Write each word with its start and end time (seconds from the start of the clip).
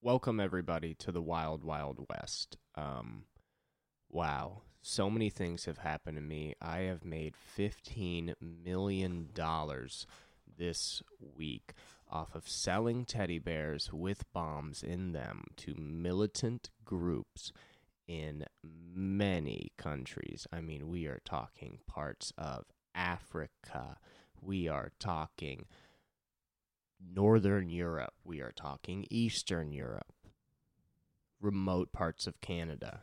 welcome 0.00 0.38
everybody 0.38 0.94
to 0.94 1.10
the 1.10 1.22
wild, 1.22 1.64
wild 1.64 2.06
west. 2.08 2.56
Um, 2.76 3.24
wow, 4.10 4.62
so 4.80 5.10
many 5.10 5.28
things 5.28 5.64
have 5.64 5.78
happened 5.78 6.16
to 6.16 6.22
me. 6.22 6.54
I 6.60 6.80
have 6.80 7.04
made 7.04 7.36
fifteen 7.36 8.34
million 8.40 9.30
dollars 9.34 10.06
this 10.56 11.02
week 11.36 11.72
off 12.10 12.34
of 12.34 12.48
selling 12.48 13.04
teddy 13.04 13.38
bears 13.38 13.92
with 13.92 14.24
bombs 14.32 14.82
in 14.82 15.12
them 15.12 15.44
to 15.56 15.74
militant 15.74 16.70
groups 16.84 17.52
in 18.06 18.44
many 18.62 19.72
countries. 19.76 20.46
I 20.52 20.60
mean, 20.60 20.88
we 20.88 21.06
are 21.06 21.20
talking 21.24 21.80
parts 21.86 22.32
of 22.38 22.64
Africa. 22.94 23.98
We 24.40 24.68
are 24.68 24.92
talking 24.98 25.66
Northern 27.00 27.70
Europe. 27.70 28.14
We 28.24 28.40
are 28.40 28.52
talking 28.52 29.06
Eastern 29.10 29.72
Europe, 29.72 30.12
remote 31.40 31.92
parts 31.92 32.26
of 32.26 32.40
Canada. 32.40 33.00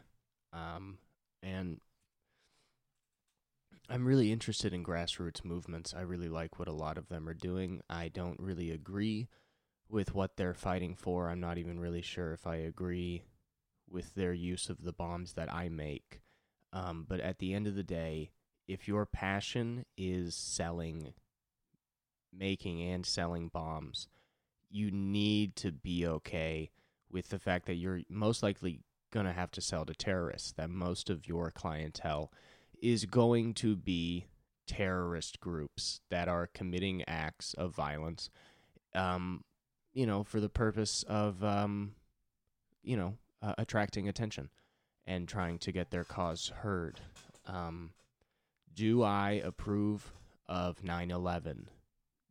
Um, 0.53 0.99
and 1.41 1.79
I'm 3.89 4.05
really 4.05 4.31
interested 4.31 4.73
in 4.73 4.83
grassroots 4.83 5.45
movements. 5.45 5.93
I 5.93 6.01
really 6.01 6.29
like 6.29 6.57
what 6.57 6.67
a 6.67 6.73
lot 6.73 6.97
of 6.97 7.09
them 7.09 7.29
are 7.29 7.33
doing. 7.33 7.81
I 7.89 8.07
don't 8.07 8.39
really 8.39 8.71
agree 8.71 9.27
with 9.89 10.15
what 10.15 10.37
they're 10.37 10.55
fighting 10.55 10.95
for. 10.95 11.29
I'm 11.29 11.39
not 11.39 11.57
even 11.57 11.79
really 11.79 12.01
sure 12.01 12.33
if 12.33 12.47
I 12.47 12.55
agree 12.55 13.25
with 13.87 14.15
their 14.15 14.33
use 14.33 14.69
of 14.69 14.81
the 14.81 14.93
bombs 14.93 15.33
that 15.33 15.53
I 15.53 15.69
make. 15.69 16.21
Um, 16.73 17.05
but 17.07 17.19
at 17.19 17.37
the 17.37 17.53
end 17.53 17.67
of 17.67 17.75
the 17.75 17.83
day, 17.83 18.31
if 18.67 18.87
your 18.87 19.05
passion 19.05 19.85
is 19.95 20.35
selling, 20.35 21.13
making, 22.37 22.81
and 22.81 23.05
selling 23.05 23.49
bombs, 23.49 24.07
you 24.69 24.91
need 24.91 25.55
to 25.57 25.71
be 25.71 26.05
okay 26.05 26.69
with 27.09 27.29
the 27.29 27.39
fact 27.39 27.65
that 27.67 27.75
you're 27.75 28.01
most 28.09 28.43
likely 28.43 28.81
going 29.11 29.25
to 29.25 29.31
have 29.31 29.51
to 29.51 29.61
sell 29.61 29.85
to 29.85 29.93
terrorists, 29.93 30.51
that 30.53 30.69
most 30.69 31.09
of 31.09 31.27
your 31.27 31.51
clientele 31.51 32.31
is 32.81 33.05
going 33.05 33.53
to 33.53 33.75
be 33.75 34.25
terrorist 34.67 35.39
groups 35.39 36.01
that 36.09 36.27
are 36.27 36.47
committing 36.53 37.03
acts 37.07 37.53
of 37.53 37.73
violence, 37.73 38.29
um, 38.93 39.43
you 39.93 40.05
know, 40.05 40.23
for 40.23 40.39
the 40.39 40.49
purpose 40.49 41.03
of, 41.07 41.43
um, 41.43 41.93
you 42.83 42.97
know, 42.97 43.15
uh, 43.41 43.53
attracting 43.57 44.07
attention 44.09 44.49
and 45.05 45.27
trying 45.27 45.59
to 45.59 45.71
get 45.71 45.91
their 45.91 46.03
cause 46.03 46.51
heard. 46.57 46.99
Um, 47.45 47.91
do 48.73 49.03
I 49.03 49.41
approve 49.43 50.11
of 50.47 50.83
9 50.83 51.11
11? 51.11 51.69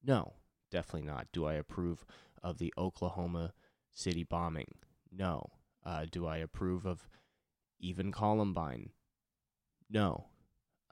No, 0.04 0.34
definitely 0.70 1.08
not. 1.08 1.28
Do 1.32 1.46
I 1.46 1.54
approve 1.54 2.04
of 2.42 2.58
the 2.58 2.72
Oklahoma 2.76 3.54
City 3.92 4.24
bombing? 4.24 4.68
No. 5.10 5.52
Uh, 5.84 6.06
do 6.10 6.26
I 6.26 6.38
approve 6.38 6.86
of 6.86 7.08
even 7.78 8.12
Columbine? 8.12 8.90
No. 9.90 10.26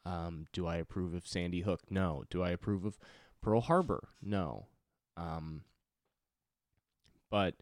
Um, 0.05 0.47
do 0.53 0.67
I 0.67 0.77
approve 0.77 1.15
of 1.15 1.27
Sandy 1.27 1.61
Hook? 1.61 1.83
No. 1.91 2.25
Do 2.31 2.43
I 2.43 2.51
approve 2.51 2.85
of 2.85 2.99
Pearl 3.41 3.61
Harbor? 3.61 4.09
No. 4.23 4.67
Um, 5.17 5.63
but 7.31 7.57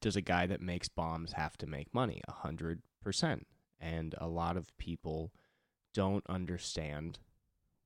does 0.00 0.16
a 0.16 0.20
guy 0.20 0.46
that 0.46 0.60
makes 0.60 0.88
bombs 0.88 1.32
have 1.32 1.56
to 1.58 1.66
make 1.66 1.92
money? 1.94 2.20
A 2.28 2.32
hundred 2.32 2.82
percent. 3.02 3.46
And 3.80 4.14
a 4.18 4.26
lot 4.26 4.56
of 4.56 4.76
people 4.78 5.32
don't 5.94 6.24
understand 6.28 7.18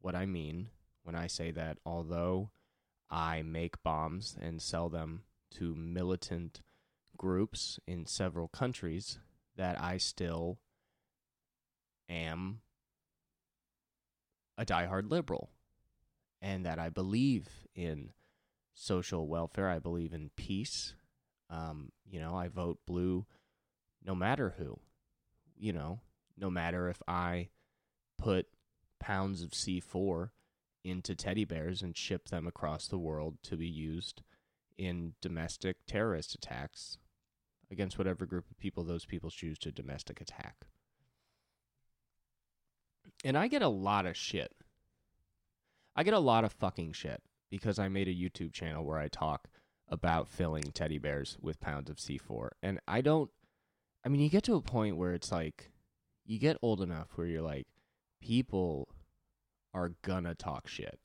what 0.00 0.14
I 0.14 0.26
mean 0.26 0.68
when 1.02 1.14
I 1.14 1.26
say 1.26 1.50
that 1.52 1.78
although 1.84 2.50
I 3.12 3.42
make 3.42 3.82
bombs 3.82 4.38
and 4.40 4.62
sell 4.62 4.88
them 4.88 5.24
to 5.58 5.74
militant 5.74 6.62
groups 7.18 7.78
in 7.86 8.06
several 8.06 8.48
countries, 8.48 9.18
that 9.56 9.78
I 9.78 9.98
still 9.98 10.58
am 12.08 12.62
a 14.56 14.64
diehard 14.64 15.10
liberal 15.10 15.50
and 16.40 16.64
that 16.64 16.78
I 16.78 16.88
believe 16.88 17.48
in 17.74 18.10
social 18.72 19.28
welfare. 19.28 19.68
I 19.68 19.78
believe 19.78 20.14
in 20.14 20.30
peace. 20.36 20.94
Um, 21.50 21.92
you 22.10 22.18
know, 22.18 22.34
I 22.34 22.48
vote 22.48 22.78
blue 22.86 23.26
no 24.02 24.14
matter 24.14 24.54
who. 24.56 24.80
You 25.54 25.74
know, 25.74 26.00
no 26.36 26.50
matter 26.50 26.88
if 26.88 27.02
I 27.06 27.50
put 28.16 28.46
pounds 28.98 29.42
of 29.42 29.50
C4 29.50 30.30
into 30.84 31.14
teddy 31.14 31.44
bears 31.44 31.82
and 31.82 31.96
ship 31.96 32.28
them 32.28 32.46
across 32.46 32.86
the 32.86 32.98
world 32.98 33.38
to 33.44 33.56
be 33.56 33.68
used 33.68 34.22
in 34.76 35.14
domestic 35.20 35.76
terrorist 35.86 36.34
attacks 36.34 36.98
against 37.70 37.98
whatever 37.98 38.26
group 38.26 38.50
of 38.50 38.58
people 38.58 38.84
those 38.84 39.04
people 39.04 39.30
choose 39.30 39.58
to 39.58 39.72
domestic 39.72 40.20
attack. 40.20 40.66
And 43.24 43.36
I 43.36 43.48
get 43.48 43.62
a 43.62 43.68
lot 43.68 44.06
of 44.06 44.16
shit. 44.16 44.52
I 45.94 46.02
get 46.02 46.14
a 46.14 46.18
lot 46.18 46.44
of 46.44 46.52
fucking 46.52 46.92
shit 46.92 47.22
because 47.50 47.78
I 47.78 47.88
made 47.88 48.08
a 48.08 48.14
YouTube 48.14 48.52
channel 48.52 48.84
where 48.84 48.98
I 48.98 49.08
talk 49.08 49.48
about 49.88 50.28
filling 50.28 50.64
teddy 50.72 50.98
bears 50.98 51.36
with 51.40 51.60
pounds 51.60 51.90
of 51.90 51.96
C4. 51.96 52.50
And 52.62 52.80
I 52.88 53.00
don't, 53.00 53.30
I 54.04 54.08
mean, 54.08 54.20
you 54.20 54.30
get 54.30 54.44
to 54.44 54.56
a 54.56 54.62
point 54.62 54.96
where 54.96 55.12
it's 55.12 55.30
like, 55.30 55.70
you 56.24 56.38
get 56.38 56.56
old 56.62 56.80
enough 56.80 57.08
where 57.14 57.26
you're 57.26 57.42
like, 57.42 57.66
people 58.20 58.88
are 59.74 59.92
gonna 60.02 60.34
talk 60.34 60.68
shit. 60.68 60.98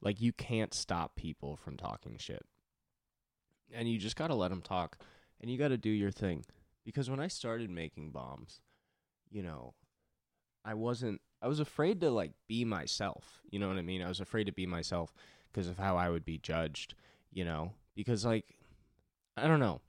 Like, 0.00 0.20
you 0.20 0.32
can't 0.32 0.74
stop 0.74 1.14
people 1.16 1.56
from 1.56 1.76
talking 1.76 2.16
shit. 2.18 2.44
And 3.72 3.88
you 3.88 3.98
just 3.98 4.16
gotta 4.16 4.34
let 4.34 4.48
them 4.48 4.62
talk. 4.62 4.98
And 5.40 5.50
you 5.50 5.58
gotta 5.58 5.78
do 5.78 5.90
your 5.90 6.10
thing. 6.10 6.44
Because 6.84 7.08
when 7.08 7.20
I 7.20 7.28
started 7.28 7.70
making 7.70 8.10
bombs, 8.10 8.60
you 9.30 9.42
know, 9.42 9.74
I 10.64 10.74
wasn't, 10.74 11.20
I 11.40 11.48
was 11.48 11.60
afraid 11.60 12.00
to 12.00 12.10
like 12.10 12.32
be 12.48 12.64
myself. 12.64 13.40
You 13.50 13.58
know 13.58 13.68
what 13.68 13.78
I 13.78 13.82
mean? 13.82 14.02
I 14.02 14.08
was 14.08 14.20
afraid 14.20 14.44
to 14.44 14.52
be 14.52 14.66
myself 14.66 15.12
because 15.52 15.68
of 15.68 15.78
how 15.78 15.96
I 15.96 16.10
would 16.10 16.24
be 16.24 16.38
judged, 16.38 16.94
you 17.32 17.44
know? 17.44 17.72
Because, 17.94 18.24
like, 18.24 18.56
I 19.36 19.46
don't 19.46 19.60
know. 19.60 19.80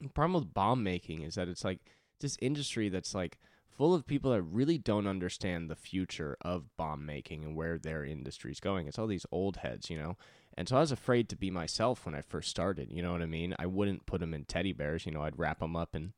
The 0.00 0.08
problem 0.08 0.34
with 0.34 0.52
bomb 0.52 0.82
making 0.82 1.22
is 1.22 1.36
that 1.36 1.48
it's 1.48 1.64
like 1.64 1.80
this 2.20 2.36
industry 2.40 2.88
that's 2.88 3.14
like 3.14 3.38
full 3.76 3.94
of 3.94 4.06
people 4.06 4.30
that 4.32 4.42
really 4.42 4.78
don't 4.78 5.06
understand 5.06 5.68
the 5.68 5.76
future 5.76 6.36
of 6.40 6.76
bomb 6.76 7.04
making 7.04 7.44
and 7.44 7.54
where 7.54 7.78
their 7.78 8.04
industry's 8.04 8.60
going. 8.60 8.86
It's 8.86 8.98
all 8.98 9.06
these 9.06 9.26
old 9.30 9.58
heads, 9.58 9.90
you 9.90 9.98
know? 9.98 10.16
And 10.56 10.68
so 10.68 10.76
I 10.76 10.80
was 10.80 10.92
afraid 10.92 11.28
to 11.28 11.36
be 11.36 11.50
myself 11.50 12.06
when 12.06 12.14
I 12.14 12.22
first 12.22 12.48
started, 12.48 12.90
you 12.90 13.02
know 13.02 13.12
what 13.12 13.22
I 13.22 13.26
mean? 13.26 13.54
I 13.58 13.66
wouldn't 13.66 14.06
put 14.06 14.20
them 14.20 14.32
in 14.32 14.44
teddy 14.44 14.72
bears, 14.72 15.04
you 15.04 15.12
know, 15.12 15.22
I'd 15.22 15.38
wrap 15.38 15.60
them 15.60 15.76
up 15.76 15.94
in 15.94 16.14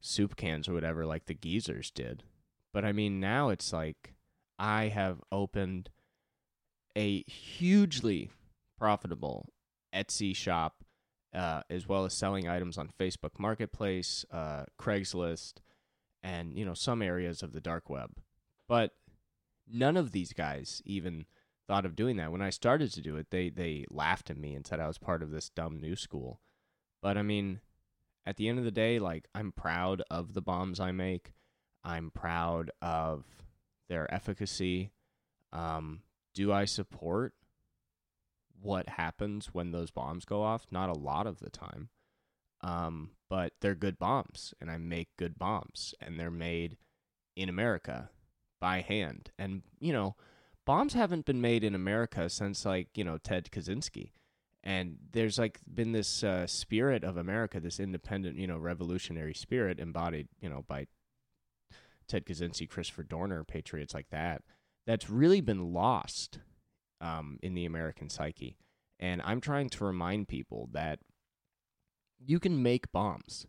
soup 0.00 0.36
cans 0.36 0.68
or 0.68 0.74
whatever 0.74 1.06
like 1.06 1.26
the 1.26 1.34
geezers 1.34 1.90
did. 1.90 2.22
But 2.72 2.84
I 2.84 2.92
mean, 2.92 3.18
now 3.18 3.48
it's 3.48 3.72
like 3.72 4.14
I 4.58 4.88
have 4.88 5.22
opened 5.32 5.88
a 6.96 7.22
hugely 7.22 8.30
profitable 8.78 9.48
Etsy 9.94 10.36
shop, 10.36 10.84
uh, 11.34 11.62
as 11.70 11.88
well 11.88 12.04
as 12.04 12.12
selling 12.12 12.48
items 12.48 12.76
on 12.76 12.90
Facebook 12.98 13.38
Marketplace, 13.38 14.24
uh, 14.30 14.64
Craigslist, 14.78 15.54
and 16.22 16.56
you 16.56 16.64
know 16.64 16.74
some 16.74 17.02
areas 17.02 17.42
of 17.42 17.52
the 17.52 17.60
dark 17.60 17.88
web. 17.88 18.10
But 18.66 18.92
none 19.66 19.96
of 19.96 20.12
these 20.12 20.32
guys 20.32 20.82
even 20.84 21.26
thought 21.66 21.84
of 21.84 21.96
doing 21.96 22.16
that. 22.16 22.32
When 22.32 22.42
I 22.42 22.50
started 22.50 22.92
to 22.92 23.00
do 23.00 23.16
it, 23.16 23.30
they 23.30 23.50
they 23.50 23.84
laughed 23.90 24.30
at 24.30 24.38
me 24.38 24.54
and 24.54 24.66
said 24.66 24.80
I 24.80 24.88
was 24.88 24.98
part 24.98 25.22
of 25.22 25.30
this 25.30 25.48
dumb 25.48 25.78
new 25.78 25.96
school. 25.96 26.40
But 27.02 27.16
I 27.16 27.22
mean, 27.22 27.60
at 28.26 28.36
the 28.36 28.48
end 28.48 28.58
of 28.58 28.64
the 28.64 28.70
day, 28.70 28.98
like 28.98 29.28
I'm 29.34 29.52
proud 29.52 30.02
of 30.10 30.34
the 30.34 30.42
bombs 30.42 30.80
I 30.80 30.92
make. 30.92 31.32
I'm 31.84 32.10
proud 32.10 32.70
of 32.82 33.24
their 33.88 34.12
efficacy. 34.12 34.90
Um, 35.52 36.00
do 36.34 36.52
I 36.52 36.64
support 36.64 37.34
what 38.60 38.88
happens 38.88 39.54
when 39.54 39.70
those 39.70 39.90
bombs 39.90 40.24
go 40.24 40.42
off? 40.42 40.66
Not 40.70 40.90
a 40.90 40.98
lot 40.98 41.26
of 41.26 41.38
the 41.38 41.50
time. 41.50 41.88
Um, 42.60 43.10
but 43.30 43.52
they're 43.60 43.74
good 43.74 43.98
bombs, 43.98 44.54
and 44.60 44.70
I 44.70 44.78
make 44.78 45.08
good 45.16 45.38
bombs, 45.38 45.94
and 46.00 46.18
they're 46.18 46.30
made 46.30 46.76
in 47.36 47.48
America 47.48 48.10
by 48.60 48.80
hand. 48.80 49.30
And, 49.38 49.62
you 49.78 49.92
know, 49.92 50.16
bombs 50.66 50.94
haven't 50.94 51.24
been 51.24 51.40
made 51.40 51.62
in 51.62 51.74
America 51.74 52.28
since, 52.28 52.64
like, 52.64 52.88
you 52.96 53.04
know, 53.04 53.18
Ted 53.18 53.50
Kaczynski. 53.50 54.10
And 54.64 54.96
there's 55.12 55.38
like 55.38 55.60
been 55.72 55.92
this 55.92 56.24
uh, 56.24 56.46
spirit 56.46 57.04
of 57.04 57.16
America, 57.16 57.60
this 57.60 57.78
independent, 57.78 58.36
you 58.36 58.46
know, 58.46 58.58
revolutionary 58.58 59.34
spirit 59.34 59.78
embodied, 59.78 60.28
you 60.40 60.48
know, 60.48 60.64
by 60.66 60.88
Ted 62.08 62.26
Kaczynski, 62.26 62.68
Christopher 62.68 63.04
Dorner, 63.04 63.44
patriots 63.44 63.94
like 63.94 64.08
that, 64.10 64.42
that's 64.86 65.08
really 65.08 65.40
been 65.40 65.72
lost 65.72 66.40
um, 67.00 67.38
in 67.42 67.54
the 67.54 67.66
American 67.66 68.10
psyche. 68.10 68.56
And 68.98 69.22
I'm 69.24 69.40
trying 69.40 69.68
to 69.70 69.84
remind 69.84 70.28
people 70.28 70.68
that 70.72 70.98
you 72.18 72.40
can 72.40 72.62
make 72.62 72.92
bombs. 72.92 73.46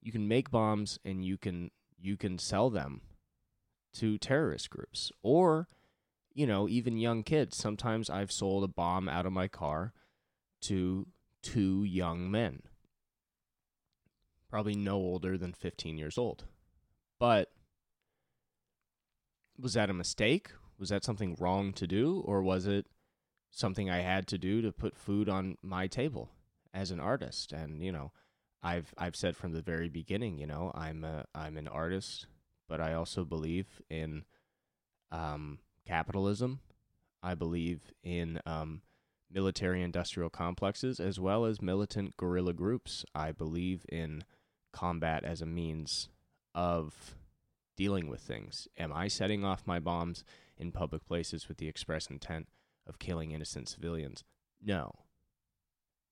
You 0.00 0.12
can 0.12 0.28
make 0.28 0.50
bombs 0.50 0.98
and 1.04 1.24
you 1.24 1.36
can 1.38 1.70
you 2.00 2.16
can 2.16 2.38
sell 2.38 2.70
them 2.70 3.00
to 3.94 4.18
terrorist 4.18 4.70
groups 4.70 5.10
or 5.22 5.68
you 6.38 6.46
know, 6.46 6.68
even 6.68 6.96
young 6.96 7.24
kids. 7.24 7.56
Sometimes 7.56 8.08
I've 8.08 8.30
sold 8.30 8.62
a 8.62 8.68
bomb 8.68 9.08
out 9.08 9.26
of 9.26 9.32
my 9.32 9.48
car 9.48 9.92
to 10.62 11.08
two 11.42 11.82
young 11.82 12.30
men. 12.30 12.62
probably 14.48 14.76
no 14.76 14.94
older 14.94 15.36
than 15.36 15.52
15 15.52 15.98
years 15.98 16.16
old. 16.16 16.44
But 17.18 17.50
was 19.60 19.74
that 19.74 19.90
a 19.90 19.94
mistake? 19.94 20.50
Was 20.78 20.90
that 20.90 21.04
something 21.04 21.36
wrong 21.40 21.72
to 21.72 21.88
do? 21.88 22.22
Or 22.24 22.40
was 22.40 22.66
it 22.66 22.86
something 23.50 23.90
I 23.90 23.98
had 24.02 24.28
to 24.28 24.38
do 24.38 24.62
to 24.62 24.70
put 24.70 24.96
food 24.96 25.28
on 25.28 25.58
my 25.60 25.88
table 25.88 26.30
as 26.72 26.90
an 26.90 27.00
artist? 27.00 27.52
And, 27.52 27.82
you 27.82 27.92
know, 27.92 28.12
I've 28.62 28.92
I've 28.98 29.16
said 29.16 29.36
from 29.36 29.52
the 29.52 29.62
very 29.62 29.88
beginning, 29.88 30.38
you 30.38 30.46
know, 30.46 30.72
I'm 30.74 31.04
a 31.04 31.24
I'm 31.34 31.56
an 31.56 31.68
artist, 31.68 32.26
but 32.68 32.80
I 32.80 32.94
also 32.94 33.24
believe 33.24 33.80
in 33.88 34.24
um, 35.12 35.58
capitalism. 35.86 36.60
I 37.22 37.34
believe 37.34 37.92
in 38.02 38.40
um, 38.46 38.82
military 39.30 39.82
industrial 39.82 40.30
complexes 40.30 41.00
as 41.00 41.18
well 41.18 41.44
as 41.44 41.62
militant 41.62 42.16
guerrilla 42.16 42.52
groups. 42.52 43.04
I 43.14 43.32
believe 43.32 43.84
in 43.88 44.24
combat 44.72 45.24
as 45.24 45.40
a 45.40 45.46
means 45.46 46.08
of 46.54 47.14
dealing 47.76 48.08
with 48.08 48.20
things. 48.20 48.68
Am 48.76 48.92
I 48.92 49.08
setting 49.08 49.44
off 49.44 49.66
my 49.66 49.78
bombs 49.78 50.24
in 50.56 50.72
public 50.72 51.04
places 51.06 51.48
with 51.48 51.58
the 51.58 51.68
express 51.68 52.08
intent 52.08 52.48
of 52.86 52.98
killing 52.98 53.30
innocent 53.30 53.68
civilians? 53.68 54.24
No. 54.60 54.92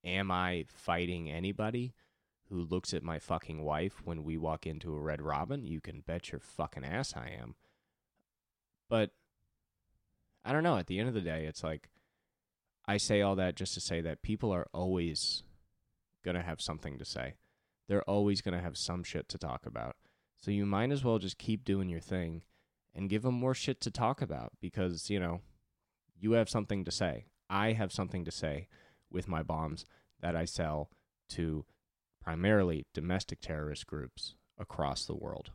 Am 0.07 0.31
I 0.31 0.65
fighting 0.69 1.29
anybody 1.29 1.93
who 2.49 2.63
looks 2.63 2.95
at 2.95 3.03
my 3.03 3.19
fucking 3.19 3.65
wife 3.65 4.01
when 4.05 4.23
we 4.23 4.39
walk 4.39 4.67
into 4.67 4.95
a 4.95 5.01
Red 5.01 5.21
Robin? 5.21 5.67
You 5.67 5.81
can 5.81 6.01
bet 6.01 6.31
your 6.31 6.41
fucking 6.41 6.85
ass 6.85 7.15
I 7.17 7.37
am. 7.39 7.57
But 8.89 9.11
I 10.45 10.53
don't 10.53 10.63
know. 10.63 10.79
At 10.79 10.87
the 10.87 11.01
end 11.01 11.09
of 11.09 11.15
the 11.15 11.21
day, 11.21 11.45
it's 11.47 11.65
like 11.65 11.91
I 12.87 12.99
say 12.99 13.21
all 13.21 13.35
that 13.35 13.57
just 13.57 13.75
to 13.75 13.81
say 13.81 14.01
that 14.01 14.23
people 14.23 14.53
are 14.53 14.69
always 14.73 15.43
going 16.25 16.37
to 16.37 16.43
have 16.43 16.61
something 16.61 16.99
to 16.99 17.05
say. 17.05 17.35
They're 17.89 18.09
always 18.09 18.41
going 18.41 18.57
to 18.57 18.63
have 18.63 18.77
some 18.77 19.03
shit 19.03 19.29
to 19.31 19.39
talk 19.39 19.67
about. 19.67 19.97
So 20.37 20.53
you 20.53 20.67
might 20.67 20.93
as 20.93 21.03
well 21.03 21.19
just 21.19 21.39
keep 21.39 21.65
doing 21.65 21.89
your 21.89 22.01
thing 22.01 22.43
and 22.95 23.11
give 23.11 23.23
them 23.23 23.35
more 23.35 23.55
shit 23.55 23.81
to 23.81 23.91
talk 23.91 24.23
about 24.23 24.53
because, 24.61 25.11
you 25.11 25.19
know, 25.19 25.41
you 26.17 26.33
have 26.33 26.49
something 26.49 26.85
to 26.85 26.93
say. 26.93 27.27
I 27.51 27.73
have 27.73 27.93
something 27.93 28.25
to 28.25 28.31
say 28.31 28.69
with 29.11 29.29
my 29.29 29.43
bombs 29.43 29.85
that 30.21 30.37
I 30.37 30.45
sell 30.45 30.91
to 31.31 31.65
primarily 32.23 32.87
domestic 32.93 33.41
terrorist 33.41 33.87
groups 33.87 34.35
across 34.59 35.05
the 35.05 35.15
world. 35.15 35.51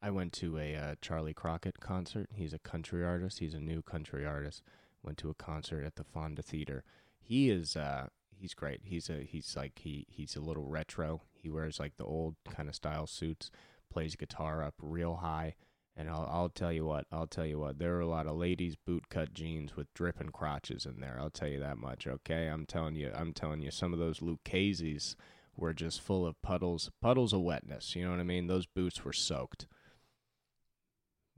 I 0.00 0.10
went 0.10 0.32
to 0.34 0.58
a 0.58 0.76
uh, 0.76 0.94
Charley 1.00 1.34
Crockett 1.34 1.80
concert. 1.80 2.30
He's 2.32 2.52
a 2.52 2.58
country 2.58 3.04
artist. 3.04 3.40
He's 3.40 3.54
a 3.54 3.60
new 3.60 3.82
country 3.82 4.24
artist. 4.24 4.62
Went 5.02 5.18
to 5.18 5.30
a 5.30 5.34
concert 5.34 5.84
at 5.84 5.96
the 5.96 6.04
Fonda 6.04 6.42
Theater. 6.42 6.84
He 7.20 7.50
is 7.50 7.76
uh, 7.76 8.06
he's 8.30 8.54
great. 8.54 8.80
He's 8.84 9.10
a 9.10 9.22
he's 9.22 9.56
like 9.56 9.80
he 9.80 10.06
he's 10.08 10.36
a 10.36 10.40
little 10.40 10.64
retro. 10.64 11.22
He 11.32 11.50
wears 11.50 11.80
like 11.80 11.96
the 11.96 12.04
old 12.04 12.36
kind 12.48 12.68
of 12.68 12.74
style 12.74 13.06
suits. 13.06 13.50
Plays 13.90 14.16
guitar 14.16 14.62
up 14.62 14.74
real 14.80 15.16
high. 15.16 15.54
And 15.98 16.08
I'll 16.08 16.28
I'll 16.30 16.48
tell 16.48 16.72
you 16.72 16.86
what 16.86 17.06
I'll 17.12 17.26
tell 17.26 17.44
you 17.44 17.58
what 17.58 17.78
there 17.78 17.96
are 17.96 18.00
a 18.00 18.06
lot 18.06 18.26
of 18.26 18.36
ladies 18.36 18.76
bootcut 18.88 19.32
jeans 19.34 19.76
with 19.76 19.92
dripping 19.94 20.30
crotches 20.30 20.86
in 20.86 21.00
there. 21.00 21.18
I'll 21.20 21.28
tell 21.28 21.48
you 21.48 21.58
that 21.60 21.76
much. 21.76 22.06
Okay, 22.06 22.46
I'm 22.46 22.64
telling 22.66 22.94
you 22.94 23.10
I'm 23.14 23.32
telling 23.32 23.60
you 23.62 23.70
some 23.72 23.92
of 23.92 23.98
those 23.98 24.20
Lucchese's 24.20 25.16
were 25.56 25.74
just 25.74 26.00
full 26.00 26.24
of 26.24 26.40
puddles 26.40 26.90
puddles 27.02 27.32
of 27.32 27.40
wetness. 27.40 27.96
You 27.96 28.04
know 28.04 28.12
what 28.12 28.20
I 28.20 28.24
mean? 28.24 28.46
Those 28.46 28.66
boots 28.66 29.04
were 29.04 29.12
soaked 29.12 29.66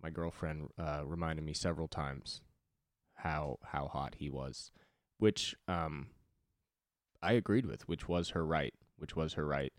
my 0.03 0.11
girlfriend 0.11 0.69
uh, 0.79 1.03
reminded 1.05 1.45
me 1.45 1.55
several 1.55 1.89
times 1.89 2.43
how 3.15 3.59
how 3.73 3.89
hot 3.89 4.17
he 4.19 4.31
was, 4.31 4.73
which 5.19 5.55
um, 5.69 6.09
I 7.23 7.33
agreed 7.33 7.67
with, 7.67 7.89
which 7.89 8.09
was 8.09 8.31
her 8.31 8.45
right, 8.45 8.75
which 8.97 9.17
was 9.17 9.35
her 9.35 9.47
right. 9.47 9.73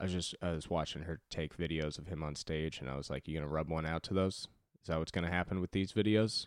I 0.00 0.04
was 0.04 0.12
just 0.12 0.34
I 0.40 0.52
was 0.52 0.70
watching 0.70 1.02
her 1.02 1.20
take 1.28 1.56
videos 1.56 1.98
of 1.98 2.06
him 2.06 2.22
on 2.22 2.34
stage, 2.34 2.80
and 2.80 2.88
I 2.88 2.96
was 2.96 3.10
like, 3.10 3.28
"You 3.28 3.34
gonna 3.34 3.46
rub 3.46 3.68
one 3.68 3.84
out 3.84 4.02
to 4.04 4.14
those? 4.14 4.48
Is 4.80 4.88
that 4.88 4.98
what's 4.98 5.10
gonna 5.10 5.30
happen 5.30 5.60
with 5.60 5.72
these 5.72 5.92
videos?" 5.92 6.46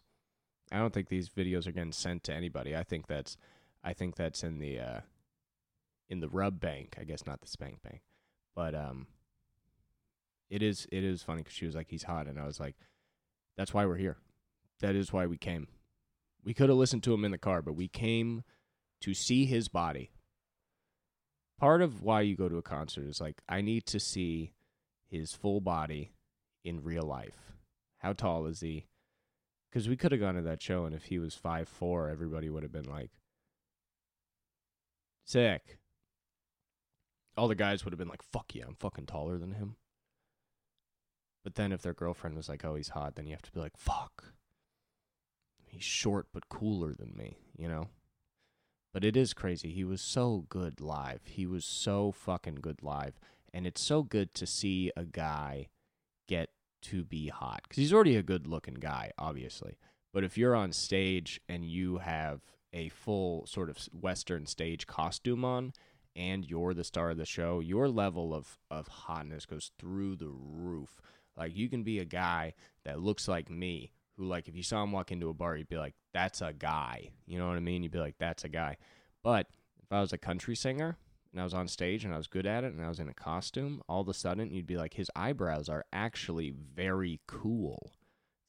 I 0.71 0.79
don't 0.79 0.91
think 0.91 1.09
these 1.09 1.29
videos 1.29 1.67
are 1.67 1.71
getting 1.71 1.91
sent 1.91 2.23
to 2.23 2.33
anybody. 2.33 2.75
I 2.75 2.83
think 2.83 3.05
that's 3.05 3.37
I 3.83 3.93
think 3.93 4.15
that's 4.15 4.43
in 4.43 4.57
the 4.57 4.79
uh, 4.79 4.99
in 6.09 6.19
the 6.19 6.29
rub 6.29 6.59
bank. 6.59 6.95
I 6.99 7.03
guess 7.03 7.27
not 7.27 7.41
the 7.41 7.47
spank 7.47 7.83
bank, 7.83 8.01
but 8.55 8.73
um, 8.73 9.05
it 10.49 10.63
is 10.63 10.87
it 10.91 11.03
is 11.03 11.21
funny 11.21 11.43
because 11.43 11.53
she 11.53 11.67
was 11.67 11.75
like, 11.75 11.89
"He's 11.89 12.03
hot," 12.03 12.27
and 12.27 12.39
I 12.39 12.45
was 12.45 12.59
like 12.59 12.75
that's 13.55 13.73
why 13.73 13.85
we're 13.85 13.97
here. 13.97 14.17
That 14.79 14.95
is 14.95 15.13
why 15.13 15.27
we 15.27 15.37
came. 15.37 15.67
We 16.43 16.55
could 16.55 16.69
have 16.69 16.77
listened 16.77 17.03
to 17.03 17.13
him 17.13 17.23
in 17.23 17.31
the 17.31 17.37
car, 17.37 17.61
but 17.61 17.75
we 17.75 17.87
came 17.87 18.43
to 19.01 19.13
see 19.13 19.45
his 19.45 19.67
body. 19.67 20.11
Part 21.59 21.81
of 21.81 22.01
why 22.01 22.21
you 22.21 22.35
go 22.35 22.49
to 22.49 22.57
a 22.57 22.61
concert 22.61 23.07
is 23.07 23.21
like, 23.21 23.41
I 23.47 23.61
need 23.61 23.85
to 23.87 23.99
see 23.99 24.53
his 25.09 25.33
full 25.33 25.61
body 25.61 26.11
in 26.63 26.83
real 26.83 27.03
life. 27.03 27.53
How 27.99 28.13
tall 28.13 28.45
is 28.47 28.59
he? 28.59 28.87
Because 29.69 29.87
we 29.87 29.95
could 29.95 30.11
have 30.11 30.21
gone 30.21 30.35
to 30.35 30.41
that 30.41 30.61
show, 30.61 30.85
and 30.85 30.93
if 30.93 31.05
he 31.05 31.19
was 31.19 31.35
five 31.35 31.67
four, 31.67 32.09
everybody 32.09 32.49
would 32.49 32.63
have 32.63 32.71
been 32.71 32.89
like, 32.89 33.11
sick. 35.25 35.77
All 37.35 37.47
the 37.47 37.55
guys 37.55 37.83
would 37.83 37.93
have 37.93 37.97
been 37.97 38.09
like, 38.09 38.21
fuck 38.21 38.53
yeah, 38.53 38.65
I'm 38.67 38.75
fucking 38.75 39.07
taller 39.07 39.37
than 39.37 39.53
him. 39.53 39.77
But 41.43 41.55
then 41.55 41.71
if 41.71 41.81
their 41.81 41.93
girlfriend 41.93 42.37
was 42.37 42.47
like, 42.47 42.63
"Oh, 42.63 42.75
he's 42.75 42.89
hot," 42.89 43.15
then 43.15 43.25
you 43.25 43.33
have 43.33 43.41
to 43.41 43.51
be 43.51 43.59
like, 43.59 43.77
"Fuck." 43.77 44.33
He's 45.65 45.83
short 45.83 46.27
but 46.31 46.49
cooler 46.49 46.93
than 46.93 47.15
me, 47.15 47.37
you 47.57 47.67
know? 47.67 47.89
But 48.93 49.03
it 49.03 49.17
is 49.17 49.33
crazy. 49.33 49.71
He 49.71 49.83
was 49.83 50.01
so 50.01 50.45
good 50.49 50.79
live. 50.79 51.21
He 51.25 51.47
was 51.47 51.65
so 51.65 52.11
fucking 52.11 52.59
good 52.61 52.83
live. 52.83 53.19
And 53.53 53.65
it's 53.65 53.81
so 53.81 54.03
good 54.03 54.33
to 54.35 54.45
see 54.45 54.91
a 54.95 55.03
guy 55.03 55.69
get 56.27 56.49
to 56.83 57.03
be 57.03 57.29
hot. 57.29 57.61
Because 57.63 57.77
he's 57.77 57.93
already 57.93 58.15
a 58.15 58.23
good 58.23 58.47
looking 58.47 58.75
guy, 58.75 59.11
obviously. 59.17 59.77
But 60.13 60.23
if 60.23 60.37
you're 60.37 60.55
on 60.55 60.71
stage 60.71 61.41
and 61.49 61.65
you 61.65 61.97
have 61.97 62.41
a 62.71 62.89
full 62.89 63.45
sort 63.47 63.69
of 63.69 63.77
Western 63.91 64.45
stage 64.45 64.85
costume 64.85 65.43
on 65.43 65.73
and 66.15 66.45
you're 66.45 66.73
the 66.73 66.83
star 66.83 67.09
of 67.09 67.17
the 67.17 67.25
show, 67.25 67.59
your 67.59 67.89
level 67.89 68.33
of, 68.33 68.59
of 68.69 68.87
hotness 68.87 69.45
goes 69.45 69.71
through 69.79 70.17
the 70.17 70.29
roof. 70.29 71.01
Like 71.35 71.55
you 71.55 71.67
can 71.67 71.83
be 71.83 71.97
a 71.97 72.05
guy 72.05 72.53
that 72.85 72.99
looks 72.99 73.27
like 73.27 73.49
me, 73.49 73.91
who 74.17 74.25
like 74.25 74.47
if 74.47 74.55
you 74.55 74.63
saw 74.63 74.83
him 74.83 74.91
walk 74.91 75.11
into 75.11 75.29
a 75.29 75.33
bar, 75.33 75.57
you'd 75.57 75.69
be 75.69 75.77
like, 75.77 75.95
"That's 76.13 76.41
a 76.41 76.53
guy." 76.53 77.11
You 77.25 77.37
know 77.37 77.47
what 77.47 77.57
I 77.57 77.61
mean? 77.61 77.83
You'd 77.83 77.91
be 77.91 77.99
like, 77.99 78.17
"That's 78.19 78.43
a 78.43 78.49
guy." 78.49 78.77
But 79.23 79.47
if 79.81 79.91
I 79.91 80.01
was 80.01 80.13
a 80.13 80.17
country 80.17 80.55
singer 80.55 80.97
and 81.31 81.41
I 81.41 81.43
was 81.43 81.53
on 81.53 81.67
stage 81.67 82.05
and 82.05 82.13
I 82.13 82.17
was 82.17 82.27
good 82.27 82.45
at 82.45 82.63
it 82.63 82.73
and 82.73 82.83
I 82.83 82.89
was 82.89 82.99
in 82.99 83.09
a 83.09 83.13
costume, 83.13 83.81
all 83.89 84.01
of 84.01 84.07
a 84.07 84.13
sudden 84.13 84.51
you'd 84.51 84.67
be 84.67 84.77
like, 84.77 84.93
his 84.93 85.09
eyebrows 85.15 85.67
are 85.67 85.85
actually 85.91 86.51
very 86.51 87.21
cool. 87.27 87.93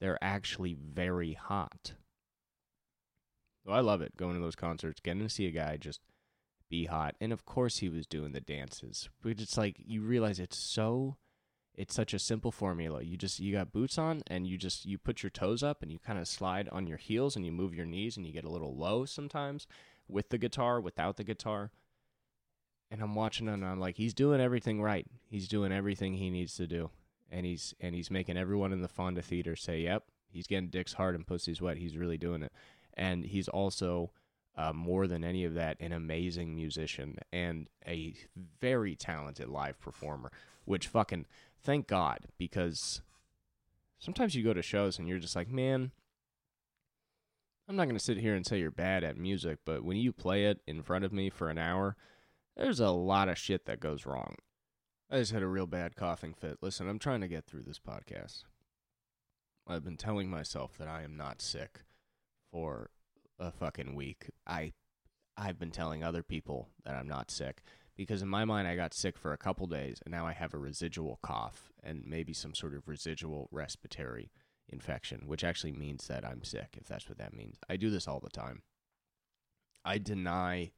They're 0.01 0.23
actually 0.23 0.75
very 0.75 1.33
hot. 1.33 1.95
So 3.65 3.73
I 3.73 3.81
love 3.81 4.03
it 4.03 4.17
going 4.17 4.35
to 4.35 4.41
those 4.41 4.57
concerts, 4.57 5.01
getting 5.01 5.23
to 5.23 5.29
see 5.31 5.47
a 5.47 5.51
guy 5.51 5.79
just 5.79 6.01
be 6.69 6.85
hot. 6.85 7.15
And 7.21 7.33
of 7.33 7.47
course 7.47 7.79
he 7.79 7.89
was 7.89 8.07
doing 8.07 8.33
the 8.33 8.41
dances. 8.41 9.09
But 9.23 9.41
it's 9.41 9.57
like 9.57 9.77
you 9.79 10.03
realize 10.03 10.39
it's 10.39 10.59
so 10.59 11.17
it's 11.77 11.95
such 11.95 12.15
a 12.15 12.19
simple 12.19 12.53
formula. 12.53 13.03
You 13.03 13.17
just 13.17 13.41
you 13.41 13.53
got 13.53 13.73
boots 13.73 13.99
on 13.99 14.23
and 14.29 14.47
you 14.47 14.57
just 14.57 14.87
you 14.87 14.97
put 14.99 15.23
your 15.23 15.31
toes 15.31 15.63
up 15.63 15.83
and 15.83 15.91
you 15.91 15.99
kind 15.99 16.19
of 16.19 16.29
slide 16.29 16.69
on 16.71 16.87
your 16.87 16.99
heels 16.99 17.37
and 17.37 17.45
you 17.45 17.53
move 17.53 17.75
your 17.75 17.87
knees 17.87 18.17
and 18.17 18.25
you 18.27 18.33
get 18.33 18.45
a 18.45 18.51
little 18.51 18.77
low 18.77 19.05
sometimes 19.05 19.67
with 20.09 20.29
the 20.29 20.39
guitar, 20.39 20.81
without 20.81 21.17
the 21.17 21.25
guitar. 21.25 21.71
And 22.91 23.03
I'm 23.03 23.15
watching 23.15 23.49
and 23.49 23.65
I'm 23.65 23.81
like 23.81 23.97
he's 23.97 24.15
doing 24.15 24.41
everything 24.41 24.81
right. 24.81 25.07
He's 25.29 25.49
doing 25.49 25.73
everything 25.73 26.15
he 26.15 26.31
needs 26.31 26.55
to 26.57 26.67
do. 26.67 26.91
And 27.31 27.45
he's 27.45 27.75
and 27.81 27.95
he's 27.95 28.11
making 28.11 28.37
everyone 28.37 28.73
in 28.73 28.83
the 28.83 28.89
Fonda 28.89 29.23
Theater 29.23 29.57
say, 29.57 29.81
"Yep, 29.81 30.05
he's 30.29 30.47
getting 30.47 30.69
dicks 30.69 30.93
hard 30.93 31.17
and 31.17 31.27
pussy's 31.27 31.61
wet. 31.61 31.79
He's 31.79 31.97
really 31.97 32.19
doing 32.19 32.43
it." 32.45 32.53
And 32.97 33.25
he's 33.25 33.49
also 33.49 34.13
uh, 34.57 34.73
more 34.73 35.09
than 35.09 35.25
any 35.25 35.45
of 35.45 35.55
that, 35.55 35.77
an 35.81 35.93
amazing 35.93 36.55
musician 36.55 37.19
and 37.33 37.69
a 37.85 38.15
very 38.61 38.95
talented 38.95 39.49
live 39.49 39.81
performer. 39.81 40.31
Which 40.65 40.87
fucking 40.87 41.27
thank 41.65 41.87
God 41.87 42.27
because 42.39 43.03
sometimes 43.99 44.35
you 44.35 44.45
go 44.45 44.53
to 44.53 44.63
shows 44.63 44.99
and 44.99 45.09
you're 45.09 45.19
just 45.19 45.37
like, 45.37 45.49
man, 45.49 45.91
I'm 47.69 47.77
not 47.77 47.85
going 47.85 47.97
to 47.97 48.05
sit 48.05 48.19
here 48.19 48.35
and 48.35 48.47
say 48.47 48.59
you're 48.59 48.71
bad 48.71 49.05
at 49.05 49.17
music, 49.17 49.59
but 49.65 49.83
when 49.85 49.97
you 49.97 50.13
play 50.13 50.45
it 50.45 50.61
in 50.67 50.83
front 50.83 51.05
of 51.05 51.13
me 51.13 51.31
for 51.31 51.49
an 51.49 51.59
hour, 51.59 51.97
there's 52.57 52.81
a 52.81 52.91
lot 52.91 53.29
of 53.29 53.39
shit 53.39 53.65
that 53.65 53.81
goes 53.81 54.07
wrong. 54.07 54.37
I 55.11 55.19
just 55.19 55.33
had 55.33 55.43
a 55.43 55.49
real 55.49 55.67
bad 55.67 55.97
coughing 55.97 56.35
fit. 56.35 56.59
Listen, 56.61 56.89
I'm 56.89 56.99
trying 56.99 57.23
to 57.23 57.29
get 57.29 57.47
through 57.47 57.63
this 57.63 57.79
podcast. 57.79 58.45
I've 59.67 59.85
been 59.85 59.97
telling 59.97 60.29
myself 60.29 60.77
that 60.79 60.89
I 60.89 61.03
am 61.03 61.17
not 61.17 61.41
sick 61.41 61.81
for 62.53 62.91
a 63.39 63.51
fucking 63.51 63.95
week. 63.95 64.31
I 64.47 64.73
I've 65.37 65.59
been 65.59 65.71
telling 65.71 66.05
other 66.05 66.23
people 66.23 66.69
that 66.85 66.95
I'm 66.95 67.09
not 67.09 67.31
sick 67.31 67.63
because 67.97 68.23
in 68.23 68.29
my 68.29 68.45
mind 68.45 68.67
I 68.67 68.77
got 68.77 68.95
sick 68.95 69.19
for 69.19 69.33
a 69.33 69.39
couple 69.39 69.67
days 69.67 70.01
and 70.05 70.13
now 70.13 70.27
I 70.27 70.33
have 70.33 70.55
a 70.55 70.59
residual 70.59 71.19
cough 71.23 71.73
and 71.83 72.05
maybe 72.07 72.33
some 72.33 72.55
sort 72.55 72.75
of 72.75 72.89
residual 72.89 73.49
respiratory 73.51 74.31
infection, 74.69 75.23
which 75.27 75.45
actually 75.45 75.73
means 75.73 76.07
that 76.09 76.25
I'm 76.25 76.45
sick 76.45 76.77
if 76.81 76.87
that's 76.87 77.09
what 77.09 77.19
that 77.19 77.35
means. 77.35 77.57
I 77.69 77.77
do 77.77 77.91
this 77.91 78.09
all 78.09 78.21
the 78.21 78.31
time. 78.31 78.63
I 79.85 79.99
deny 79.99 80.73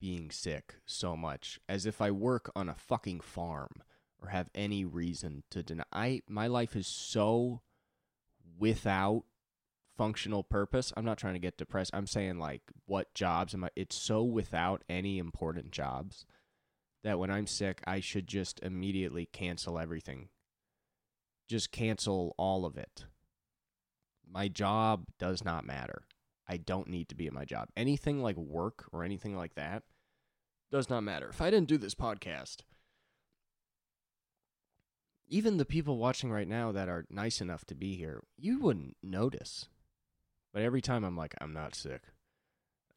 being 0.00 0.30
sick 0.30 0.76
so 0.86 1.16
much 1.16 1.60
as 1.68 1.84
if 1.84 2.00
I 2.00 2.10
work 2.10 2.50
on 2.54 2.68
a 2.68 2.74
fucking 2.74 3.20
farm 3.20 3.82
or 4.22 4.28
have 4.28 4.48
any 4.54 4.84
reason 4.84 5.42
to 5.50 5.62
deny. 5.62 5.84
I, 5.92 6.22
my 6.28 6.46
life 6.46 6.76
is 6.76 6.86
so 6.86 7.62
without 8.58 9.24
functional 9.96 10.44
purpose. 10.44 10.92
I'm 10.96 11.04
not 11.04 11.18
trying 11.18 11.34
to 11.34 11.40
get 11.40 11.58
depressed. 11.58 11.90
I'm 11.92 12.06
saying 12.06 12.38
like 12.38 12.62
what 12.86 13.12
jobs 13.14 13.54
am 13.54 13.64
I? 13.64 13.70
It's 13.76 13.96
so 13.96 14.22
without 14.22 14.84
any 14.88 15.18
important 15.18 15.72
jobs 15.72 16.24
that 17.08 17.18
when 17.18 17.30
I'm 17.30 17.46
sick, 17.46 17.80
I 17.86 18.00
should 18.00 18.26
just 18.26 18.60
immediately 18.62 19.24
cancel 19.32 19.78
everything. 19.78 20.28
Just 21.48 21.72
cancel 21.72 22.34
all 22.36 22.66
of 22.66 22.76
it. 22.76 23.06
My 24.30 24.48
job 24.48 25.06
does 25.18 25.42
not 25.42 25.64
matter. 25.64 26.02
I 26.46 26.58
don't 26.58 26.90
need 26.90 27.08
to 27.08 27.14
be 27.14 27.26
at 27.26 27.32
my 27.32 27.46
job. 27.46 27.70
Anything 27.78 28.22
like 28.22 28.36
work 28.36 28.84
or 28.92 29.04
anything 29.04 29.34
like 29.34 29.54
that 29.54 29.84
does 30.70 30.90
not 30.90 31.00
matter. 31.02 31.30
If 31.30 31.40
I 31.40 31.48
didn't 31.48 31.70
do 31.70 31.78
this 31.78 31.94
podcast, 31.94 32.58
even 35.26 35.56
the 35.56 35.64
people 35.64 35.96
watching 35.96 36.30
right 36.30 36.46
now 36.46 36.72
that 36.72 36.90
are 36.90 37.06
nice 37.08 37.40
enough 37.40 37.64
to 37.66 37.74
be 37.74 37.96
here, 37.96 38.22
you 38.36 38.60
wouldn't 38.60 38.98
notice. 39.02 39.70
But 40.52 40.60
every 40.60 40.82
time 40.82 41.04
I'm 41.04 41.16
like, 41.16 41.34
I'm 41.40 41.54
not 41.54 41.74
sick. 41.74 42.02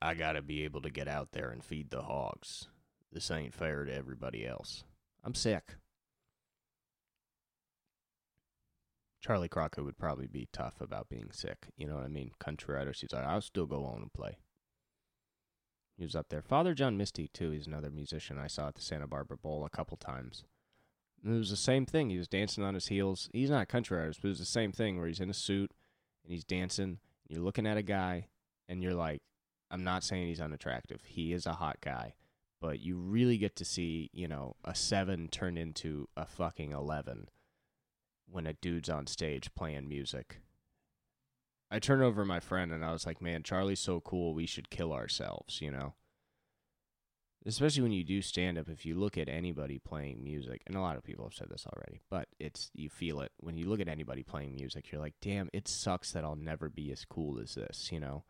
I 0.01 0.15
got 0.15 0.33
to 0.33 0.41
be 0.41 0.65
able 0.65 0.81
to 0.81 0.89
get 0.89 1.07
out 1.07 1.31
there 1.31 1.49
and 1.49 1.63
feed 1.63 1.91
the 1.91 2.01
hogs. 2.01 2.67
This 3.11 3.29
ain't 3.29 3.53
fair 3.53 3.83
to 3.85 3.93
everybody 3.93 4.47
else. 4.47 4.83
I'm 5.23 5.35
sick. 5.35 5.75
Charley 9.21 9.49
Crockett 9.49 9.83
would 9.83 9.99
probably 9.99 10.27
be 10.27 10.47
tough 10.51 10.81
about 10.81 11.09
being 11.09 11.29
sick. 11.31 11.67
You 11.77 11.87
know 11.87 11.95
what 11.95 12.05
I 12.05 12.07
mean? 12.07 12.31
Country 12.39 12.73
writers, 12.73 13.01
he's 13.01 13.13
like, 13.13 13.25
I'll 13.25 13.41
still 13.41 13.67
go 13.67 13.85
on 13.85 14.01
and 14.01 14.13
play. 14.13 14.37
He 15.97 16.03
was 16.03 16.15
up 16.15 16.29
there. 16.29 16.41
Father 16.41 16.73
John 16.73 16.97
Misty, 16.97 17.27
too, 17.27 17.51
he's 17.51 17.67
another 17.67 17.91
musician 17.91 18.39
I 18.39 18.47
saw 18.47 18.69
at 18.69 18.75
the 18.75 18.81
Santa 18.81 19.05
Barbara 19.05 19.37
Bowl 19.37 19.63
a 19.63 19.69
couple 19.69 19.97
times. 19.97 20.45
And 21.23 21.35
it 21.35 21.37
was 21.37 21.51
the 21.51 21.57
same 21.57 21.85
thing. 21.85 22.09
He 22.09 22.17
was 22.17 22.27
dancing 22.27 22.63
on 22.63 22.73
his 22.73 22.87
heels. 22.87 23.29
He's 23.31 23.51
not 23.51 23.61
a 23.61 23.67
country 23.67 23.99
artist, 23.99 24.21
but 24.21 24.29
it 24.29 24.31
was 24.31 24.39
the 24.39 24.45
same 24.45 24.71
thing 24.71 24.97
where 24.97 25.07
he's 25.07 25.19
in 25.19 25.29
a 25.29 25.35
suit 25.35 25.71
and 26.23 26.33
he's 26.33 26.43
dancing. 26.43 26.83
And 26.85 26.97
you're 27.29 27.43
looking 27.43 27.67
at 27.67 27.77
a 27.77 27.83
guy 27.83 28.29
and 28.67 28.81
you're 28.81 28.95
like, 28.95 29.21
I'm 29.69 29.83
not 29.83 30.03
saying 30.03 30.27
he's 30.27 30.41
unattractive. 30.41 31.01
He 31.05 31.31
is 31.33 31.45
a 31.45 31.53
hot 31.53 31.77
guy. 31.81 32.15
But 32.61 32.79
you 32.79 32.95
really 32.95 33.37
get 33.37 33.55
to 33.57 33.65
see, 33.65 34.11
you 34.13 34.27
know, 34.27 34.55
a 34.63 34.75
seven 34.75 35.27
turn 35.27 35.57
into 35.57 36.07
a 36.15 36.25
fucking 36.25 36.71
11 36.71 37.27
when 38.29 38.45
a 38.45 38.53
dude's 38.53 38.89
on 38.89 39.07
stage 39.07 39.53
playing 39.55 39.89
music. 39.89 40.37
I 41.71 41.79
turned 41.79 42.03
over 42.03 42.23
my 42.23 42.39
friend 42.39 42.71
and 42.71 42.85
I 42.85 42.91
was 42.91 43.05
like, 43.05 43.21
man, 43.21 43.43
Charley's 43.43 43.79
so 43.79 43.99
cool. 43.99 44.33
We 44.33 44.45
should 44.45 44.69
kill 44.69 44.93
ourselves, 44.93 45.59
you 45.59 45.71
know? 45.71 45.95
Especially 47.45 47.81
when 47.81 47.93
you 47.93 48.03
do 48.03 48.21
stand 48.21 48.59
up, 48.59 48.69
if 48.69 48.85
you 48.85 48.93
look 48.93 49.17
at 49.17 49.27
anybody 49.27 49.79
playing 49.79 50.23
music, 50.23 50.61
and 50.67 50.75
a 50.75 50.81
lot 50.81 50.95
of 50.95 51.03
people 51.03 51.25
have 51.25 51.33
said 51.33 51.49
this 51.49 51.65
already, 51.65 52.01
but 52.11 52.27
it's, 52.39 52.69
you 52.75 52.87
feel 52.87 53.21
it. 53.21 53.31
When 53.39 53.57
you 53.57 53.67
look 53.67 53.79
at 53.79 53.87
anybody 53.87 54.21
playing 54.21 54.53
music, 54.53 54.91
you're 54.91 55.01
like, 55.01 55.15
damn, 55.21 55.49
it 55.51 55.67
sucks 55.67 56.11
that 56.11 56.23
I'll 56.23 56.35
never 56.35 56.69
be 56.69 56.91
as 56.91 57.03
cool 57.05 57.39
as 57.39 57.55
this, 57.55 57.89
you 57.91 57.99
know? 57.99 58.25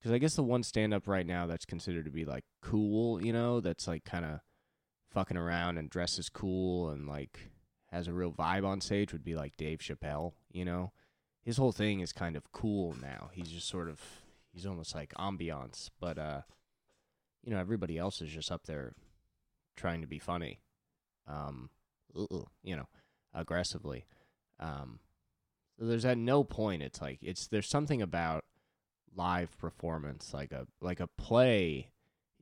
Because 0.00 0.12
I 0.14 0.18
guess 0.18 0.34
the 0.34 0.42
one 0.42 0.62
stand 0.62 0.94
up 0.94 1.06
right 1.06 1.26
now 1.26 1.46
that's 1.46 1.66
considered 1.66 2.06
to 2.06 2.10
be 2.10 2.24
like 2.24 2.44
cool, 2.62 3.22
you 3.22 3.32
know, 3.34 3.60
that's 3.60 3.86
like 3.86 4.04
kind 4.04 4.24
of 4.24 4.40
fucking 5.10 5.36
around 5.36 5.76
and 5.76 5.90
dresses 5.90 6.30
cool 6.30 6.88
and 6.88 7.06
like 7.06 7.50
has 7.90 8.08
a 8.08 8.12
real 8.12 8.32
vibe 8.32 8.64
on 8.64 8.80
stage 8.80 9.12
would 9.12 9.24
be 9.24 9.34
like 9.34 9.56
Dave 9.56 9.80
Chappelle, 9.80 10.32
you 10.50 10.64
know? 10.64 10.92
His 11.42 11.58
whole 11.58 11.72
thing 11.72 12.00
is 12.00 12.12
kind 12.12 12.36
of 12.36 12.50
cool 12.52 12.96
now. 13.00 13.30
He's 13.32 13.50
just 13.50 13.68
sort 13.68 13.90
of 13.90 14.00
he's 14.52 14.66
almost 14.66 14.94
like 14.94 15.12
ambiance, 15.18 15.90
but 16.00 16.18
uh 16.18 16.42
you 17.42 17.52
know, 17.52 17.58
everybody 17.58 17.98
else 17.98 18.22
is 18.22 18.30
just 18.30 18.50
up 18.50 18.64
there 18.66 18.94
trying 19.76 20.00
to 20.00 20.06
be 20.06 20.18
funny. 20.18 20.60
Um 21.26 21.68
you 22.62 22.76
know, 22.76 22.88
aggressively. 23.34 24.06
Um 24.58 25.00
so 25.78 25.84
there's 25.84 26.06
at 26.06 26.18
no 26.18 26.42
point 26.42 26.82
it's 26.82 27.02
like 27.02 27.18
it's 27.20 27.48
there's 27.48 27.68
something 27.68 28.00
about 28.00 28.44
live 29.16 29.56
performance 29.58 30.32
like 30.32 30.52
a 30.52 30.66
like 30.80 31.00
a 31.00 31.06
play 31.06 31.90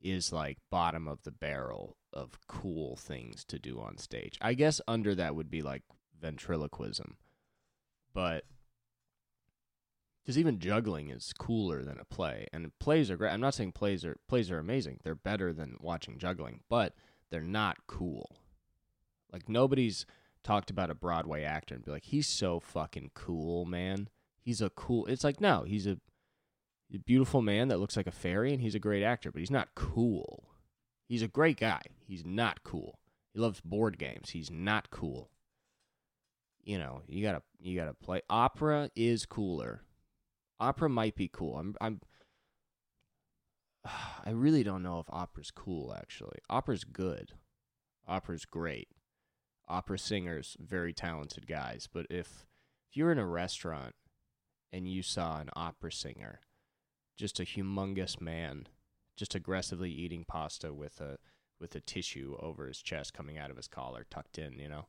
is 0.02 0.32
like 0.32 0.58
bottom 0.70 1.08
of 1.08 1.22
the 1.22 1.30
barrel 1.30 1.96
of 2.12 2.38
cool 2.46 2.96
things 2.96 3.44
to 3.44 3.58
do 3.58 3.80
on 3.80 3.98
stage. 3.98 4.38
I 4.40 4.54
guess 4.54 4.80
under 4.86 5.14
that 5.14 5.34
would 5.34 5.50
be 5.50 5.62
like 5.62 5.82
ventriloquism. 6.20 7.16
But 8.14 8.44
because 10.22 10.38
even 10.38 10.58
juggling 10.58 11.08
is 11.10 11.32
cooler 11.32 11.82
than 11.82 11.98
a 11.98 12.04
play, 12.04 12.46
and 12.52 12.70
plays 12.78 13.10
are 13.10 13.16
great. 13.16 13.32
I'm 13.32 13.40
not 13.40 13.54
saying 13.54 13.72
plays 13.72 14.04
are 14.04 14.18
plays 14.28 14.50
are 14.50 14.58
amazing. 14.58 15.00
They're 15.02 15.14
better 15.14 15.52
than 15.52 15.78
watching 15.80 16.18
juggling, 16.18 16.60
but 16.68 16.94
they're 17.30 17.40
not 17.40 17.78
cool. 17.86 18.36
Like 19.32 19.48
nobody's 19.48 20.06
talked 20.42 20.70
about 20.70 20.90
a 20.90 20.94
Broadway 20.94 21.44
actor 21.44 21.74
and 21.74 21.84
be 21.84 21.90
like, 21.90 22.04
he's 22.04 22.26
so 22.26 22.60
fucking 22.60 23.12
cool, 23.14 23.64
man. 23.64 24.08
He's 24.40 24.60
a 24.60 24.70
cool. 24.70 25.06
It's 25.06 25.24
like 25.24 25.40
no, 25.40 25.62
he's 25.62 25.86
a, 25.86 25.92
a 25.92 25.98
beautiful 26.96 27.42
man 27.42 27.68
that 27.68 27.78
looks 27.80 27.96
like 27.96 28.06
a 28.06 28.12
fairy, 28.12 28.52
and 28.52 28.62
he's 28.62 28.74
a 28.74 28.80
great 28.80 29.02
actor, 29.02 29.30
but 29.30 29.40
he's 29.40 29.50
not 29.50 29.74
cool. 29.74 30.44
He's 31.06 31.22
a 31.22 31.28
great 31.28 31.58
guy. 31.58 31.82
He's 32.06 32.24
not 32.24 32.62
cool. 32.64 32.98
He 33.34 33.40
loves 33.40 33.60
board 33.60 33.98
games. 33.98 34.30
He's 34.30 34.50
not 34.50 34.90
cool. 34.90 35.30
You 36.62 36.78
know, 36.78 37.02
you 37.06 37.22
gotta 37.22 37.42
you 37.60 37.78
gotta 37.78 37.94
play. 37.94 38.22
Opera 38.28 38.90
is 38.94 39.26
cooler. 39.26 39.82
Opera 40.60 40.88
might 40.88 41.16
be 41.16 41.28
cool. 41.28 41.56
I'm 41.56 41.74
I'm 41.80 42.00
I 44.24 44.30
really 44.30 44.62
don't 44.62 44.82
know 44.82 44.98
if 44.98 45.06
opera's 45.08 45.50
cool 45.50 45.94
actually. 45.94 46.38
Opera's 46.48 46.84
good. 46.84 47.32
Opera's 48.06 48.44
great. 48.44 48.88
Opera 49.66 49.98
singers, 49.98 50.56
very 50.60 50.92
talented 50.92 51.46
guys. 51.46 51.88
But 51.92 52.06
if 52.10 52.46
if 52.90 52.96
you're 52.96 53.12
in 53.12 53.18
a 53.18 53.26
restaurant 53.26 53.94
and 54.72 54.88
you 54.88 55.02
saw 55.02 55.40
an 55.40 55.50
opera 55.54 55.92
singer, 55.92 56.40
just 57.18 57.40
a 57.40 57.42
humongous 57.42 58.20
man 58.20 58.68
just 59.18 59.34
aggressively 59.34 59.90
eating 59.90 60.24
pasta 60.24 60.72
with 60.72 61.00
a 61.00 61.18
with 61.60 61.74
a 61.74 61.80
tissue 61.80 62.36
over 62.38 62.68
his 62.68 62.80
chest 62.80 63.12
coming 63.12 63.36
out 63.36 63.50
of 63.50 63.56
his 63.56 63.66
collar 63.66 64.06
tucked 64.08 64.38
in, 64.38 64.58
you 64.60 64.68
know. 64.68 64.86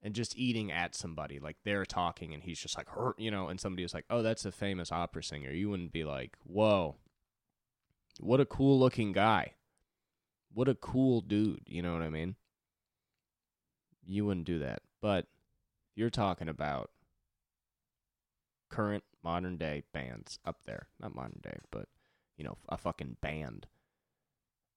And 0.00 0.14
just 0.14 0.38
eating 0.38 0.70
at 0.70 0.94
somebody 0.94 1.40
like 1.40 1.56
they're 1.64 1.84
talking 1.84 2.32
and 2.32 2.42
he's 2.42 2.60
just 2.60 2.76
like, 2.76 2.86
you 3.18 3.30
know, 3.30 3.48
and 3.48 3.60
somebody 3.60 3.82
was 3.82 3.94
like, 3.94 4.04
"Oh, 4.08 4.22
that's 4.22 4.44
a 4.44 4.52
famous 4.52 4.90
opera 4.92 5.22
singer." 5.22 5.50
You 5.50 5.70
wouldn't 5.70 5.92
be 5.92 6.04
like, 6.04 6.36
"Whoa. 6.44 6.96
What 8.20 8.40
a 8.40 8.46
cool 8.46 8.78
looking 8.78 9.12
guy. 9.12 9.54
What 10.52 10.68
a 10.68 10.74
cool 10.74 11.20
dude." 11.20 11.62
You 11.66 11.82
know 11.82 11.92
what 11.92 12.02
I 12.02 12.10
mean? 12.10 12.36
You 14.06 14.24
wouldn't 14.26 14.46
do 14.46 14.58
that. 14.60 14.82
But 15.00 15.26
you're 15.94 16.10
talking 16.10 16.48
about 16.48 16.90
current 18.68 19.04
modern 19.22 19.56
day 19.56 19.82
bands 19.92 20.38
up 20.44 20.64
there. 20.64 20.88
Not 21.00 21.14
modern 21.14 21.40
day, 21.42 21.58
but 21.70 21.88
you 22.36 22.44
know, 22.44 22.58
a 22.68 22.76
fucking 22.76 23.18
band. 23.20 23.66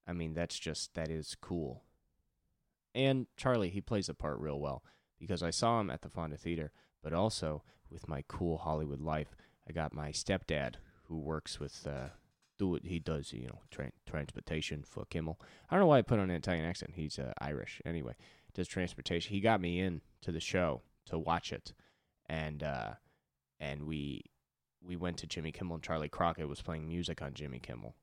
I 0.07 0.13
mean, 0.13 0.33
that's 0.33 0.59
just 0.59 0.93
that 0.93 1.09
is 1.09 1.35
cool. 1.39 1.83
And 2.93 3.27
Charley, 3.35 3.69
he 3.69 3.81
plays 3.81 4.07
the 4.07 4.13
part 4.13 4.39
real 4.39 4.59
well 4.59 4.83
because 5.19 5.43
I 5.43 5.49
saw 5.49 5.79
him 5.79 5.89
at 5.89 6.01
the 6.01 6.09
Fonda 6.09 6.37
Theater, 6.37 6.71
but 7.03 7.13
also 7.13 7.63
with 7.89 8.07
my 8.07 8.23
cool 8.27 8.57
Hollywood 8.57 9.01
life, 9.01 9.35
I 9.67 9.73
got 9.73 9.93
my 9.93 10.11
stepdad 10.11 10.75
who 11.03 11.19
works 11.19 11.59
with 11.59 11.85
uh 11.87 12.09
do 12.57 12.69
what 12.69 12.85
he 12.85 12.99
does, 12.99 13.33
you 13.33 13.47
know, 13.47 13.59
tra- 13.69 13.91
transportation 14.05 14.83
for 14.83 15.05
Kimmel. 15.05 15.39
I 15.69 15.75
don't 15.75 15.81
know 15.81 15.87
why 15.87 15.97
I 15.97 16.03
put 16.03 16.19
on 16.19 16.29
an 16.29 16.35
Italian 16.35 16.65
accent. 16.65 16.93
He's 16.95 17.19
uh, 17.19 17.33
Irish 17.39 17.81
anyway. 17.85 18.15
Does 18.53 18.67
transportation. 18.67 19.33
He 19.33 19.41
got 19.41 19.59
me 19.59 19.79
in 19.79 20.01
to 20.21 20.31
the 20.31 20.39
show 20.39 20.81
to 21.07 21.19
watch 21.19 21.51
it, 21.51 21.73
and 22.27 22.63
uh, 22.63 22.93
and 23.59 23.83
we 23.83 24.23
we 24.85 24.95
went 24.95 25.17
to 25.17 25.27
Jimmy 25.27 25.51
Kimmel 25.51 25.75
and 25.75 25.83
Charley 25.83 26.09
Crockett 26.09 26.47
was 26.47 26.61
playing 26.61 26.87
music 26.87 27.21
on 27.21 27.33
Jimmy 27.33 27.59
Kimmel. 27.59 27.95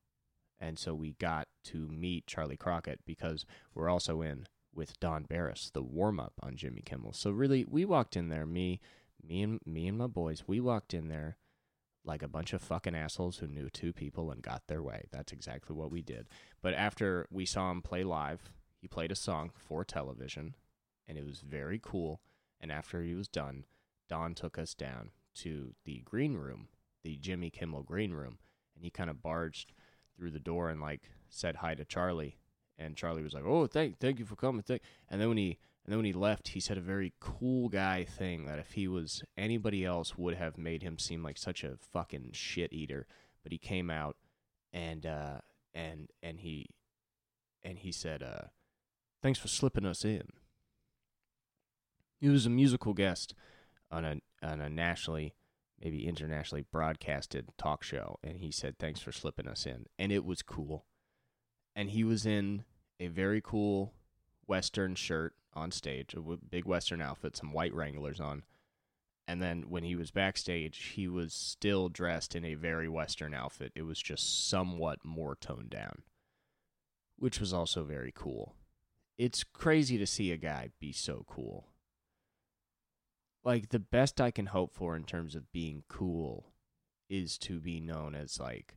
And 0.61 0.79
so 0.79 0.95
we 0.95 1.15
got 1.15 1.49
to 1.65 1.89
meet 1.89 2.27
Charley 2.27 2.57
Crockett 2.57 3.01
because 3.05 3.45
we're 3.75 3.89
also 3.89 4.23
in 4.23 4.47
with 4.75 4.99
Don 5.01 5.25
Barris, 5.25 5.71
the 5.73 5.83
warm 5.83 6.19
up 6.21 6.35
on 6.43 6.57
Jimmy 6.57 6.83
Kimmel. 6.85 7.12
So 7.12 7.31
really 7.31 7.65
we 7.69 7.85
walked 7.85 8.17
in 8.17 8.29
there, 8.29 8.47
me 8.47 8.81
me 9.23 9.43
and 9.43 9.61
me 9.65 9.87
and 9.87 9.99
my 9.99 10.07
boys, 10.07 10.45
we 10.47 10.61
walked 10.61 10.95
in 10.95 11.09
there 11.09 11.37
like 12.05 12.23
a 12.23 12.29
bunch 12.29 12.53
of 12.53 12.61
fucking 12.61 12.97
assholes 12.97 13.39
who 13.39 13.47
knew 13.47 13.69
two 13.71 13.93
people 13.93 14.31
and 14.31 14.43
got 14.43 14.62
their 14.67 14.83
way. 14.83 15.05
That's 15.12 15.33
exactly 15.33 15.77
what 15.77 15.93
we 15.93 16.03
did. 16.03 16.27
But 16.61 16.75
after 16.75 17.27
we 17.31 17.47
saw 17.47 17.71
him 17.71 17.83
play 17.83 18.03
live, 18.03 18.51
he 18.81 18.89
played 18.89 19.12
a 19.12 19.17
song 19.17 19.51
for 19.55 19.85
television 19.85 20.57
and 21.07 21.17
it 21.17 21.25
was 21.25 21.41
very 21.41 21.81
cool. 21.81 22.21
And 22.61 22.73
after 22.73 23.03
he 23.03 23.15
was 23.15 23.29
done, 23.29 23.65
Don 24.09 24.35
took 24.35 24.59
us 24.59 24.75
down 24.75 25.11
to 25.37 25.75
the 25.85 26.01
green 26.05 26.35
room, 26.35 26.69
the 27.03 27.17
Jimmy 27.17 27.51
Kimmel 27.51 27.83
green 27.83 28.12
room, 28.12 28.39
and 28.75 28.85
he 28.85 28.91
kind 28.91 29.11
of 29.11 29.23
barged 29.23 29.73
through 30.17 30.31
the 30.31 30.41
door 30.41 30.69
and 30.69 30.81
like 30.81 31.03
said 31.29 31.57
hi 31.57 31.75
to 31.75 31.85
Charley, 31.85 32.39
and 32.79 32.97
Charley 32.97 33.23
was 33.23 33.35
like, 33.35 33.45
"Oh, 33.45 33.67
thank 33.67 33.99
thank 33.99 34.19
you 34.19 34.25
for 34.25 34.37
coming." 34.37 34.62
Thank. 34.62 34.83
And 35.09 35.21
then 35.21 35.29
when 35.29 35.39
he 35.39 35.59
and 35.85 35.93
then 35.93 35.99
when 35.99 36.07
he 36.07 36.12
left, 36.12 36.49
he 36.49 36.61
said 36.61 36.79
a 36.79 36.83
very 36.83 37.12
cool 37.19 37.69
guy 37.69 38.05
thing 38.05 38.47
that 38.47 38.59
if 38.59 38.73
he 38.73 38.87
was 38.87 39.23
anybody 39.37 39.85
else 39.85 40.17
would 40.17 40.35
have 40.37 40.57
made 40.57 40.83
him 40.83 40.99
seem 40.99 41.23
like 41.23 41.39
such 41.39 41.65
a 41.65 41.77
fucking 41.93 42.31
shit 42.33 42.73
eater, 42.73 43.07
but 43.43 43.53
he 43.53 43.59
came 43.59 43.91
out 43.91 44.17
and 44.73 45.05
uh, 45.07 45.39
and 45.75 46.09
and 46.23 46.41
he 46.41 46.67
and 47.62 47.79
he 47.79 47.91
said, 47.91 48.23
uh, 48.23 48.49
"Thanks 49.23 49.39
for 49.39 49.49
slipping 49.49 49.87
us 49.87 50.05
in." 50.05 50.29
He 52.21 52.29
was 52.29 52.47
a 52.47 52.51
musical 52.51 52.95
guest 52.95 53.35
on 53.91 54.05
a 54.05 54.17
on 54.42 54.61
a 54.61 54.68
nationally, 54.68 55.34
maybe 55.82 56.06
internationally 56.06 56.64
broadcasted 56.70 57.49
talk 57.58 57.82
show, 57.82 58.18
and 58.22 58.38
he 58.38 58.50
said, 58.50 58.78
"Thanks 58.78 59.00
for 59.00 59.12
slipping 59.12 59.49
us 59.49 59.66
in," 59.66 59.87
and 59.99 60.12
it 60.12 60.25
was 60.25 60.42
cool. 60.42 60.87
And 61.75 61.90
he 61.90 62.04
was 62.04 62.26
in 62.26 62.64
a 63.00 63.08
very 63.08 63.40
cool 63.40 63.94
Western 64.46 64.94
shirt 64.94 65.34
on 65.54 65.70
stage, 65.70 66.14
a 66.14 66.20
big 66.20 66.64
Western 66.66 67.00
outfit, 67.00 67.37
some 67.37 67.52
white 67.52 67.75
Wranglers 67.75 68.20
on. 68.20 68.44
And 69.26 69.40
then 69.40 69.70
when 69.70 69.84
he 69.84 69.94
was 69.96 70.11
backstage, 70.11 70.92
he 70.96 71.06
was 71.08 71.32
still 71.32 71.88
dressed 71.88 72.34
in 72.34 72.44
a 72.44 72.54
very 72.54 72.88
Western 72.88 73.34
outfit. 73.34 73.72
It 73.75 73.82
was 73.82 74.02
just 74.02 74.49
somewhat 74.49 75.04
more 75.04 75.37
toned 75.37 75.70
down, 75.70 76.02
which 77.16 77.38
was 77.38 77.52
also 77.52 77.84
very 77.84 78.12
cool. 78.14 78.56
It's 79.16 79.44
crazy 79.44 79.96
to 79.99 80.06
see 80.06 80.32
a 80.32 80.37
guy 80.37 80.70
be 80.80 80.92
so 80.92 81.25
cool. 81.28 81.72
Like, 83.44 83.70
the 83.70 83.78
best 83.78 84.20
I 84.20 84.30
can 84.30 84.46
hope 84.46 84.72
for 84.72 84.96
in 84.96 85.04
terms 85.04 85.34
of 85.34 85.50
being 85.52 85.82
cool 85.88 86.52
is 87.08 87.38
to 87.38 87.61
be 87.61 87.80
known 87.80 88.14
as, 88.14 88.38
like, 88.38 88.76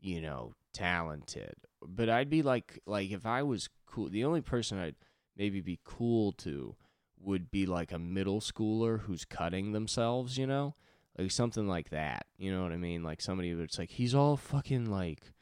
you 0.00 0.20
know, 0.20 0.54
talented. 0.72 1.54
But 1.86 2.08
I'd 2.08 2.30
be 2.30 2.42
like, 2.42 2.80
like, 2.86 3.10
if 3.10 3.26
I 3.26 3.42
was 3.42 3.68
cool, 3.86 4.08
the 4.08 4.24
only 4.24 4.40
person 4.40 4.78
I'd 4.78 4.96
maybe 5.36 5.60
be 5.60 5.80
cool 5.84 6.32
to 6.32 6.76
would 7.20 7.50
be 7.50 7.66
like 7.66 7.92
a 7.92 7.98
middle 7.98 8.40
schooler 8.40 9.00
who's 9.00 9.24
cutting 9.24 9.72
themselves, 9.72 10.36
you 10.36 10.46
know? 10.46 10.74
Like 11.16 11.30
something 11.30 11.68
like 11.68 11.90
that. 11.90 12.26
You 12.38 12.52
know 12.52 12.62
what 12.62 12.72
I 12.72 12.76
mean? 12.76 13.02
Like 13.02 13.20
somebody 13.20 13.52
that's 13.52 13.78
like 13.78 13.90
he's 13.90 14.14
all 14.14 14.36
fucking 14.36 14.90
like 14.90 15.32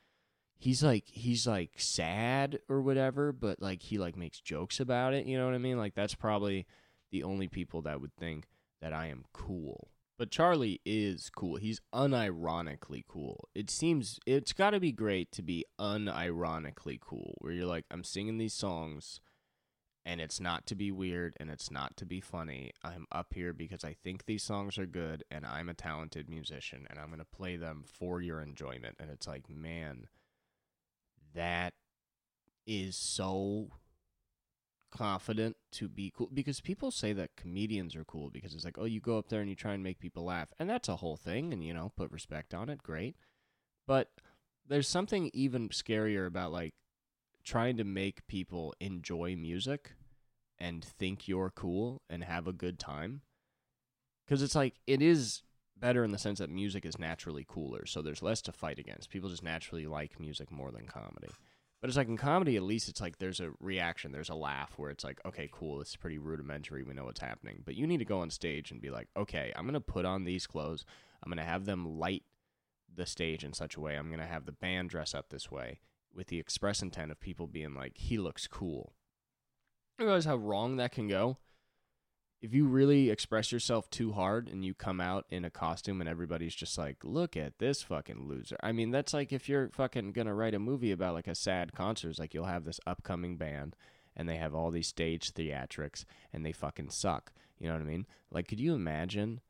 he's 0.59 0.83
like 0.83 1.05
he's 1.07 1.47
like 1.47 1.73
sad 1.77 2.59
or 2.69 2.83
whatever, 2.83 3.33
but 3.33 3.63
like 3.63 3.83
he 3.83 3.99
like 3.99 4.17
makes 4.17 4.41
jokes 4.41 4.81
about 4.81 5.15
it, 5.15 5.27
you 5.27 5.39
know 5.39 5.47
what 5.47 5.55
I 5.55 5.59
mean? 5.59 5.79
Like 5.79 5.95
that's 5.95 6.15
probably 6.15 6.67
the 7.11 7.23
only 7.23 7.49
people 7.49 7.83
that 7.83 8.01
would 8.01 8.15
think 8.17 8.47
that 8.81 8.93
I 8.93 9.07
am 9.07 9.25
cool. 9.33 9.89
But 10.19 10.31
Charley 10.31 10.81
is 10.85 11.31
cool. 11.35 11.57
He's 11.57 11.81
unironically 11.95 13.05
cool. 13.09 13.49
It 13.55 13.71
seems 13.71 14.19
it's 14.27 14.53
got 14.53 14.71
to 14.71 14.81
be 14.81 14.93
great 14.93 15.33
to 15.33 15.43
be 15.43 15.65
unironically 15.81 17.01
cool 17.01 17.37
where 17.39 17.53
you're 17.53 17.67
like 17.67 17.87
I'm 17.91 18.05
singing 18.05 18.37
these 18.37 18.53
songs 18.53 19.21
and 20.05 20.21
it's 20.21 20.41
not 20.41 20.67
to 20.67 20.75
be 20.75 20.91
weird 20.91 21.35
and 21.39 21.51
it's 21.51 21.71
not 21.71 21.97
to 21.99 22.07
be 22.07 22.21
funny. 22.21 22.73
I'm 22.83 23.07
up 23.13 23.33
here 23.35 23.53
because 23.53 23.85
I 23.85 23.95
think 24.03 24.27
these 24.27 24.43
songs 24.43 24.79
are 24.79 24.87
good 24.87 25.25
and 25.31 25.47
I'm 25.47 25.69
a 25.69 25.75
talented 25.75 26.29
musician 26.29 26.87
and 26.91 26.99
I'm 26.99 27.09
going 27.09 27.19
to 27.19 27.25
play 27.25 27.57
them 27.57 27.85
for 27.87 28.21
your 28.21 28.41
enjoyment. 28.41 28.97
And 28.99 29.11
it's 29.11 29.27
like, 29.27 29.49
man, 29.49 30.09
that 31.35 31.75
is 32.67 32.97
so 32.97 33.69
confident 34.91 35.57
to 35.73 35.89
be 35.89 36.13
cool 36.17 36.31
because 36.33 36.61
people 36.61 36.91
say 36.91 37.13
that 37.13 37.37
comedians 37.37 37.97
are 37.97 38.05
cool 38.05 38.31
because 38.31 38.55
it's 38.55 38.65
like, 38.65 38.79
oh, 38.79 38.85
you 38.85 39.01
go 39.01 39.19
up 39.19 39.29
there 39.29 39.41
and 39.41 39.49
you 39.49 39.57
try 39.57 39.73
and 39.73 39.83
make 39.83 39.99
people 39.99 40.25
laugh. 40.25 40.49
And 40.59 40.69
that's 40.69 40.89
a 40.89 40.97
whole 40.97 41.17
thing 41.17 41.53
and, 41.53 41.65
you 41.65 41.73
know, 41.73 41.93
put 41.97 42.11
respect 42.11 42.55
on 42.55 42.69
it. 42.69 42.83
Great. 42.83 43.17
But 43.87 44.11
there's 44.67 44.89
something 44.89 45.31
even 45.33 45.69
scarier 45.69 46.27
about 46.27 46.53
like 46.53 46.75
trying 47.45 47.77
to 47.79 47.85
make 47.85 48.27
people 48.27 48.75
enjoy 48.81 49.37
music 49.37 49.93
and 50.59 50.85
think 50.85 51.27
you're 51.27 51.51
cool 51.51 52.03
and 52.11 52.23
have 52.23 52.47
a 52.47 52.53
good 52.53 52.79
time. 52.79 53.23
Because 54.25 54.43
it's 54.43 54.55
like, 54.55 54.75
it 54.87 55.03
is 55.03 55.43
better 55.77 56.05
in 56.05 56.13
the 56.13 56.19
sense 56.19 56.39
that 56.39 56.51
music 56.51 56.85
is 56.85 56.99
naturally 56.99 57.45
cooler. 57.49 57.87
So 57.87 58.03
there's 58.03 58.23
less 58.23 58.43
to 58.43 58.53
fight 58.53 58.79
against. 58.79 59.11
People 59.11 59.31
just 59.31 59.43
naturally 59.43 59.87
like 59.87 60.21
music 60.21 60.53
more 60.53 60.71
than 60.71 60.87
comedy. 60.87 61.31
But 61.81 61.89
it's 61.89 61.97
like 61.97 62.09
in 62.09 62.19
comedy, 62.19 62.57
at 62.57 62.63
least 62.63 62.89
it's 62.89 63.01
like 63.01 63.19
there's 63.19 63.41
a 63.41 63.53
reaction, 63.59 64.13
there's 64.13 64.29
a 64.29 64.35
laugh 64.35 64.75
where 64.77 64.91
it's 64.91 65.03
like, 65.03 65.19
okay, 65.25 65.49
cool, 65.51 65.79
this 65.79 65.91
is 65.91 65.97
pretty 65.97 66.19
rudimentary. 66.19 66.83
We 66.83 66.93
know 66.93 67.05
what's 67.05 67.21
happening. 67.21 67.63
But 67.65 67.75
you 67.75 67.87
need 67.87 67.99
to 67.99 68.05
go 68.05 68.21
on 68.21 68.29
stage 68.29 68.71
and 68.71 68.83
be 68.83 68.91
like, 68.91 69.09
okay, 69.17 69.51
I'm 69.57 69.65
going 69.65 69.75
to 69.75 69.81
put 69.81 70.05
on 70.05 70.25
these 70.25 70.47
clothes. 70.47 70.85
I'm 71.23 71.31
going 71.31 71.39
to 71.39 71.51
have 71.51 71.65
them 71.65 71.99
light 71.99 72.25
the 72.95 73.07
stage 73.07 73.45
in 73.45 73.55
such 73.55 73.77
a 73.77 73.81
way. 73.81 73.97
I'm 73.97 74.09
going 74.09 74.21
to 74.21 74.27
have 74.27 74.45
the 74.45 74.53
band 74.53 74.91
dress 74.91 75.15
up 75.15 75.31
this 75.31 75.51
way 75.51 75.81
with 76.15 76.27
the 76.27 76.39
express 76.39 76.83
intent 76.83 77.11
of 77.11 77.21
people 77.21 77.47
being 77.47 77.75
like, 77.75 77.97
he 77.97 78.19
looks 78.19 78.47
cool. 78.47 78.93
You 79.99 80.05
realize 80.05 80.25
how 80.25 80.37
wrong 80.37 80.77
that 80.77 80.93
can 80.93 81.09
go? 81.09 81.39
If 82.43 82.55
you 82.55 82.67
really 82.67 83.11
express 83.11 83.53
yourself 83.53 83.91
too 83.91 84.13
hard 84.13 84.49
and 84.49 84.65
you 84.65 84.73
come 84.73 85.01
out 85.01 85.27
in 85.29 85.45
a 85.45 85.51
costume 85.51 86.01
and 86.01 86.09
everybody's 86.09 86.55
just 86.55 86.79
like, 86.79 86.97
look 87.03 87.37
at 87.37 87.59
this 87.59 87.83
fucking 87.83 88.27
loser. 88.27 88.57
I 88.63 88.73
mean, 88.73 88.91
that's 88.91 89.13
like 89.13 89.31
if 89.33 89.49
you're 89.49 89.69
fucking 89.69 90.13
gonna 90.13 90.35
write 90.35 90.55
a 90.55 90.59
movie 90.59 90.93
about 90.93 91.15
like 91.15 91.29
a 91.29 91.35
sad 91.35 91.75
concert, 91.75 92.19
like 92.19 92.33
you'll 92.33 92.47
have 92.47 92.65
this 92.65 92.81
upcoming 92.87 93.37
band 93.37 93.77
and 94.17 94.29
they 94.29 94.37
have 94.37 94.55
all 94.55 94.71
these 94.71 94.89
stage 94.89 95.33
theatrics 95.33 96.05
and 96.33 96.45
they 96.45 96.53
fucking 96.53 96.91
suck. 96.91 97.33
You 97.59 97.69
know 97.69 97.75
what 97.75 97.83
I 97.83 97.87
mean? 97.87 98.07
Like, 98.31 98.49
could 98.49 98.61
you 98.61 98.75
imagine 98.75 99.41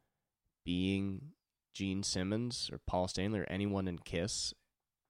being 0.64 1.32
Gene 1.72 2.02
Simmons 2.02 2.70
or 2.72 2.80
Paul 2.86 3.08
Stanley 3.08 3.40
or 3.40 3.44
anyone 3.44 3.86
in 3.86 3.98
Kiss 3.98 4.52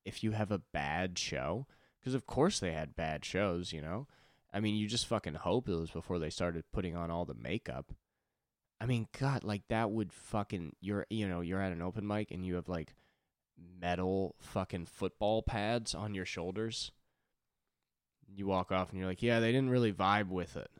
if 0.05 0.23
you 0.23 0.33
have 0.33 0.51
a 0.51 0.63
bad 0.73 1.19
show, 1.19 1.67
because 1.99 2.15
of 2.15 2.27
course 2.27 2.61
they 2.61 2.73
had 2.73 2.97
bad 2.97 3.25
shows, 3.25 3.73
you 3.73 3.81
know. 3.81 4.07
I 4.53 4.61
mean, 4.61 4.75
you 4.75 4.89
just 4.89 5.07
fucking 5.07 5.35
hope 5.35 5.69
it 5.69 5.75
was 5.75 5.91
before 5.91 6.19
they 6.19 6.31
started 6.31 6.65
putting 6.73 6.97
on 6.97 7.11
all 7.11 7.25
the 7.25 7.35
makeup. 7.35 7.93
I 8.81 8.87
mean, 8.87 9.07
God, 9.19 9.45
like 9.45 9.63
that 9.69 9.91
would 9.91 10.13
fucking 10.13 10.75
you're 10.81 11.07
you 11.11 11.29
know 11.29 11.41
you're 11.43 11.61
at 11.61 11.73
an 11.73 11.83
open 11.83 12.07
mic 12.07 12.31
and 12.31 12.45
you 12.45 12.55
have 12.55 12.69
like 12.69 12.95
metal 13.81 14.35
fucking 14.39 14.87
football 14.87 15.43
pads 15.43 15.95
on 15.95 16.15
your 16.15 16.25
shoulders. 16.25 16.91
You 18.27 18.47
walk 18.47 18.73
off 18.73 18.91
and 18.91 18.99
you're 18.99 19.09
like, 19.09 19.23
yeah, 19.23 19.41
they 19.41 19.53
didn't 19.53 19.71
really 19.71 19.93
vibe 19.93 20.29
with 20.29 20.57
it. 20.57 20.71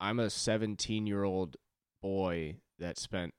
I'm 0.00 0.18
a 0.18 0.30
17 0.30 1.06
year 1.06 1.24
old 1.24 1.56
boy 2.00 2.56
that 2.78 2.98
spent 2.98 3.34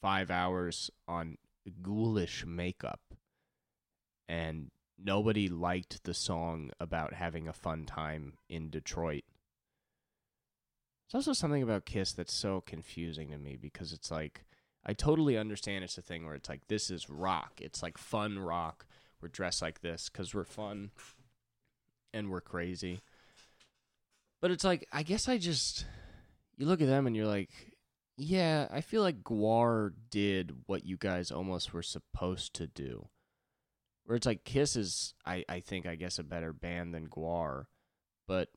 five 0.00 0.30
hours 0.30 0.90
on 1.06 1.36
ghoulish 1.82 2.44
makeup 2.46 3.00
and 4.28 4.70
nobody 5.04 5.48
liked 5.48 6.04
the 6.04 6.14
song 6.14 6.70
about 6.80 7.14
having 7.14 7.48
a 7.48 7.52
fun 7.52 7.84
time 7.84 8.34
in 8.48 8.70
Detroit. 8.70 9.24
There's 11.10 11.26
also 11.26 11.38
something 11.38 11.62
about 11.62 11.84
Kiss 11.84 12.12
that's 12.12 12.32
so 12.32 12.60
confusing 12.60 13.30
to 13.30 13.38
me 13.38 13.56
because 13.60 13.92
it's 13.92 14.10
like 14.10 14.44
I 14.84 14.94
totally 14.94 15.36
understand 15.36 15.84
it's 15.84 15.98
a 15.98 16.02
thing 16.02 16.24
where 16.24 16.34
it's 16.34 16.48
like 16.48 16.68
this 16.68 16.90
is 16.90 17.10
rock. 17.10 17.60
It's 17.60 17.82
like 17.82 17.98
fun 17.98 18.38
rock. 18.38 18.86
We're 19.20 19.28
dressed 19.28 19.62
like 19.62 19.80
this 19.80 20.08
cuz 20.08 20.34
we're 20.34 20.44
fun 20.44 20.90
and 22.14 22.30
we're 22.30 22.40
crazy. 22.40 23.02
But 24.40 24.50
it's 24.50 24.64
like 24.64 24.88
I 24.92 25.02
guess 25.02 25.28
I 25.28 25.38
just 25.38 25.86
you 26.56 26.66
look 26.66 26.80
at 26.80 26.88
them 26.88 27.06
and 27.06 27.14
you're 27.14 27.26
like 27.26 27.50
yeah, 28.16 28.68
I 28.70 28.82
feel 28.82 29.02
like 29.02 29.22
GWAR 29.22 29.92
did 30.10 30.64
what 30.66 30.84
you 30.84 30.96
guys 30.96 31.30
almost 31.30 31.72
were 31.72 31.82
supposed 31.82 32.54
to 32.54 32.66
do 32.66 33.08
where 34.04 34.16
it's 34.16 34.26
like 34.26 34.44
Kiss 34.44 34.76
is, 34.76 35.14
I, 35.24 35.44
I 35.48 35.60
think, 35.60 35.86
I 35.86 35.94
guess, 35.94 36.18
a 36.18 36.24
better 36.24 36.52
band 36.52 36.94
than 36.94 37.08
GWAR, 37.08 37.66
but 38.26 38.48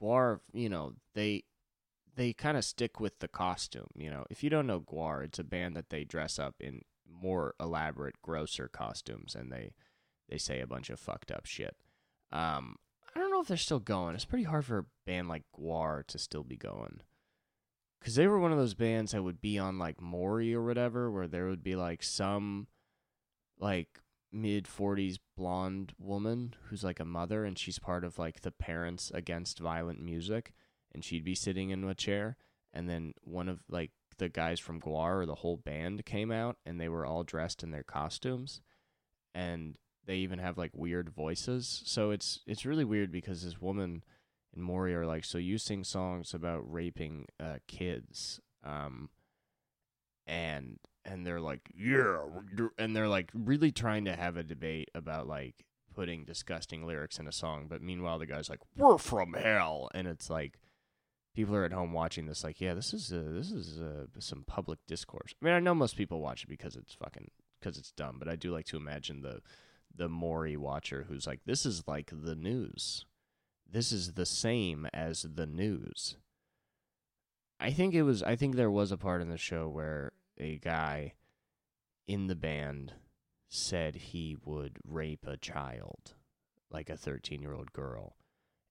GWAR, 0.00 0.40
you 0.52 0.68
know, 0.68 0.94
they 1.14 1.44
they 2.16 2.32
kind 2.32 2.56
of 2.56 2.64
stick 2.64 3.00
with 3.00 3.18
the 3.18 3.28
costume. 3.28 3.88
You 3.96 4.10
know, 4.10 4.24
if 4.30 4.44
you 4.44 4.50
don't 4.50 4.66
know 4.66 4.80
GWAR, 4.80 5.24
it's 5.24 5.38
a 5.38 5.44
band 5.44 5.76
that 5.76 5.90
they 5.90 6.04
dress 6.04 6.38
up 6.38 6.54
in 6.60 6.82
more 7.08 7.54
elaborate, 7.58 8.20
grosser 8.22 8.68
costumes, 8.68 9.34
and 9.34 9.50
they 9.52 9.74
they 10.28 10.38
say 10.38 10.60
a 10.60 10.66
bunch 10.66 10.90
of 10.90 10.98
fucked 10.98 11.30
up 11.30 11.46
shit. 11.46 11.76
Um, 12.32 12.76
I 13.14 13.20
don't 13.20 13.30
know 13.30 13.40
if 13.40 13.48
they're 13.48 13.56
still 13.56 13.80
going. 13.80 14.14
It's 14.14 14.24
pretty 14.24 14.44
hard 14.44 14.64
for 14.64 14.78
a 14.78 14.86
band 15.06 15.28
like 15.28 15.44
GWAR 15.58 16.06
to 16.08 16.18
still 16.18 16.44
be 16.44 16.56
going. 16.56 17.00
Cause 18.02 18.16
they 18.16 18.26
were 18.26 18.38
one 18.38 18.52
of 18.52 18.58
those 18.58 18.74
bands 18.74 19.12
that 19.12 19.22
would 19.22 19.40
be 19.40 19.58
on 19.58 19.78
like 19.78 20.02
Maury 20.02 20.54
or 20.54 20.62
whatever, 20.62 21.10
where 21.10 21.26
there 21.26 21.46
would 21.46 21.62
be 21.62 21.74
like 21.74 22.02
some 22.02 22.66
like 23.58 24.00
mid 24.34 24.64
40s 24.64 25.18
blonde 25.36 25.92
woman 25.98 26.54
who's 26.64 26.82
like 26.82 26.98
a 26.98 27.04
mother 27.04 27.44
and 27.44 27.56
she's 27.58 27.78
part 27.78 28.04
of 28.04 28.18
like 28.18 28.40
the 28.40 28.50
parents 28.50 29.12
against 29.14 29.60
violent 29.60 30.02
music 30.02 30.52
and 30.92 31.04
she'd 31.04 31.24
be 31.24 31.34
sitting 31.34 31.70
in 31.70 31.84
a 31.84 31.94
chair 31.94 32.36
and 32.72 32.88
then 32.88 33.14
one 33.22 33.48
of 33.48 33.60
like 33.68 33.92
the 34.18 34.28
guys 34.28 34.58
from 34.58 34.80
GWAR 34.80 35.20
or 35.22 35.26
the 35.26 35.36
whole 35.36 35.56
band 35.56 36.04
came 36.04 36.30
out 36.30 36.56
and 36.66 36.80
they 36.80 36.88
were 36.88 37.06
all 37.06 37.22
dressed 37.22 37.62
in 37.62 37.70
their 37.70 37.82
costumes 37.84 38.60
and 39.34 39.78
they 40.06 40.16
even 40.16 40.38
have 40.38 40.58
like 40.58 40.72
weird 40.74 41.08
voices. 41.10 41.82
So 41.86 42.10
it's 42.10 42.40
it's 42.46 42.66
really 42.66 42.84
weird 42.84 43.10
because 43.10 43.42
this 43.42 43.60
woman 43.60 44.04
and 44.52 44.62
Maury 44.62 44.94
are 44.94 45.06
like 45.06 45.24
so 45.24 45.38
you 45.38 45.58
sing 45.58 45.84
songs 45.84 46.34
about 46.34 46.70
raping 46.70 47.26
uh, 47.40 47.56
kids 47.66 48.40
um 48.64 49.08
and 50.26 50.78
and 51.04 51.26
they're 51.26 51.40
like, 51.40 51.70
yeah, 51.76 52.18
and 52.78 52.94
they're 52.94 53.08
like 53.08 53.30
really 53.34 53.70
trying 53.72 54.04
to 54.06 54.16
have 54.16 54.36
a 54.36 54.42
debate 54.42 54.90
about 54.94 55.26
like 55.26 55.64
putting 55.94 56.24
disgusting 56.24 56.86
lyrics 56.86 57.18
in 57.18 57.26
a 57.26 57.32
song, 57.32 57.66
but 57.68 57.82
meanwhile 57.82 58.18
the 58.18 58.26
guy's 58.26 58.50
like, 58.50 58.60
we're 58.76 58.98
from 58.98 59.34
hell, 59.34 59.90
and 59.94 60.08
it's 60.08 60.28
like 60.28 60.58
people 61.34 61.54
are 61.54 61.64
at 61.64 61.72
home 61.72 61.92
watching 61.92 62.26
this, 62.26 62.44
like, 62.44 62.60
yeah, 62.60 62.74
this 62.74 62.92
is 62.94 63.12
uh, 63.12 63.32
this 63.32 63.50
is 63.50 63.80
uh, 63.80 64.06
some 64.18 64.44
public 64.46 64.78
discourse. 64.86 65.34
I 65.40 65.44
mean, 65.44 65.54
I 65.54 65.60
know 65.60 65.74
most 65.74 65.96
people 65.96 66.20
watch 66.20 66.44
it 66.44 66.48
because 66.48 66.76
it's 66.76 66.94
fucking 66.94 67.30
because 67.60 67.78
it's 67.78 67.92
dumb, 67.92 68.16
but 68.18 68.28
I 68.28 68.36
do 68.36 68.52
like 68.52 68.66
to 68.66 68.76
imagine 68.76 69.22
the 69.22 69.40
the 69.96 70.08
Maury 70.08 70.56
watcher 70.56 71.06
who's 71.08 71.26
like, 71.26 71.40
this 71.46 71.64
is 71.64 71.84
like 71.86 72.10
the 72.12 72.34
news. 72.34 73.06
This 73.70 73.92
is 73.92 74.12
the 74.12 74.26
same 74.26 74.86
as 74.92 75.26
the 75.34 75.46
news. 75.46 76.16
I 77.60 77.70
think 77.70 77.94
it 77.94 78.02
was. 78.02 78.22
I 78.22 78.36
think 78.36 78.56
there 78.56 78.70
was 78.70 78.92
a 78.92 78.96
part 78.96 79.22
in 79.22 79.30
the 79.30 79.38
show 79.38 79.68
where 79.68 80.12
a 80.38 80.58
guy 80.58 81.14
in 82.06 82.26
the 82.26 82.34
band 82.34 82.92
said 83.48 83.94
he 83.94 84.36
would 84.44 84.78
rape 84.86 85.26
a 85.26 85.36
child, 85.36 86.14
like 86.70 86.90
a 86.90 86.96
13 86.96 87.40
year 87.40 87.54
old 87.54 87.72
girl. 87.72 88.16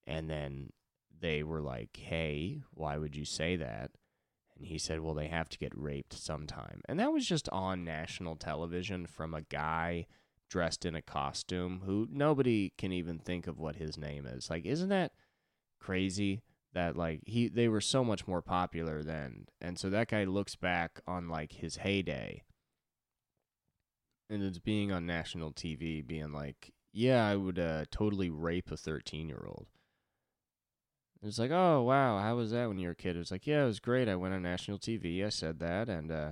And 0.05 0.29
then 0.29 0.71
they 1.19 1.43
were 1.43 1.61
like, 1.61 1.97
hey, 1.97 2.61
why 2.73 2.97
would 2.97 3.15
you 3.15 3.25
say 3.25 3.55
that? 3.55 3.91
And 4.57 4.67
he 4.67 4.77
said, 4.77 4.99
well, 4.99 5.13
they 5.13 5.27
have 5.27 5.49
to 5.49 5.57
get 5.57 5.71
raped 5.75 6.13
sometime. 6.13 6.81
And 6.87 6.99
that 6.99 7.13
was 7.13 7.25
just 7.25 7.49
on 7.49 7.83
national 7.83 8.35
television 8.35 9.05
from 9.07 9.33
a 9.33 9.41
guy 9.41 10.05
dressed 10.49 10.85
in 10.85 10.93
a 10.95 11.01
costume 11.01 11.81
who 11.85 12.07
nobody 12.11 12.71
can 12.77 12.91
even 12.91 13.17
think 13.17 13.47
of 13.47 13.59
what 13.59 13.77
his 13.77 13.97
name 13.97 14.25
is. 14.27 14.49
Like, 14.49 14.65
isn't 14.65 14.89
that 14.89 15.13
crazy? 15.79 16.41
That 16.73 16.97
like 16.97 17.21
he 17.25 17.47
they 17.47 17.67
were 17.67 17.81
so 17.81 18.03
much 18.03 18.27
more 18.27 18.41
popular 18.41 19.03
then. 19.03 19.45
And 19.61 19.77
so 19.77 19.89
that 19.91 20.07
guy 20.09 20.23
looks 20.23 20.55
back 20.55 21.01
on 21.07 21.29
like 21.29 21.53
his 21.53 21.77
heyday 21.77 22.43
and 24.29 24.43
it's 24.43 24.59
being 24.59 24.91
on 24.91 25.05
national 25.05 25.51
TV, 25.51 26.05
being 26.05 26.31
like, 26.31 26.73
"Yeah, 26.91 27.25
I 27.25 27.35
would 27.35 27.59
uh, 27.59 27.85
totally 27.91 28.29
rape 28.29 28.71
a 28.71 28.77
thirteen-year-old." 28.77 29.67
It's 31.21 31.39
like, 31.39 31.51
"Oh 31.51 31.83
wow, 31.83 32.19
how 32.19 32.35
was 32.35 32.51
that 32.51 32.67
when 32.67 32.79
you 32.79 32.87
were 32.87 32.93
a 32.93 32.95
kid?" 32.95 33.15
It's 33.15 33.31
like, 33.31 33.47
"Yeah, 33.47 33.63
it 33.63 33.67
was 33.67 33.79
great. 33.79 34.09
I 34.09 34.15
went 34.15 34.33
on 34.33 34.41
national 34.41 34.79
TV. 34.79 35.23
I 35.23 35.29
said 35.29 35.59
that, 35.59 35.89
and 35.89 36.11
uh, 36.11 36.31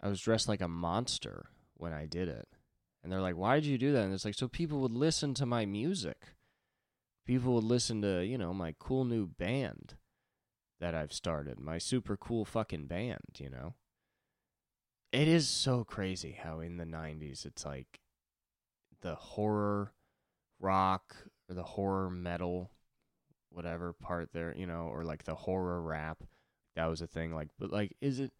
I 0.00 0.08
was 0.08 0.20
dressed 0.20 0.48
like 0.48 0.60
a 0.60 0.68
monster 0.68 1.50
when 1.74 1.92
I 1.92 2.06
did 2.06 2.28
it." 2.28 2.48
And 3.02 3.12
they're 3.12 3.20
like, 3.20 3.36
"Why 3.36 3.56
did 3.56 3.66
you 3.66 3.78
do 3.78 3.92
that?" 3.92 4.04
And 4.04 4.14
it's 4.14 4.24
like, 4.24 4.34
"So 4.34 4.48
people 4.48 4.80
would 4.80 4.92
listen 4.92 5.34
to 5.34 5.46
my 5.46 5.64
music. 5.66 6.34
People 7.28 7.54
would 7.54 7.64
listen 7.64 8.02
to 8.02 8.26
you 8.26 8.36
know 8.36 8.52
my 8.52 8.74
cool 8.80 9.04
new 9.04 9.28
band." 9.28 9.94
That 10.80 10.94
I've 10.94 11.12
started, 11.12 11.58
my 11.58 11.78
super 11.78 12.16
cool 12.16 12.44
fucking 12.44 12.86
band, 12.86 13.18
you 13.38 13.50
know? 13.50 13.74
it 15.12 15.26
is 15.26 15.48
so 15.48 15.84
crazy 15.84 16.38
how 16.42 16.60
in 16.60 16.76
the 16.76 16.84
90s 16.84 17.46
it's 17.46 17.64
like 17.64 18.00
the 19.00 19.14
horror 19.14 19.92
rock 20.60 21.16
or 21.48 21.54
the 21.54 21.62
horror 21.62 22.10
metal 22.10 22.70
whatever 23.50 23.92
part 23.92 24.30
there 24.32 24.54
you 24.56 24.66
know 24.66 24.88
or 24.92 25.04
like 25.04 25.24
the 25.24 25.34
horror 25.34 25.80
rap 25.80 26.22
that 26.76 26.86
was 26.86 27.00
a 27.00 27.06
thing 27.06 27.34
like 27.34 27.48
but 27.58 27.70
like 27.70 27.96
is 28.00 28.20
it 28.20 28.32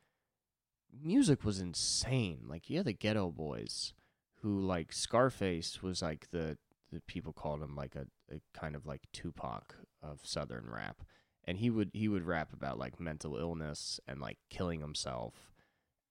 music 1.03 1.45
was 1.45 1.61
insane 1.61 2.41
like 2.49 2.69
you 2.69 2.77
had 2.77 2.87
the 2.87 2.95
Geto 2.95 3.35
Boys 3.35 3.95
who 4.43 4.61
like 4.61 4.93
scarface 4.93 5.83
was 5.83 6.03
like 6.03 6.31
the 6.31 6.59
the 6.93 7.01
people 7.01 7.33
called 7.33 7.63
him 7.63 7.77
like 7.77 7.95
a, 7.95 8.07
a 8.35 8.41
kind 8.55 8.75
of 8.75 8.87
like 8.87 9.03
tupac 9.13 9.75
of 10.03 10.21
southern 10.23 10.69
rap. 10.71 11.03
And 11.45 11.59
he 11.59 11.71
would 11.71 11.91
he 11.93 12.09
would 12.09 12.27
rap 12.27 12.53
about 12.53 12.79
like 12.79 13.01
mental 13.01 13.37
illness 13.37 14.01
and 14.07 14.21
like 14.21 14.39
killing 14.51 14.81
himself 14.81 15.53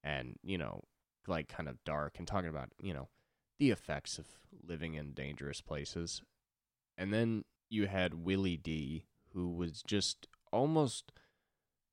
and 0.04 0.36
you 0.44 0.58
know 0.58 0.84
like 1.28 1.48
kind 1.48 1.70
of 1.70 1.84
dark 1.84 2.16
and 2.18 2.28
talking 2.28 2.50
about 2.50 2.70
you 2.82 2.94
know 2.94 3.10
the 3.60 3.72
effects 3.72 4.18
of 4.18 4.28
living 4.64 4.96
in 4.96 5.14
dangerous 5.14 5.62
places. 5.62 6.22
And 6.98 7.14
then 7.14 7.44
you 7.70 7.88
had 7.88 8.26
willie 8.26 8.58
d 8.58 9.06
who 9.34 9.50
was 9.50 9.84
just 9.84 10.28
almost 10.52 11.12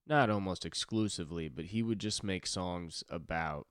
not 0.07 0.31
almost 0.31 0.64
exclusively 0.64 1.49
but 1.49 1.66
he 1.66 1.83
would 1.83 1.99
just 1.99 2.23
make 2.23 2.47
songs 2.47 3.03
about 3.09 3.66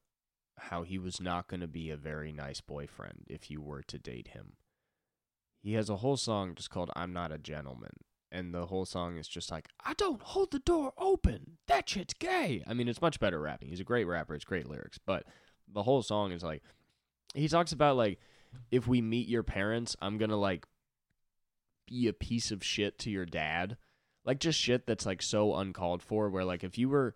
how 0.58 0.84
he 0.84 0.98
was 0.98 1.20
not 1.20 1.48
going 1.48 1.62
to 1.62 1.68
be 1.68 1.90
a 1.90 1.98
very 1.98 2.32
nice 2.32 2.62
boyfriend 2.62 3.24
if 3.28 3.50
you 3.50 3.62
were 3.62 3.82
to 3.82 3.98
date 3.98 4.30
him 4.30 4.54
he 5.64 5.74
has 5.74 5.90
a 5.90 5.98
whole 5.98 6.18
song 6.18 6.54
just 6.54 6.70
called 6.70 6.92
i'm 6.96 7.14
not 7.14 7.32
a 7.32 7.38
gentleman 7.38 7.92
and 8.34 8.52
the 8.52 8.66
whole 8.66 8.84
song 8.84 9.18
is 9.18 9.28
just 9.28 9.52
like, 9.52 9.70
I 9.86 9.94
don't 9.94 10.20
hold 10.20 10.50
the 10.50 10.58
door 10.58 10.92
open. 10.98 11.60
That 11.68 11.88
shit's 11.88 12.16
gay. 12.16 12.64
I 12.66 12.74
mean, 12.74 12.88
it's 12.88 13.02
much 13.02 13.20
better 13.20 13.40
rapping. 13.40 13.70
He's 13.70 13.80
a 13.80 13.86
great 13.86 14.06
rapper. 14.06 14.34
It's 14.34 14.44
great 14.44 14.68
lyrics, 14.68 14.98
but 14.98 15.26
the 15.72 15.84
whole 15.84 16.02
song 16.02 16.32
is 16.32 16.42
like, 16.42 16.64
he 17.36 17.48
talks 17.48 17.72
about 17.72 17.96
like, 17.96 18.20
if 18.72 18.88
we 18.88 19.02
meet 19.02 19.28
your 19.28 19.44
parents, 19.44 19.96
I'm 20.02 20.18
gonna 20.18 20.36
like 20.36 20.66
be 21.88 22.08
a 22.08 22.14
piece 22.14 22.50
of 22.50 22.64
shit 22.64 22.98
to 23.00 23.12
your 23.12 23.26
dad. 23.26 23.78
Like 24.26 24.40
just 24.40 24.60
shit 24.60 24.88
that's 24.88 25.06
like 25.06 25.22
so 25.22 25.56
uncalled 25.56 26.02
for. 26.02 26.30
Where 26.30 26.44
like 26.44 26.64
if 26.64 26.78
you 26.78 26.90
were 26.90 27.16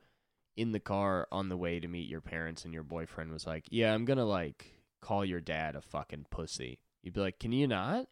in 0.56 0.72
the 0.72 0.80
car 0.80 1.28
on 1.32 1.50
the 1.50 1.58
way 1.58 1.80
to 1.80 1.88
meet 1.88 2.10
your 2.10 2.22
parents 2.22 2.64
and 2.64 2.74
your 2.74 2.84
boyfriend 2.84 3.32
was 3.32 3.48
like, 3.48 3.66
Yeah, 3.72 3.94
I'm 3.94 4.06
gonna 4.06 4.26
like 4.26 4.84
call 5.02 5.26
your 5.26 5.42
dad 5.42 5.76
a 5.76 5.82
fucking 5.82 6.28
pussy. 6.30 6.80
You'd 7.02 7.16
be 7.16 7.22
like, 7.22 7.40
Can 7.40 7.52
you 7.52 7.68
not? 7.68 8.08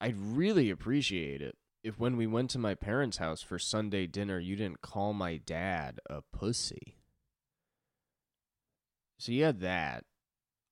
I'd 0.00 0.18
really 0.18 0.70
appreciate 0.70 1.42
it 1.42 1.56
if 1.82 1.98
when 1.98 2.16
we 2.16 2.26
went 2.26 2.50
to 2.50 2.58
my 2.58 2.74
parents' 2.74 3.18
house 3.18 3.42
for 3.42 3.58
Sunday 3.58 4.06
dinner, 4.06 4.38
you 4.38 4.56
didn't 4.56 4.82
call 4.82 5.12
my 5.12 5.38
dad 5.38 5.98
a 6.08 6.22
pussy. 6.32 6.96
So 9.18 9.32
you 9.32 9.44
had 9.44 9.60
that. 9.60 10.04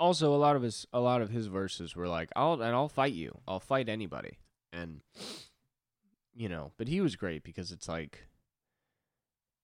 Also, 0.00 0.34
a 0.34 0.36
lot 0.36 0.56
of 0.56 0.62
his 0.62 0.86
a 0.92 1.00
lot 1.00 1.22
of 1.22 1.30
his 1.30 1.46
verses 1.46 1.96
were 1.96 2.08
like, 2.08 2.30
"I'll 2.36 2.54
and 2.54 2.74
I'll 2.74 2.88
fight 2.88 3.12
you. 3.12 3.40
I'll 3.48 3.60
fight 3.60 3.88
anybody." 3.88 4.38
And 4.72 5.00
you 6.34 6.48
know, 6.48 6.72
but 6.78 6.88
he 6.88 7.00
was 7.00 7.16
great 7.16 7.42
because 7.42 7.72
it's 7.72 7.88
like 7.88 8.28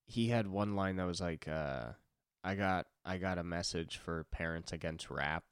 he 0.07 0.29
had 0.29 0.47
one 0.49 0.75
line 0.75 0.97
that 0.97 1.07
was 1.07 1.21
like, 1.21 1.47
uh, 1.47 1.93
"I 2.43 2.57
got 2.57 2.87
I 3.05 3.19
got 3.19 3.39
a 3.39 3.45
message 3.45 3.97
for 3.97 4.25
parents 4.33 4.73
against 4.73 5.11
rap." 5.11 5.45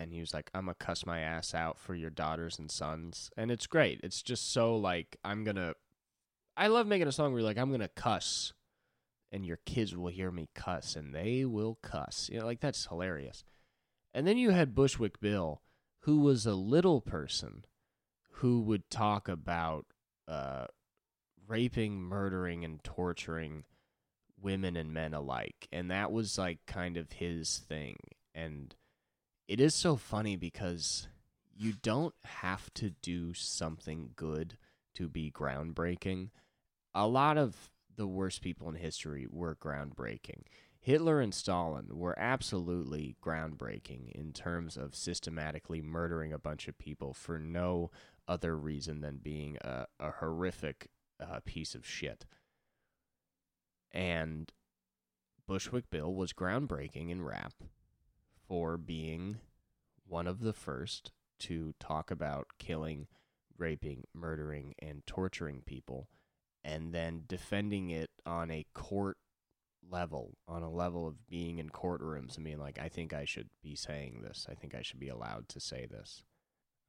And 0.00 0.12
he 0.12 0.20
was 0.20 0.32
like, 0.32 0.50
"I'm 0.54 0.64
gonna 0.64 0.74
cuss 0.74 1.04
my 1.04 1.20
ass 1.20 1.54
out 1.54 1.78
for 1.78 1.94
your 1.94 2.08
daughters 2.08 2.58
and 2.58 2.70
sons," 2.70 3.30
and 3.36 3.50
it's 3.50 3.66
great. 3.66 4.00
It's 4.02 4.22
just 4.22 4.50
so 4.50 4.74
like 4.76 5.18
I'm 5.22 5.44
gonna. 5.44 5.74
I 6.56 6.68
love 6.68 6.86
making 6.86 7.06
a 7.06 7.12
song 7.12 7.32
where 7.32 7.40
you're 7.40 7.48
like 7.48 7.58
I'm 7.58 7.70
gonna 7.70 7.88
cuss, 7.88 8.54
and 9.30 9.44
your 9.44 9.58
kids 9.58 9.94
will 9.94 10.08
hear 10.08 10.30
me 10.30 10.48
cuss, 10.54 10.96
and 10.96 11.14
they 11.14 11.44
will 11.44 11.78
cuss. 11.82 12.30
You 12.32 12.40
know, 12.40 12.46
like 12.46 12.60
that's 12.60 12.86
hilarious. 12.86 13.44
And 14.14 14.26
then 14.26 14.38
you 14.38 14.50
had 14.50 14.74
Bushwick 14.74 15.20
Bill, 15.20 15.60
who 16.00 16.20
was 16.20 16.46
a 16.46 16.54
little 16.54 17.02
person, 17.02 17.66
who 18.30 18.60
would 18.62 18.90
talk 18.90 19.28
about 19.28 19.86
uh, 20.26 20.66
raping, 21.46 22.00
murdering, 22.00 22.64
and 22.64 22.82
torturing 22.82 23.64
women 24.40 24.76
and 24.76 24.94
men 24.94 25.12
alike, 25.12 25.68
and 25.70 25.90
that 25.90 26.10
was 26.10 26.38
like 26.38 26.64
kind 26.66 26.96
of 26.96 27.12
his 27.12 27.58
thing, 27.68 27.96
and 28.34 28.74
it 29.50 29.60
is 29.60 29.74
so 29.74 29.96
funny 29.96 30.36
because 30.36 31.08
you 31.52 31.72
don't 31.82 32.14
have 32.22 32.72
to 32.72 32.90
do 33.02 33.34
something 33.34 34.10
good 34.14 34.56
to 34.94 35.08
be 35.08 35.28
groundbreaking. 35.28 36.28
A 36.94 37.08
lot 37.08 37.36
of 37.36 37.68
the 37.96 38.06
worst 38.06 38.42
people 38.42 38.68
in 38.68 38.76
history 38.76 39.26
were 39.28 39.56
groundbreaking. 39.56 40.42
Hitler 40.78 41.20
and 41.20 41.34
Stalin 41.34 41.88
were 41.90 42.16
absolutely 42.16 43.16
groundbreaking 43.20 44.12
in 44.12 44.32
terms 44.32 44.76
of 44.76 44.94
systematically 44.94 45.82
murdering 45.82 46.32
a 46.32 46.38
bunch 46.38 46.68
of 46.68 46.78
people 46.78 47.12
for 47.12 47.36
no 47.36 47.90
other 48.28 48.56
reason 48.56 49.00
than 49.00 49.16
being 49.16 49.58
a, 49.62 49.86
a 49.98 50.12
horrific 50.12 50.90
uh, 51.18 51.40
piece 51.44 51.74
of 51.74 51.84
shit. 51.84 52.24
And 53.90 54.52
Bushwick 55.48 55.90
Bill 55.90 56.14
was 56.14 56.32
groundbreaking 56.32 57.10
in 57.10 57.24
rap 57.24 57.54
for 58.50 58.76
being 58.76 59.36
one 60.08 60.26
of 60.26 60.40
the 60.40 60.52
first 60.52 61.12
to 61.38 61.72
talk 61.78 62.10
about 62.10 62.48
killing, 62.58 63.06
raping, 63.56 64.02
murdering, 64.12 64.74
and 64.80 65.06
torturing 65.06 65.62
people, 65.64 66.08
and 66.64 66.92
then 66.92 67.22
defending 67.28 67.90
it 67.90 68.10
on 68.26 68.50
a 68.50 68.66
court 68.74 69.18
level, 69.88 70.36
on 70.48 70.64
a 70.64 70.68
level 70.68 71.06
of 71.06 71.28
being 71.28 71.60
in 71.60 71.70
courtrooms 71.70 72.34
and 72.34 72.44
being 72.44 72.58
like, 72.58 72.76
I 72.76 72.88
think 72.88 73.12
I 73.14 73.24
should 73.24 73.50
be 73.62 73.76
saying 73.76 74.22
this. 74.22 74.48
I 74.50 74.54
think 74.54 74.74
I 74.74 74.82
should 74.82 74.98
be 74.98 75.08
allowed 75.08 75.48
to 75.50 75.60
say 75.60 75.86
this. 75.88 76.24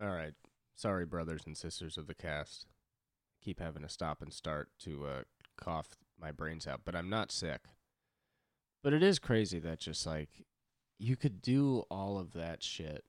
All 0.01 0.09
right. 0.09 0.33
Sorry, 0.75 1.05
brothers 1.05 1.43
and 1.45 1.55
sisters 1.55 1.95
of 1.95 2.07
the 2.07 2.15
cast. 2.15 2.65
Keep 3.39 3.59
having 3.59 3.83
to 3.83 3.89
stop 3.89 4.23
and 4.23 4.33
start 4.33 4.69
to 4.79 5.05
uh, 5.05 5.21
cough 5.57 5.89
my 6.19 6.31
brains 6.31 6.65
out, 6.65 6.81
but 6.85 6.95
I'm 6.95 7.09
not 7.09 7.31
sick. 7.31 7.61
But 8.83 8.93
it 8.93 9.03
is 9.03 9.19
crazy 9.19 9.59
that 9.59 9.79
just 9.79 10.07
like 10.07 10.43
you 11.01 11.15
could 11.15 11.41
do 11.41 11.83
all 11.89 12.17
of 12.19 12.33
that 12.33 12.63
shit. 12.63 13.03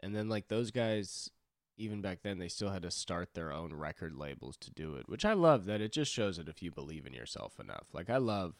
And 0.00 0.14
then 0.14 0.28
like 0.28 0.48
those 0.48 0.70
guys 0.70 1.30
even 1.76 2.00
back 2.00 2.20
then 2.22 2.38
they 2.38 2.46
still 2.48 2.70
had 2.70 2.82
to 2.82 2.90
start 2.90 3.34
their 3.34 3.52
own 3.52 3.74
record 3.74 4.14
labels 4.14 4.56
to 4.58 4.70
do 4.70 4.94
it, 4.94 5.08
which 5.08 5.24
I 5.24 5.32
love 5.32 5.64
that 5.64 5.80
it 5.80 5.92
just 5.92 6.12
shows 6.12 6.36
that 6.36 6.48
if 6.48 6.62
you 6.62 6.70
believe 6.70 7.04
in 7.04 7.12
yourself 7.12 7.58
enough. 7.58 7.88
Like 7.92 8.08
I 8.08 8.18
love 8.18 8.54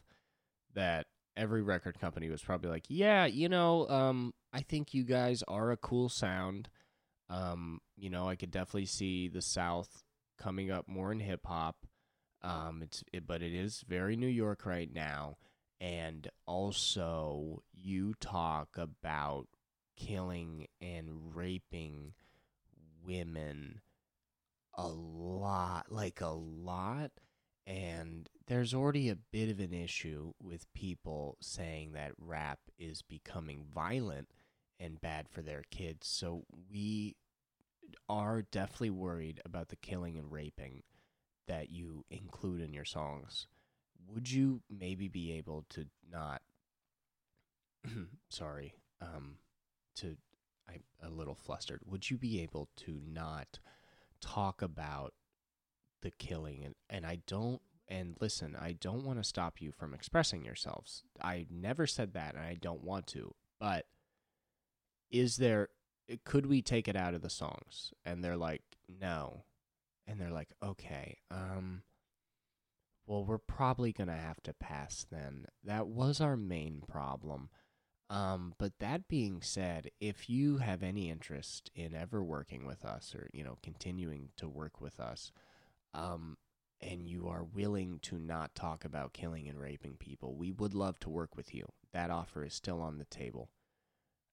that 0.75 1.07
every 1.37 1.63
record 1.63 2.01
company 2.01 2.29
was 2.29 2.43
probably 2.43 2.71
like, 2.71 2.87
"Yeah, 2.89 3.27
you 3.27 3.49
know, 3.49 3.89
um 3.89 4.35
I 4.53 4.61
think 4.63 4.95
you 4.95 5.05
guys 5.05 5.43
are 5.47 5.71
a 5.71 5.77
cool 5.77 6.09
sound. 6.09 6.69
Um, 7.31 7.81
you 7.97 8.11
know, 8.11 8.29
I 8.29 8.37
could 8.37 8.51
definitely 8.51 8.87
see 8.87 9.29
the 9.29 9.43
South 9.43 10.03
coming 10.39 10.71
up 10.71 10.89
more 10.89 11.11
in 11.13 11.21
hip 11.21 11.47
hop. 11.47 11.77
Um, 12.43 12.83
it's 12.83 13.03
it, 13.13 13.27
but 13.27 13.43
it 13.43 13.55
is 13.55 13.85
very 13.89 14.17
New 14.17 14.29
York 14.29 14.67
right 14.67 14.93
now, 14.93 15.39
and 15.81 16.29
also 16.47 17.63
you 17.73 18.15
talk 18.21 18.77
about 18.77 19.47
killing 19.97 20.67
and 20.81 21.35
raping 21.35 22.13
women 23.05 23.81
a 24.75 24.89
lot, 24.89 25.87
like 25.91 26.21
a 26.21 26.29
lot. 26.29 27.11
And 27.67 28.29
there's 28.47 28.75
already 28.75 29.09
a 29.09 29.17
bit 29.17 29.51
of 29.51 29.61
an 29.61 29.73
issue 29.73 30.33
with 30.43 30.73
people 30.75 31.39
saying 31.41 31.93
that 31.93 32.13
rap 32.19 32.59
is 32.79 33.03
becoming 33.03 33.65
violent 33.75 34.29
and 34.79 35.01
bad 35.01 35.29
for 35.31 35.41
their 35.41 35.63
kids. 35.71 36.07
So 36.07 36.45
we 36.71 37.17
are 38.09 38.43
definitely 38.43 38.91
worried 38.91 39.41
about 39.45 39.69
the 39.69 39.77
killing 39.77 40.19
and 40.19 40.31
raping 40.31 40.83
that 41.47 41.71
you 41.71 42.05
include 42.11 42.61
in 42.61 42.75
your 42.75 42.85
songs. 42.85 43.47
Would 44.09 44.31
you 44.31 44.61
maybe 44.71 45.09
be 45.09 45.33
able 45.33 45.65
to 45.71 45.87
not 46.11 46.43
sorry, 48.29 48.75
um 49.01 49.37
to 49.97 50.17
I'm 50.69 50.83
a 51.03 51.11
little 51.11 51.35
flustered. 51.35 51.81
Would 51.87 52.11
you 52.11 52.17
be 52.17 52.41
able 52.43 52.69
to 52.79 53.01
not 53.07 53.59
talk 54.21 54.63
about 54.63 55.15
the 56.03 56.11
killing 56.11 56.65
and 56.65 56.75
and 56.89 57.07
I 57.07 57.21
don't 57.27 57.61
and 57.89 58.17
listen, 58.21 58.57
I 58.59 58.73
don't 58.73 59.05
want 59.05 59.19
to 59.19 59.25
stop 59.25 59.61
you 59.61 59.71
from 59.71 59.93
expressing 59.93 60.45
yourselves. 60.45 61.03
I 61.23 61.47
never 61.51 61.87
said 61.87 62.15
that 62.15 62.35
and 62.35 62.43
I 62.43 62.55
don't 62.55 62.83
want 62.83 63.07
to. 63.09 63.35
But 63.61 63.87
is 65.11 65.37
there 65.37 65.69
could 66.25 66.47
we 66.47 66.63
take 66.63 66.89
it 66.89 66.97
out 66.97 67.15
of 67.15 67.23
the 67.23 67.31
songs? 67.31 67.93
And 68.05 68.23
they're 68.23 68.37
like, 68.37 68.63
"No." 68.89 69.45
And 70.07 70.21
they're 70.21 70.31
like, 70.31 70.53
"Okay. 70.63 71.19
Um 71.31 71.83
well, 73.07 73.25
we're 73.25 73.39
probably 73.39 73.93
going 73.93 74.09
to 74.09 74.15
have 74.15 74.43
to 74.45 74.55
pass 74.55 75.07
then. 75.11 75.47
That 75.63 75.87
was 75.87 76.21
our 76.21 76.37
main 76.37 76.83
problem. 76.87 77.51
Um, 78.11 78.55
but 78.59 78.79
that 78.81 79.09
being 79.09 79.41
said, 79.43 79.91
if 80.01 80.29
you 80.29 80.59
have 80.59 80.83
any 80.83 81.11
interest 81.11 81.71
in 81.75 81.95
ever 81.95 82.23
working 82.23 82.67
with 82.67 82.85
us 82.85 83.15
or, 83.15 83.29
you 83.33 83.43
know, 83.43 83.59
continuing 83.63 84.29
to 84.37 84.49
work 84.49 84.81
with 84.81 85.01
us, 85.01 85.33
um, 85.95 86.37
and 86.81 87.07
you 87.09 87.29
are 87.29 87.45
willing 87.45 87.99
to 88.03 88.19
not 88.19 88.55
talk 88.55 88.85
about 88.85 89.15
killing 89.15 89.49
and 89.49 89.59
raping 89.59 89.97
people, 89.97 90.35
we 90.35 90.53
would 90.53 90.75
love 90.75 90.99
to 91.01 91.09
work 91.11 91.37
with 91.37 91.55
you. 91.55 91.67
That 91.93 92.11
offer 92.11 92.45
is 92.45 92.53
still 92.55 92.81
on 92.81 92.99
the 92.99 93.07
table. 93.07 93.51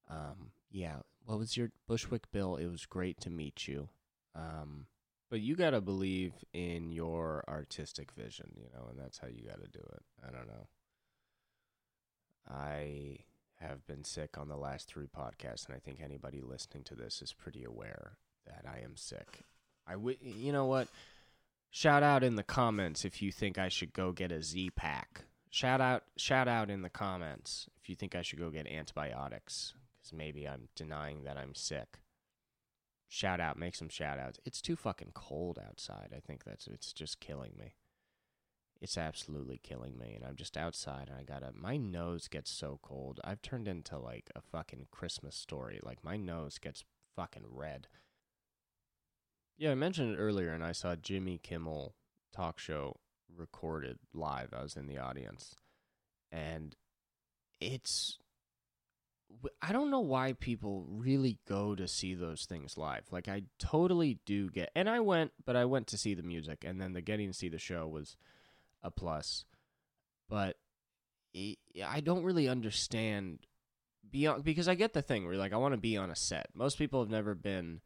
Um, 0.10 0.52
yeah. 0.70 0.98
What 1.26 1.38
was 1.40 1.56
your 1.56 1.72
Bushwick 1.88 2.32
Bill? 2.32 2.58
It 2.58 2.68
was 2.68 2.86
great 2.86 3.22
to 3.22 3.30
meet 3.30 3.68
you. 3.68 3.90
Um, 4.36 4.88
but 5.32 5.40
you 5.40 5.56
got 5.56 5.70
to 5.70 5.80
believe 5.80 6.34
in 6.54 6.92
your 6.92 7.46
artistic 7.48 8.12
vision, 8.12 8.52
you 8.58 8.68
know, 8.76 8.88
and 8.90 9.00
that's 9.00 9.18
how 9.18 9.28
you 9.28 9.48
got 9.48 9.62
to 9.62 9.70
do 9.70 9.80
it. 9.80 10.04
I 10.28 10.30
don't 10.30 10.46
know. 10.46 10.68
I 12.50 13.20
have 13.62 13.88
been 13.88 14.04
sick 14.04 14.38
on 14.38 14.50
the 14.50 14.58
last 14.58 14.90
three 14.90 15.08
podcasts, 15.08 15.68
and 15.68 15.76
I 15.76 15.80
think 15.80 16.02
anybody 16.04 16.42
listening 16.42 16.84
to 16.84 16.96
this 16.96 17.22
is 17.22 17.32
pretty 17.32 17.64
aware 17.64 18.18
that 18.46 18.66
I 18.68 18.84
am 18.84 18.98
sick. 18.98 19.46
I 19.88 19.94
w- 19.94 20.18
you 20.22 20.52
know 20.52 20.66
what? 20.66 20.90
Shout 21.70 22.04
out 22.04 22.24
in 22.26 22.36
the 22.36 22.44
comments 22.44 23.06
if 23.06 23.22
you 23.22 23.32
think 23.32 23.58
I 23.58 23.70
should 23.70 23.94
go 23.94 24.12
get 24.12 24.34
a 24.34 24.44
Z 24.44 24.72
pack. 24.72 25.22
Shout 25.50 25.80
out, 25.80 26.04
shout 26.18 26.50
out 26.50 26.70
in 26.70 26.82
the 26.82 26.90
comments 26.90 27.70
if 27.82 27.90
you 27.90 27.96
think 27.96 28.16
I 28.16 28.22
should 28.22 28.40
go 28.40 28.50
get 28.50 28.68
antibiotics 28.68 29.74
because 29.98 30.12
maybe 30.12 30.46
I'm 30.46 30.68
denying 30.76 31.24
that 31.24 31.38
I'm 31.38 31.56
sick. 31.56 32.00
Shout 33.14 33.42
out, 33.42 33.60
make 33.60 33.76
some 33.76 33.90
shout 33.90 34.20
outs. 34.20 34.40
It's 34.46 34.62
too 34.62 34.78
fucking 34.78 35.12
cold 35.14 35.60
outside. 35.60 36.14
I 36.16 36.22
think 36.22 36.46
that's 36.46 36.66
it's 36.66 36.94
just 36.94 37.20
killing 37.20 37.52
me. 37.60 37.76
It's 38.80 38.98
absolutely 38.98 39.60
killing 39.62 39.98
me, 39.98 40.14
and 40.16 40.24
I'm 40.24 40.38
just 40.38 40.56
outside, 40.56 41.10
and 41.10 41.18
I 41.20 41.24
gotta. 41.24 41.52
My 41.54 41.76
nose 41.76 42.30
gets 42.30 42.50
so 42.50 42.80
cold. 42.82 43.20
I've 43.22 43.42
turned 43.42 43.68
into 43.68 43.98
like 43.98 44.32
a 44.34 44.40
fucking 44.40 44.88
Christmas 44.92 45.36
story. 45.36 45.82
Like 45.84 46.06
my 46.06 46.16
nose 46.16 46.58
gets 46.58 46.86
fucking 47.14 47.44
red. 47.50 47.88
Yeah, 49.58 49.72
I 49.72 49.76
mentioned 49.76 50.14
it 50.14 50.18
earlier, 50.18 50.54
and 50.54 50.64
I 50.64 50.72
saw 50.72 50.96
Jimmy 50.96 51.38
Kimmel 51.38 51.96
talk 52.34 52.60
show 52.60 52.96
recorded 53.36 54.00
live. 54.14 54.54
I 54.58 54.64
was 54.64 54.78
in 54.78 54.88
the 54.88 55.00
audience, 55.00 55.58
and 56.32 56.78
it's. 57.60 58.20
I 59.62 59.72
don't 59.72 59.92
know 59.92 60.00
why 60.00 60.34
people 60.34 60.86
really 60.88 61.40
go 61.48 61.76
to 61.76 61.88
see 61.88 62.14
those 62.14 62.46
things 62.46 62.78
live. 62.78 63.04
Like 63.12 63.28
I 63.28 63.44
totally 63.60 64.20
do 64.26 64.50
get, 64.50 64.72
and 64.76 64.90
I 64.90 65.00
went, 65.00 65.32
but 65.46 65.56
I 65.56 65.66
went 65.66 65.88
to 65.88 65.98
see 65.98 66.14
the 66.14 66.24
music, 66.24 66.64
and 66.66 66.82
then 66.82 66.94
the 66.94 67.02
getting 67.02 67.28
to 67.28 67.34
see 67.34 67.50
the 67.50 67.60
show 67.60 67.88
was 67.88 68.18
a 68.84 68.92
plus. 68.92 69.46
But 70.30 70.58
I 71.36 72.02
don't 72.02 72.24
really 72.24 72.48
understand 72.48 73.40
beyond 74.10 74.44
because 74.44 74.68
I 74.68 74.76
get 74.76 74.94
the 74.94 75.02
thing 75.02 75.26
where 75.26 75.36
like 75.36 75.54
I 75.54 75.58
want 75.58 75.74
to 75.74 75.80
be 75.80 75.98
on 75.98 76.12
a 76.12 76.16
set. 76.16 76.48
Most 76.54 76.78
people 76.78 77.00
have 77.02 77.10
never 77.10 77.36
been 77.36 77.82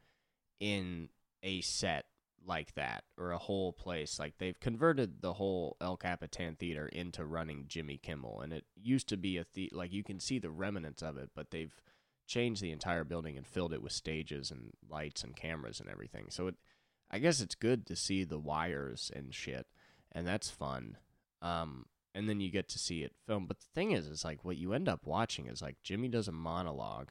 in 0.60 1.08
a 1.42 1.60
set 1.60 2.06
like 2.46 2.74
that 2.74 3.04
or 3.18 3.32
a 3.32 3.38
whole 3.38 3.72
place 3.72 4.18
like 4.18 4.38
they've 4.38 4.60
converted 4.60 5.20
the 5.20 5.32
whole 5.32 5.76
El 5.80 5.96
Capitan 5.96 6.54
theater 6.54 6.86
into 6.86 7.24
running 7.24 7.64
Jimmy 7.66 7.98
Kimmel 7.98 8.40
and 8.40 8.52
it 8.52 8.64
used 8.80 9.08
to 9.08 9.16
be 9.16 9.36
a 9.36 9.44
the 9.54 9.70
like 9.72 9.92
you 9.92 10.04
can 10.04 10.20
see 10.20 10.38
the 10.38 10.50
remnants 10.50 11.02
of 11.02 11.16
it 11.16 11.30
but 11.34 11.50
they've 11.50 11.74
changed 12.26 12.62
the 12.62 12.72
entire 12.72 13.04
building 13.04 13.36
and 13.36 13.46
filled 13.46 13.72
it 13.72 13.82
with 13.82 13.92
stages 13.92 14.50
and 14.50 14.72
lights 14.88 15.22
and 15.22 15.36
cameras 15.36 15.80
and 15.80 15.88
everything. 15.88 16.26
So 16.30 16.48
it 16.48 16.54
I 17.10 17.18
guess 17.18 17.40
it's 17.40 17.54
good 17.54 17.86
to 17.86 17.96
see 17.96 18.24
the 18.24 18.38
wires 18.38 19.10
and 19.14 19.34
shit 19.34 19.66
and 20.12 20.26
that's 20.26 20.50
fun. 20.50 20.96
Um, 21.42 21.86
and 22.14 22.28
then 22.28 22.40
you 22.40 22.50
get 22.50 22.68
to 22.70 22.78
see 22.78 23.02
it 23.02 23.12
filmed. 23.26 23.46
But 23.46 23.60
the 23.60 23.66
thing 23.74 23.92
is, 23.92 24.06
is 24.06 24.24
like 24.24 24.44
what 24.44 24.56
you 24.56 24.72
end 24.72 24.88
up 24.88 25.06
watching 25.06 25.46
is 25.46 25.60
like 25.60 25.76
Jimmy 25.82 26.08
does 26.08 26.28
a 26.28 26.32
monologue, 26.32 27.10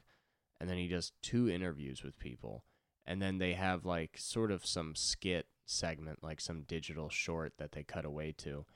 and 0.60 0.68
then 0.68 0.76
he 0.76 0.88
does 0.88 1.12
two 1.22 1.48
interviews 1.48 2.02
with 2.02 2.18
people, 2.18 2.64
and 3.06 3.22
then 3.22 3.38
they 3.38 3.54
have 3.54 3.84
like 3.84 4.16
sort 4.18 4.50
of 4.50 4.66
some 4.66 4.94
skit 4.94 5.46
segment, 5.64 6.22
like 6.22 6.40
some 6.40 6.62
digital 6.62 7.08
short 7.08 7.54
that 7.58 7.72
they 7.72 7.82
cut 7.82 8.04
away 8.04 8.32
to, 8.38 8.66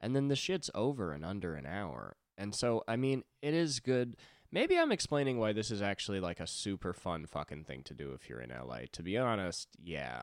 and 0.00 0.14
then 0.14 0.28
the 0.28 0.36
shit's 0.36 0.70
over 0.74 1.14
in 1.14 1.24
under 1.24 1.54
an 1.54 1.66
hour. 1.66 2.16
And 2.36 2.54
so, 2.54 2.84
I 2.86 2.96
mean, 2.96 3.24
it 3.42 3.54
is 3.54 3.80
good. 3.80 4.16
Maybe 4.50 4.78
I'm 4.78 4.92
explaining 4.92 5.38
why 5.38 5.52
this 5.52 5.70
is 5.70 5.82
actually 5.82 6.20
like 6.20 6.40
a 6.40 6.46
super 6.46 6.92
fun 6.92 7.26
fucking 7.26 7.64
thing 7.64 7.82
to 7.84 7.94
do 7.94 8.12
if 8.12 8.28
you're 8.28 8.40
in 8.40 8.50
LA. 8.50 8.82
To 8.92 9.02
be 9.02 9.18
honest, 9.18 9.68
yeah. 9.82 10.22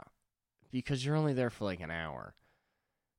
Because 0.72 1.06
you're 1.06 1.16
only 1.16 1.34
there 1.34 1.50
for 1.50 1.66
like 1.66 1.82
an 1.82 1.92
hour. 1.92 2.36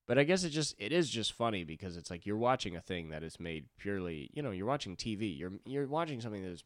But 0.07 0.19
I 0.19 0.25
guess 0.25 0.45
it 0.45 0.51
just 0.51 0.75
it 0.79 0.93
is 0.93 1.11
just 1.11 1.33
funny 1.33 1.65
because 1.65 1.97
it's 1.97 2.11
like 2.11 2.27
you're 2.27 2.37
watching 2.37 2.77
a 2.77 2.81
thing 2.81 3.11
that 3.11 3.25
is 3.25 3.41
made 3.41 3.67
purely, 3.77 4.31
you 4.33 4.43
know, 4.43 4.53
you're 4.53 4.67
watching 4.67 4.97
TV. 4.97 5.37
You're 5.37 5.53
you're 5.65 5.87
watching 5.87 6.21
something 6.21 6.43
that 6.43 6.53
is 6.53 6.65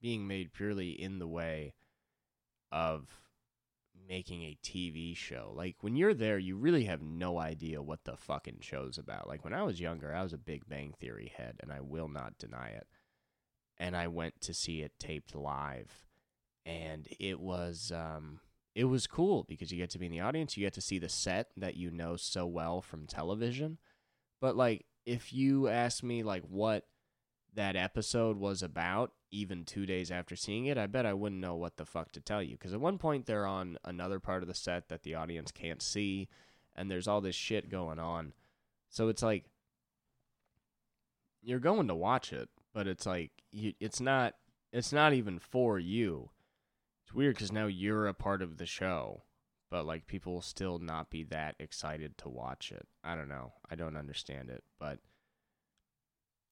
being 0.00 0.26
made 0.26 0.52
purely 0.52 0.90
in 0.90 1.18
the 1.18 1.26
way 1.26 1.72
of 2.70 3.21
making 4.08 4.42
a 4.42 4.58
TV 4.62 5.16
show. 5.16 5.52
Like 5.54 5.76
when 5.80 5.96
you're 5.96 6.14
there, 6.14 6.38
you 6.38 6.56
really 6.56 6.84
have 6.84 7.02
no 7.02 7.38
idea 7.38 7.82
what 7.82 8.04
the 8.04 8.16
fucking 8.16 8.58
show's 8.60 8.98
about. 8.98 9.28
Like 9.28 9.44
when 9.44 9.54
I 9.54 9.62
was 9.62 9.80
younger, 9.80 10.14
I 10.14 10.22
was 10.22 10.32
a 10.32 10.38
Big 10.38 10.68
Bang 10.68 10.94
Theory 10.98 11.32
head 11.36 11.56
and 11.60 11.72
I 11.72 11.80
will 11.80 12.08
not 12.08 12.38
deny 12.38 12.68
it. 12.68 12.86
And 13.78 13.96
I 13.96 14.08
went 14.08 14.40
to 14.42 14.54
see 14.54 14.82
it 14.82 14.98
taped 14.98 15.34
live 15.34 16.06
and 16.64 17.08
it 17.18 17.40
was 17.40 17.92
um 17.94 18.40
it 18.74 18.84
was 18.84 19.06
cool 19.06 19.44
because 19.48 19.70
you 19.70 19.78
get 19.78 19.90
to 19.90 19.98
be 19.98 20.06
in 20.06 20.12
the 20.12 20.20
audience, 20.20 20.56
you 20.56 20.64
get 20.64 20.72
to 20.74 20.80
see 20.80 20.98
the 20.98 21.08
set 21.08 21.48
that 21.56 21.76
you 21.76 21.90
know 21.90 22.16
so 22.16 22.46
well 22.46 22.80
from 22.80 23.06
television. 23.06 23.78
But 24.40 24.56
like 24.56 24.86
if 25.04 25.32
you 25.32 25.68
ask 25.68 26.02
me 26.02 26.22
like 26.22 26.42
what 26.44 26.84
that 27.54 27.76
episode 27.76 28.36
was 28.38 28.62
about 28.62 29.12
even 29.30 29.64
2 29.64 29.86
days 29.86 30.10
after 30.10 30.36
seeing 30.36 30.66
it, 30.66 30.78
I 30.78 30.86
bet 30.86 31.06
I 31.06 31.14
wouldn't 31.14 31.40
know 31.40 31.54
what 31.54 31.76
the 31.76 31.86
fuck 31.86 32.12
to 32.12 32.20
tell 32.20 32.42
you 32.42 32.52
because 32.52 32.72
at 32.72 32.80
one 32.80 32.98
point 32.98 33.26
they're 33.26 33.46
on 33.46 33.78
another 33.84 34.20
part 34.20 34.42
of 34.42 34.48
the 34.48 34.54
set 34.54 34.88
that 34.88 35.02
the 35.02 35.14
audience 35.14 35.50
can't 35.50 35.82
see 35.82 36.28
and 36.74 36.90
there's 36.90 37.08
all 37.08 37.20
this 37.20 37.36
shit 37.36 37.70
going 37.70 37.98
on. 37.98 38.32
So 38.88 39.08
it's 39.08 39.22
like 39.22 39.44
you're 41.42 41.58
going 41.58 41.88
to 41.88 41.94
watch 41.94 42.32
it, 42.32 42.48
but 42.72 42.86
it's 42.86 43.06
like 43.06 43.30
you, 43.50 43.72
it's 43.80 44.00
not 44.00 44.34
it's 44.72 44.92
not 44.92 45.12
even 45.12 45.38
for 45.38 45.78
you 45.78 46.30
it's 47.12 47.14
weird 47.14 47.34
because 47.34 47.52
now 47.52 47.66
you're 47.66 48.06
a 48.06 48.14
part 48.14 48.42
of 48.42 48.56
the 48.56 48.66
show, 48.66 49.22
but 49.70 49.84
like 49.84 50.06
people 50.06 50.34
will 50.34 50.40
still 50.40 50.78
not 50.78 51.10
be 51.10 51.24
that 51.24 51.56
excited 51.58 52.16
to 52.18 52.28
watch 52.28 52.72
it. 52.72 52.86
I 53.02 53.16
don't 53.16 53.28
know. 53.28 53.52
I 53.70 53.74
don't 53.74 53.96
understand 53.96 54.50
it, 54.50 54.64
but 54.78 54.98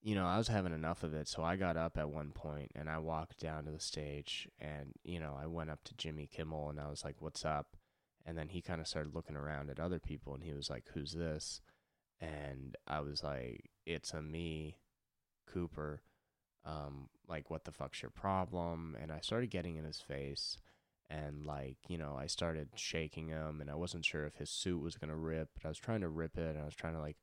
you 0.03 0.15
know, 0.15 0.27
I 0.27 0.39
was 0.39 0.49
having 0.49 0.73
enough 0.73 1.03
of 1.03 1.15
it, 1.15 1.29
so 1.29 1.43
I 1.43 1.57
got 1.57 1.77
up 1.77 1.99
at 1.99 2.11
one 2.11 2.33
point 2.33 2.73
and 2.75 2.89
I 2.89 2.99
walked 2.99 3.39
down 3.41 3.65
to 3.65 3.71
the 3.71 3.81
stage 3.81 4.49
and, 4.59 4.93
you 5.05 5.21
know, 5.21 5.37
I 5.41 5.47
went 5.47 5.71
up 5.71 5.85
to 5.85 5.95
Jimmy 5.97 6.27
Kimmel 6.27 6.71
and 6.71 6.81
I 6.81 6.89
was 6.89 7.05
like, 7.05 7.17
"What's 7.21 7.45
up?" 7.45 7.77
And 8.25 8.37
then 8.39 8.49
he 8.49 8.63
kind 8.63 8.81
of 8.81 8.89
started 8.89 9.15
looking 9.15 9.37
around 9.37 9.71
at 9.71 9.81
other 9.81 9.99
people 9.99 10.35
and 10.35 10.43
he 10.45 10.53
was 10.55 10.71
like, 10.71 10.85
"Who's 10.95 11.13
this?" 11.13 11.61
And 12.21 12.77
I 12.87 13.01
was 13.01 13.23
like, 13.23 13.71
"It's 13.87 14.13
a 14.13 14.23
me, 14.23 14.79
Cooper." 15.47 16.03
um, 16.65 17.09
like, 17.29 17.51
what 17.51 17.65
the 17.65 17.73
fuck's 17.73 18.03
your 18.03 18.11
problem? 18.11 18.97
And 19.01 19.11
I 19.13 19.21
started 19.21 19.51
getting 19.51 19.77
in 19.77 19.85
his 19.85 20.01
face. 20.01 20.59
And, 21.09 21.45
like, 21.45 21.77
you 21.89 21.99
know, 21.99 22.17
I 22.19 22.27
started 22.27 22.69
shaking 22.77 23.29
him. 23.29 23.61
And 23.61 23.71
I 23.71 23.75
wasn't 23.75 24.05
sure 24.05 24.27
if 24.27 24.37
his 24.37 24.51
suit 24.51 24.81
was 24.81 24.97
going 24.97 25.11
to 25.11 25.17
rip. 25.17 25.51
But 25.55 25.65
I 25.65 25.69
was 25.69 25.79
trying 25.79 26.03
to 26.03 26.09
rip 26.09 26.37
it. 26.39 26.55
And 26.55 26.61
I 26.61 26.65
was 26.65 26.75
trying 26.75 26.95
to, 26.95 27.01
like, 27.01 27.17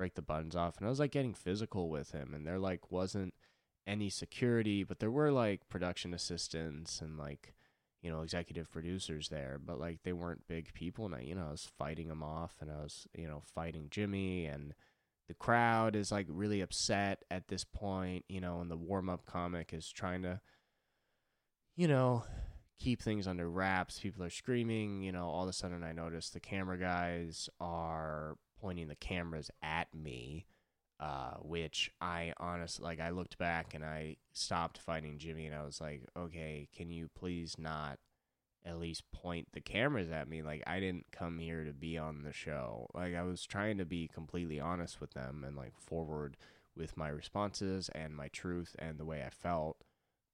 break 0.00 0.14
the 0.14 0.22
buttons 0.22 0.56
off. 0.56 0.78
And 0.78 0.86
I 0.86 0.88
was 0.88 0.98
like 0.98 1.12
getting 1.12 1.34
physical 1.34 1.90
with 1.90 2.12
him, 2.12 2.32
and 2.32 2.46
there 2.46 2.58
like 2.58 2.90
wasn't 2.90 3.34
any 3.86 4.08
security, 4.08 4.82
but 4.82 4.98
there 4.98 5.10
were 5.10 5.30
like 5.30 5.68
production 5.68 6.14
assistants 6.14 7.02
and 7.02 7.18
like 7.18 7.52
you 8.00 8.10
know 8.10 8.22
executive 8.22 8.70
producers 8.72 9.28
there, 9.28 9.60
but 9.62 9.78
like 9.78 9.98
they 10.02 10.14
weren't 10.14 10.48
big 10.48 10.72
people. 10.72 11.04
And 11.04 11.14
I, 11.14 11.20
you 11.20 11.34
know, 11.34 11.48
I 11.48 11.50
was 11.50 11.68
fighting 11.76 12.08
them 12.08 12.22
off, 12.22 12.56
and 12.62 12.70
I 12.70 12.76
was 12.76 13.06
you 13.14 13.26
know 13.26 13.42
fighting 13.54 13.88
Jimmy 13.90 14.46
and 14.46 14.72
the 15.28 15.34
crowd 15.34 15.94
is 15.94 16.10
like 16.10 16.26
really 16.30 16.62
upset 16.62 17.22
at 17.30 17.48
this 17.48 17.64
point, 17.64 18.24
you 18.26 18.40
know, 18.40 18.62
and 18.62 18.70
the 18.70 18.78
warm 18.78 19.10
up 19.10 19.26
comic 19.26 19.74
is 19.74 19.92
trying 19.92 20.22
to, 20.22 20.40
you 21.76 21.86
know, 21.86 22.24
keep 22.78 23.02
things 23.02 23.28
under 23.28 23.50
wraps. 23.50 24.00
People 24.00 24.24
are 24.24 24.30
screaming, 24.30 25.02
you 25.02 25.12
know, 25.12 25.28
all 25.28 25.42
of 25.42 25.50
a 25.50 25.52
sudden 25.52 25.84
I 25.84 25.92
notice 25.92 26.30
the 26.30 26.40
camera 26.40 26.78
guys 26.78 27.50
are 27.60 28.38
pointing 28.60 28.88
the 28.88 28.96
cameras 28.96 29.50
at 29.62 29.92
me, 29.94 30.46
uh, 30.98 31.34
which 31.40 31.90
I 32.00 32.32
honestly, 32.38 32.84
like, 32.84 33.00
I 33.00 33.10
looked 33.10 33.38
back 33.38 33.74
and 33.74 33.84
I 33.84 34.16
stopped 34.32 34.78
fighting 34.78 35.18
Jimmy 35.18 35.46
and 35.46 35.54
I 35.54 35.64
was 35.64 35.80
like, 35.80 36.02
okay, 36.16 36.68
can 36.74 36.90
you 36.90 37.08
please 37.14 37.56
not 37.58 37.98
at 38.64 38.78
least 38.78 39.10
point 39.12 39.48
the 39.52 39.60
cameras 39.60 40.10
at 40.10 40.28
me. 40.28 40.42
Like 40.42 40.62
I 40.66 40.80
didn't 40.80 41.06
come 41.12 41.38
here 41.38 41.64
to 41.64 41.72
be 41.72 41.96
on 41.96 42.22
the 42.22 42.32
show. 42.32 42.88
Like 42.94 43.14
I 43.14 43.22
was 43.22 43.44
trying 43.46 43.78
to 43.78 43.84
be 43.84 44.08
completely 44.08 44.60
honest 44.60 45.00
with 45.00 45.12
them 45.12 45.44
and 45.46 45.56
like 45.56 45.78
forward 45.78 46.36
with 46.76 46.96
my 46.96 47.08
responses 47.08 47.88
and 47.94 48.14
my 48.14 48.28
truth 48.28 48.76
and 48.78 48.98
the 48.98 49.04
way 49.04 49.22
I 49.24 49.30
felt. 49.30 49.78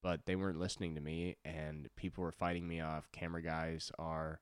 But 0.03 0.27
they 0.27 0.37
weren't 0.37 0.61
listening 0.61 0.95
to 0.95 1.01
me 1.01 1.37
and 1.45 1.89
people 1.97 2.23
were 2.23 2.33
fighting 2.33 2.67
me 2.69 2.81
off. 2.81 3.11
Camera 3.13 3.43
guys 3.43 3.91
are 3.99 4.41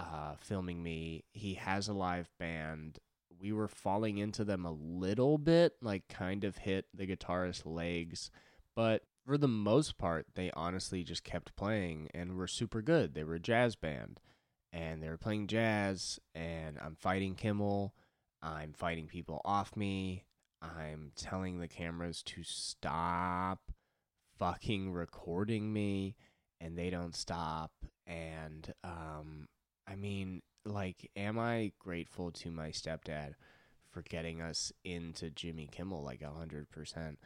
uh, 0.00 0.34
filming 0.38 0.82
me. 0.82 1.24
He 1.32 1.54
has 1.54 1.88
a 1.88 1.92
live 1.92 2.30
band. 2.38 2.98
We 3.40 3.52
were 3.52 3.68
falling 3.68 4.18
into 4.18 4.44
them 4.44 4.64
a 4.64 4.72
little 4.72 5.38
bit, 5.38 5.74
like 5.80 6.08
kind 6.08 6.44
of 6.44 6.58
hit 6.58 6.86
the 6.94 7.06
guitarist's 7.06 7.66
legs, 7.66 8.30
but 8.74 9.02
for 9.26 9.36
the 9.38 9.48
most 9.48 9.98
part, 9.98 10.26
they 10.34 10.50
honestly 10.52 11.04
just 11.04 11.24
kept 11.24 11.54
playing 11.56 12.08
and 12.14 12.36
were 12.36 12.46
super 12.46 12.82
good. 12.82 13.14
They 13.14 13.24
were 13.24 13.34
a 13.34 13.40
jazz 13.40 13.76
band 13.76 14.20
and 14.72 15.02
they 15.02 15.08
were 15.08 15.18
playing 15.18 15.48
jazz, 15.48 16.20
and 16.34 16.78
I'm 16.78 16.94
fighting 16.94 17.34
Kimmel. 17.34 17.94
I'm 18.42 18.72
fighting 18.72 19.06
people 19.06 19.40
off 19.44 19.76
me. 19.76 20.24
I'm 20.62 21.12
telling 21.16 21.58
the 21.58 21.68
cameras 21.68 22.22
to 22.24 22.42
stop 22.42 23.58
fucking 24.38 24.92
recording 24.92 25.72
me, 25.72 26.16
and 26.60 26.78
they 26.78 26.90
don't 26.90 27.16
stop. 27.16 27.72
And, 28.06 28.72
um, 28.84 29.48
I 29.90 29.96
mean, 29.96 30.42
like, 30.64 31.10
am 31.16 31.38
I 31.38 31.72
grateful 31.78 32.30
to 32.32 32.50
my 32.50 32.68
stepdad 32.68 33.34
for 33.90 34.02
getting 34.02 34.40
us 34.40 34.72
into 34.84 35.30
Jimmy 35.30 35.68
Kimmel 35.70 36.04
like 36.04 36.22
a 36.22 36.30
hundred 36.30 36.70
percent? 36.70 37.18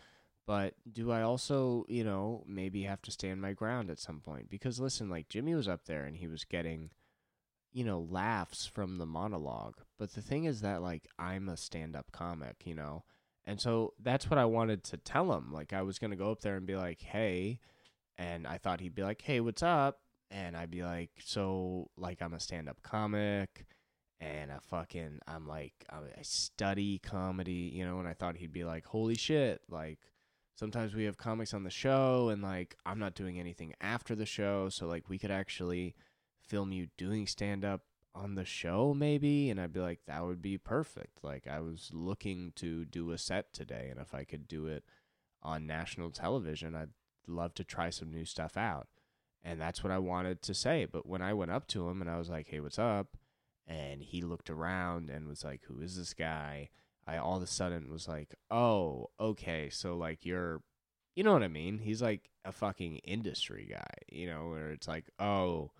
But 0.46 0.74
do 0.90 1.11
I 1.11 1.22
also, 1.22 1.85
you 1.88 2.05
know, 2.05 2.44
maybe 2.46 2.83
have 2.83 3.03
to 3.03 3.11
stand 3.11 3.40
my 3.40 3.53
ground 3.53 3.90
at 3.90 3.98
some 3.98 4.20
point? 4.20 4.50
Because 4.50 4.81
listen, 4.81 5.09
like 5.09 5.29
Jimmy 5.29 5.55
was 5.55 5.68
up 5.68 5.85
there 5.87 6.05
and 6.05 6.16
he 6.16 6.27
was 6.27 6.44
getting, 6.44 6.90
you 7.72 7.85
know, 7.85 8.07
laughs 8.11 8.66
from 8.66 8.98
the 8.98 9.07
monologue. 9.07 9.77
But 9.98 10.12
the 10.14 10.22
thing 10.22 10.44
is 10.44 10.61
that, 10.61 10.83
like, 10.83 11.09
I'm 11.18 11.48
a 11.48 11.57
stand 11.57 11.96
up 11.96 12.12
comic, 12.12 12.57
you 12.64 12.74
know? 12.74 13.05
And 13.46 13.61
so 13.61 13.94
that's 14.03 14.31
what 14.31 14.38
I 14.38 14.44
wanted 14.44 14.85
to 14.85 14.96
tell 14.96 15.33
him. 15.33 15.53
Like, 15.53 15.72
I 15.72 15.83
was 15.83 15.98
going 15.98 16.12
to 16.12 16.16
go 16.16 16.31
up 16.31 16.40
there 16.40 16.57
and 16.57 16.66
be 16.66 16.77
like, 16.77 17.03
hey. 17.03 17.59
And 18.16 18.46
I 18.46 18.59
thought 18.59 18.81
he'd 18.81 18.94
be 18.94 19.03
like, 19.03 19.22
hey, 19.22 19.40
what's 19.40 19.62
up? 19.62 20.00
And 20.34 20.56
I'd 20.56 20.70
be 20.70 20.82
like, 20.82 21.10
so, 21.24 21.90
like, 21.96 22.20
I'm 22.20 22.34
a 22.34 22.40
stand 22.40 22.68
up 22.68 22.82
comic 22.82 23.66
and 24.18 24.50
I 24.50 24.58
fucking, 24.68 25.20
I'm 25.28 25.46
like, 25.46 25.74
I 25.88 26.22
study 26.22 26.98
comedy, 26.98 27.70
you 27.72 27.86
know? 27.86 28.00
And 28.00 28.08
I 28.08 28.14
thought 28.14 28.36
he'd 28.38 28.52
be 28.52 28.64
like, 28.64 28.84
holy 28.84 29.14
shit, 29.14 29.62
like, 29.68 30.00
sometimes 30.54 30.94
we 30.94 31.04
have 31.04 31.18
comics 31.18 31.52
on 31.52 31.64
the 31.64 31.70
show 31.70 32.28
and 32.28 32.42
like 32.42 32.76
I'm 32.86 32.98
not 32.98 33.14
doing 33.14 33.38
anything 33.38 33.74
after 33.80 34.14
the 34.14 34.26
show, 34.26 34.68
so 34.68 34.86
like 34.86 35.08
we 35.08 35.18
could 35.18 35.30
actually 35.30 35.94
film 36.46 36.72
you 36.72 36.88
doing 36.96 37.26
stand 37.26 37.64
up 37.64 37.82
on 38.14 38.36
the 38.36 38.44
show 38.44 38.94
maybe 38.94 39.50
and 39.50 39.60
I'd 39.60 39.72
be 39.72 39.80
like 39.80 40.00
that 40.06 40.24
would 40.24 40.40
be 40.42 40.58
perfect. 40.58 41.22
Like 41.22 41.46
I 41.48 41.60
was 41.60 41.90
looking 41.92 42.52
to 42.56 42.84
do 42.84 43.10
a 43.10 43.18
set 43.18 43.52
today 43.52 43.88
and 43.90 44.00
if 44.00 44.14
I 44.14 44.24
could 44.24 44.46
do 44.46 44.66
it 44.66 44.84
on 45.42 45.66
national 45.66 46.10
television, 46.10 46.74
I'd 46.74 46.90
love 47.26 47.54
to 47.54 47.64
try 47.64 47.90
some 47.90 48.12
new 48.12 48.24
stuff 48.24 48.56
out. 48.56 48.88
And 49.44 49.61
that's 49.61 49.85
what 49.85 49.92
I 49.92 49.98
wanted 49.98 50.40
to 50.42 50.54
say, 50.54 50.87
but 50.90 51.07
when 51.07 51.20
I 51.20 51.35
went 51.35 51.50
up 51.50 51.66
to 51.68 51.88
him 51.88 52.00
and 52.00 52.11
I 52.11 52.16
was 52.18 52.30
like, 52.30 52.48
"Hey, 52.48 52.61
what's 52.61 52.78
up?" 52.78 53.16
and 53.66 54.02
he 54.02 54.20
looked 54.20 54.50
around 54.50 55.11
and 55.11 55.26
was 55.28 55.44
like, 55.44 55.62
"Who 55.64 55.80
is 55.80 55.96
this 55.96 56.14
guy?" 56.14 56.70
I 57.07 57.18
all 57.18 57.37
of 57.37 57.42
a 57.42 57.46
sudden 57.46 57.90
was 57.90 58.09
like, 58.09 58.35
oh, 58.50 59.11
okay, 59.20 59.68
so 59.70 59.96
like 59.96 60.24
you're, 60.24 60.62
you 61.14 61.22
know 61.24 61.33
what 61.33 61.42
I 61.42 61.48
mean? 61.48 61.78
He's 61.78 62.02
like 62.02 62.30
a 62.44 62.52
fucking 62.52 62.96
industry 62.98 63.68
guy, 63.70 63.94
you 64.11 64.26
know, 64.26 64.48
where 64.48 64.70
it's 64.70 64.88
like, 64.88 65.11
oh, 65.18 65.72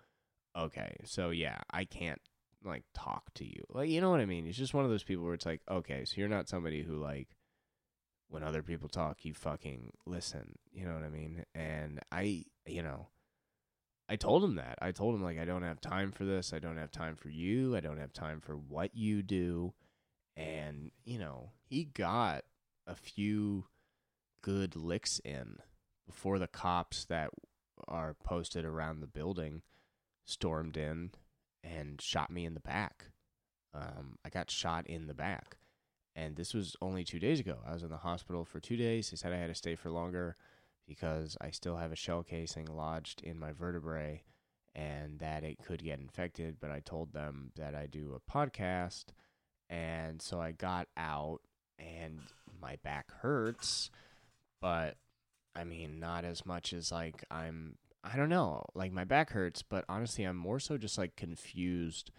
okay, 0.57 0.95
so 1.05 1.31
yeah, 1.31 1.59
I 1.71 1.85
can't 1.85 2.21
like 2.63 2.83
talk 2.93 3.33
to 3.35 3.45
you, 3.45 3.63
like 3.69 3.89
you 3.89 4.01
know 4.01 4.09
what 4.11 4.19
I 4.19 4.25
mean? 4.25 4.45
He's 4.45 4.57
just 4.57 4.73
one 4.73 4.85
of 4.85 4.91
those 4.91 5.03
people 5.03 5.25
where 5.25 5.33
it's 5.33 5.45
like, 5.45 5.61
okay, 5.69 6.05
so 6.05 6.15
you're 6.17 6.29
not 6.29 6.49
somebody 6.49 6.83
who 6.83 6.95
like 6.97 7.29
when 8.29 8.43
other 8.43 8.63
people 8.63 8.89
talk, 8.89 9.23
you 9.23 9.33
fucking 9.33 9.91
listen, 10.05 10.57
you 10.71 10.85
know 10.85 10.93
what 10.93 11.03
I 11.03 11.09
mean? 11.09 11.45
And 11.53 11.99
I, 12.11 12.45
you 12.65 12.83
know. 12.83 13.07
I 14.07 14.15
told 14.15 14.43
him 14.43 14.55
that. 14.55 14.77
I 14.81 14.91
told 14.91 15.15
him 15.15 15.23
like 15.23 15.39
I 15.39 15.45
don't 15.45 15.63
have 15.63 15.81
time 15.81 16.11
for 16.11 16.25
this. 16.25 16.53
I 16.53 16.59
don't 16.59 16.77
have 16.77 16.91
time 16.91 17.15
for 17.15 17.29
you. 17.29 17.75
I 17.75 17.79
don't 17.79 17.99
have 17.99 18.13
time 18.13 18.39
for 18.39 18.55
what 18.55 18.95
you 18.95 19.23
do 19.23 19.73
and 20.37 20.91
you 21.03 21.17
know 21.17 21.51
he 21.63 21.85
got 21.85 22.43
a 22.87 22.95
few 22.95 23.65
good 24.41 24.75
licks 24.75 25.19
in 25.23 25.57
before 26.05 26.37
the 26.37 26.47
cops 26.47 27.05
that 27.05 27.29
are 27.87 28.15
posted 28.23 28.63
around 28.63 28.99
the 28.99 29.07
building 29.07 29.61
stormed 30.23 30.77
in 30.77 31.11
and 31.63 31.99
shot 31.99 32.31
me 32.31 32.45
in 32.45 32.53
the 32.53 32.59
back. 32.59 33.05
Um, 33.73 34.17
I 34.23 34.29
got 34.29 34.51
shot 34.51 34.87
in 34.87 35.07
the 35.07 35.13
back, 35.13 35.57
and 36.15 36.35
this 36.35 36.53
was 36.53 36.75
only 36.81 37.03
two 37.03 37.19
days 37.19 37.39
ago. 37.39 37.57
I 37.67 37.73
was 37.73 37.83
in 37.83 37.89
the 37.89 37.97
hospital 37.97 38.45
for 38.45 38.59
two 38.59 38.77
days. 38.77 39.09
They 39.09 39.17
said 39.17 39.33
I 39.33 39.37
had 39.37 39.47
to 39.49 39.55
stay 39.55 39.75
for 39.75 39.89
longer 39.89 40.37
because 40.87 41.37
I 41.41 41.51
still 41.51 41.77
have 41.77 41.91
a 41.91 41.97
shell 41.97 42.23
casing 42.23 42.67
lodged 42.67 43.21
in 43.21 43.39
my 43.39 43.51
vertebrae 43.51 44.23
and 44.73 45.19
that 45.19 45.43
it 45.43 45.63
could 45.63 45.83
get 45.83 45.99
infected. 45.99 46.57
But 46.59 46.71
I 46.71 46.81
told 46.81 47.13
them 47.13 47.51
that 47.55 47.75
I 47.75 47.87
do 47.87 48.15
a 48.15 48.31
podcast 48.31 49.05
and 49.69 50.21
so 50.21 50.39
I 50.39 50.51
got 50.51 50.87
out 50.97 51.39
and 51.79 52.19
my 52.61 52.77
back 52.83 53.11
hurts, 53.21 53.89
but 54.61 54.97
I 55.55 55.63
mean, 55.63 55.99
not 55.99 56.25
as 56.25 56.45
much 56.45 56.73
as 56.73 56.91
like 56.91 57.23
I'm, 57.31 57.77
I 58.03 58.17
don't 58.17 58.29
know, 58.29 58.65
like 58.75 58.91
my 58.91 59.03
back 59.03 59.31
hurts, 59.31 59.63
but 59.63 59.85
honestly, 59.89 60.23
I'm 60.23 60.37
more 60.37 60.59
so 60.59 60.77
just 60.77 60.97
like 60.97 61.15
confused 61.15 62.11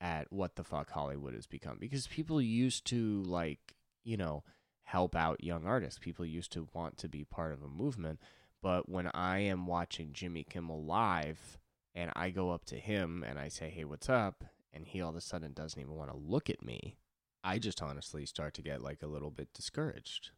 at 0.00 0.32
what 0.32 0.56
the 0.56 0.64
fuck 0.64 0.90
Hollywood 0.90 1.34
has 1.34 1.46
become 1.46 1.78
because 1.80 2.06
people 2.06 2.40
used 2.40 2.84
to 2.86 3.22
like, 3.22 3.74
you 4.04 4.16
know, 4.16 4.44
help 4.92 5.16
out 5.16 5.42
young 5.42 5.66
artists. 5.66 5.98
People 5.98 6.24
used 6.24 6.52
to 6.52 6.68
want 6.72 6.96
to 6.98 7.08
be 7.08 7.24
part 7.24 7.52
of 7.52 7.62
a 7.62 7.68
movement. 7.68 8.20
But 8.62 8.88
when 8.88 9.08
I 9.08 9.40
am 9.40 9.66
watching 9.66 10.12
Jimmy 10.12 10.44
Kimmel 10.48 10.84
live 10.84 11.58
and 11.94 12.12
I 12.14 12.30
go 12.30 12.50
up 12.50 12.64
to 12.66 12.76
him 12.76 13.24
and 13.26 13.38
I 13.38 13.48
say, 13.48 13.70
hey, 13.70 13.84
what's 13.84 14.08
up? 14.08 14.44
and 14.72 14.86
he 14.86 15.00
all 15.00 15.10
of 15.10 15.16
a 15.16 15.20
sudden 15.20 15.52
doesn't 15.52 15.80
even 15.80 15.94
want 15.94 16.10
to 16.10 16.16
look 16.16 16.48
at 16.48 16.64
me, 16.64 16.96
I 17.44 17.58
just 17.58 17.82
honestly 17.82 18.24
start 18.24 18.54
to 18.54 18.62
get 18.62 18.82
like 18.82 19.02
a 19.02 19.08
little 19.08 19.30
bit 19.30 19.52
discouraged 19.52 20.30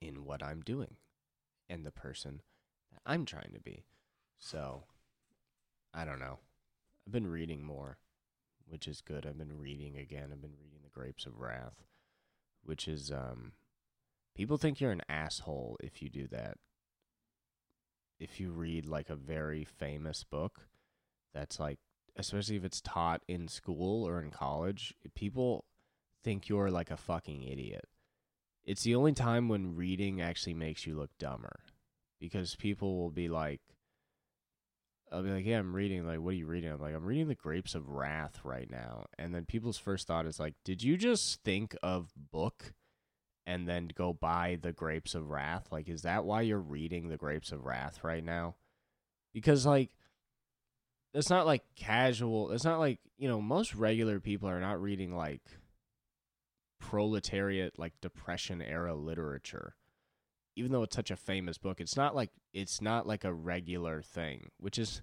in 0.00 0.24
what 0.24 0.42
I'm 0.42 0.60
doing 0.60 0.96
and 1.68 1.86
the 1.86 1.92
person 1.92 2.42
that 2.90 3.00
I'm 3.06 3.24
trying 3.24 3.52
to 3.54 3.60
be. 3.60 3.84
So, 4.38 4.84
I 5.94 6.04
don't 6.04 6.18
know. 6.18 6.40
I've 7.06 7.12
been 7.12 7.30
reading 7.30 7.62
more, 7.62 7.98
which 8.66 8.88
is 8.88 9.00
good. 9.00 9.26
I've 9.26 9.38
been 9.38 9.58
reading 9.58 9.96
again. 9.96 10.30
I've 10.32 10.42
been 10.42 10.56
reading 10.60 10.80
The 10.82 10.90
Grapes 10.90 11.26
of 11.26 11.38
Wrath, 11.38 11.84
which 12.64 12.88
is 12.88 13.10
um 13.10 13.52
people 14.34 14.56
think 14.56 14.80
you're 14.80 14.92
an 14.92 15.02
asshole 15.08 15.76
if 15.82 16.02
you 16.02 16.08
do 16.08 16.26
that. 16.28 16.56
If 18.18 18.38
you 18.38 18.52
read 18.52 18.86
like 18.86 19.10
a 19.10 19.16
very 19.16 19.64
famous 19.64 20.24
book 20.24 20.68
that's 21.34 21.58
like 21.58 21.78
especially 22.16 22.56
if 22.56 22.64
it's 22.64 22.80
taught 22.80 23.22
in 23.26 23.48
school 23.48 24.06
or 24.06 24.20
in 24.20 24.30
college, 24.30 24.94
people 25.14 25.64
think 26.22 26.48
you're 26.48 26.70
like 26.70 26.90
a 26.90 26.96
fucking 26.96 27.42
idiot. 27.42 27.86
It's 28.64 28.82
the 28.82 28.94
only 28.94 29.12
time 29.12 29.48
when 29.48 29.74
reading 29.74 30.20
actually 30.20 30.54
makes 30.54 30.86
you 30.86 30.94
look 30.96 31.10
dumber 31.18 31.60
because 32.20 32.54
people 32.54 32.98
will 32.98 33.10
be 33.10 33.28
like, 33.28 33.60
I'll 35.12 35.22
be 35.22 35.30
like, 35.30 35.44
yeah, 35.44 35.58
I'm 35.58 35.76
reading. 35.76 36.06
Like, 36.06 36.20
what 36.20 36.30
are 36.30 36.36
you 36.36 36.46
reading? 36.46 36.70
I'm 36.70 36.80
like, 36.80 36.94
I'm 36.94 37.04
reading 37.04 37.28
The 37.28 37.34
Grapes 37.34 37.74
of 37.74 37.90
Wrath 37.90 38.40
right 38.44 38.70
now. 38.70 39.06
And 39.18 39.34
then 39.34 39.44
people's 39.44 39.78
first 39.78 40.06
thought 40.06 40.26
is 40.26 40.40
like, 40.40 40.54
did 40.64 40.82
you 40.82 40.96
just 40.96 41.42
think 41.42 41.76
of 41.82 42.12
book 42.16 42.72
and 43.44 43.68
then 43.68 43.90
go 43.94 44.12
buy 44.12 44.58
The 44.60 44.72
Grapes 44.72 45.14
of 45.14 45.28
Wrath? 45.28 45.68
Like, 45.70 45.88
is 45.88 46.02
that 46.02 46.24
why 46.24 46.40
you're 46.40 46.58
reading 46.58 47.08
The 47.08 47.18
Grapes 47.18 47.52
of 47.52 47.64
Wrath 47.64 48.02
right 48.02 48.24
now? 48.24 48.54
Because, 49.34 49.66
like, 49.66 49.90
it's 51.12 51.30
not 51.30 51.46
like 51.46 51.62
casual. 51.76 52.52
It's 52.52 52.64
not 52.64 52.78
like, 52.78 52.98
you 53.18 53.28
know, 53.28 53.40
most 53.40 53.74
regular 53.74 54.18
people 54.18 54.48
are 54.48 54.60
not 54.60 54.80
reading 54.80 55.14
like 55.14 55.42
proletariat 56.80 57.78
like 57.78 57.92
depression 58.00 58.60
era 58.60 58.94
literature 58.94 59.76
even 60.56 60.72
though 60.72 60.82
it's 60.82 60.96
such 60.96 61.10
a 61.10 61.16
famous 61.16 61.58
book 61.58 61.80
it's 61.80 61.96
not 61.96 62.14
like 62.14 62.30
it's 62.52 62.80
not 62.80 63.06
like 63.06 63.24
a 63.24 63.32
regular 63.32 64.02
thing 64.02 64.50
which 64.58 64.78
is 64.78 65.02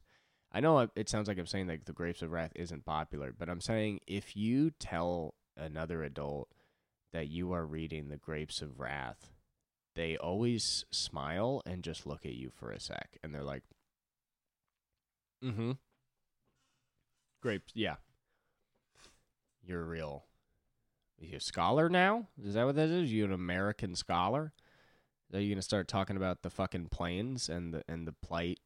i 0.51 0.59
know 0.59 0.87
it 0.95 1.09
sounds 1.09 1.27
like 1.27 1.37
i'm 1.37 1.45
saying 1.45 1.67
like 1.67 1.85
the 1.85 1.93
grapes 1.93 2.21
of 2.21 2.31
wrath 2.31 2.51
isn't 2.55 2.85
popular 2.85 3.33
but 3.37 3.49
i'm 3.49 3.61
saying 3.61 3.99
if 4.07 4.35
you 4.35 4.71
tell 4.71 5.33
another 5.57 6.03
adult 6.03 6.49
that 7.11 7.27
you 7.27 7.53
are 7.53 7.65
reading 7.65 8.09
the 8.09 8.17
grapes 8.17 8.61
of 8.61 8.79
wrath 8.79 9.31
they 9.95 10.15
always 10.17 10.85
smile 10.91 11.61
and 11.65 11.83
just 11.83 12.05
look 12.05 12.25
at 12.25 12.33
you 12.33 12.49
for 12.49 12.71
a 12.71 12.79
sec 12.79 13.17
and 13.23 13.33
they're 13.33 13.43
like 13.43 13.63
mm-hmm 15.43 15.71
grapes 17.41 17.71
yeah 17.73 17.95
you're 19.63 19.83
real 19.83 20.25
you 21.21 21.37
a 21.37 21.39
scholar 21.39 21.89
now? 21.89 22.27
Is 22.43 22.53
that 22.53 22.65
what 22.65 22.75
that 22.75 22.89
is? 22.89 23.11
You 23.11 23.25
an 23.25 23.33
American 23.33 23.95
scholar? 23.95 24.53
Are 25.33 25.39
you 25.39 25.53
gonna 25.53 25.61
start 25.61 25.87
talking 25.87 26.17
about 26.17 26.41
the 26.41 26.49
fucking 26.49 26.87
plains 26.87 27.49
and 27.49 27.73
the 27.73 27.83
and 27.87 28.07
the 28.07 28.13
plight 28.13 28.59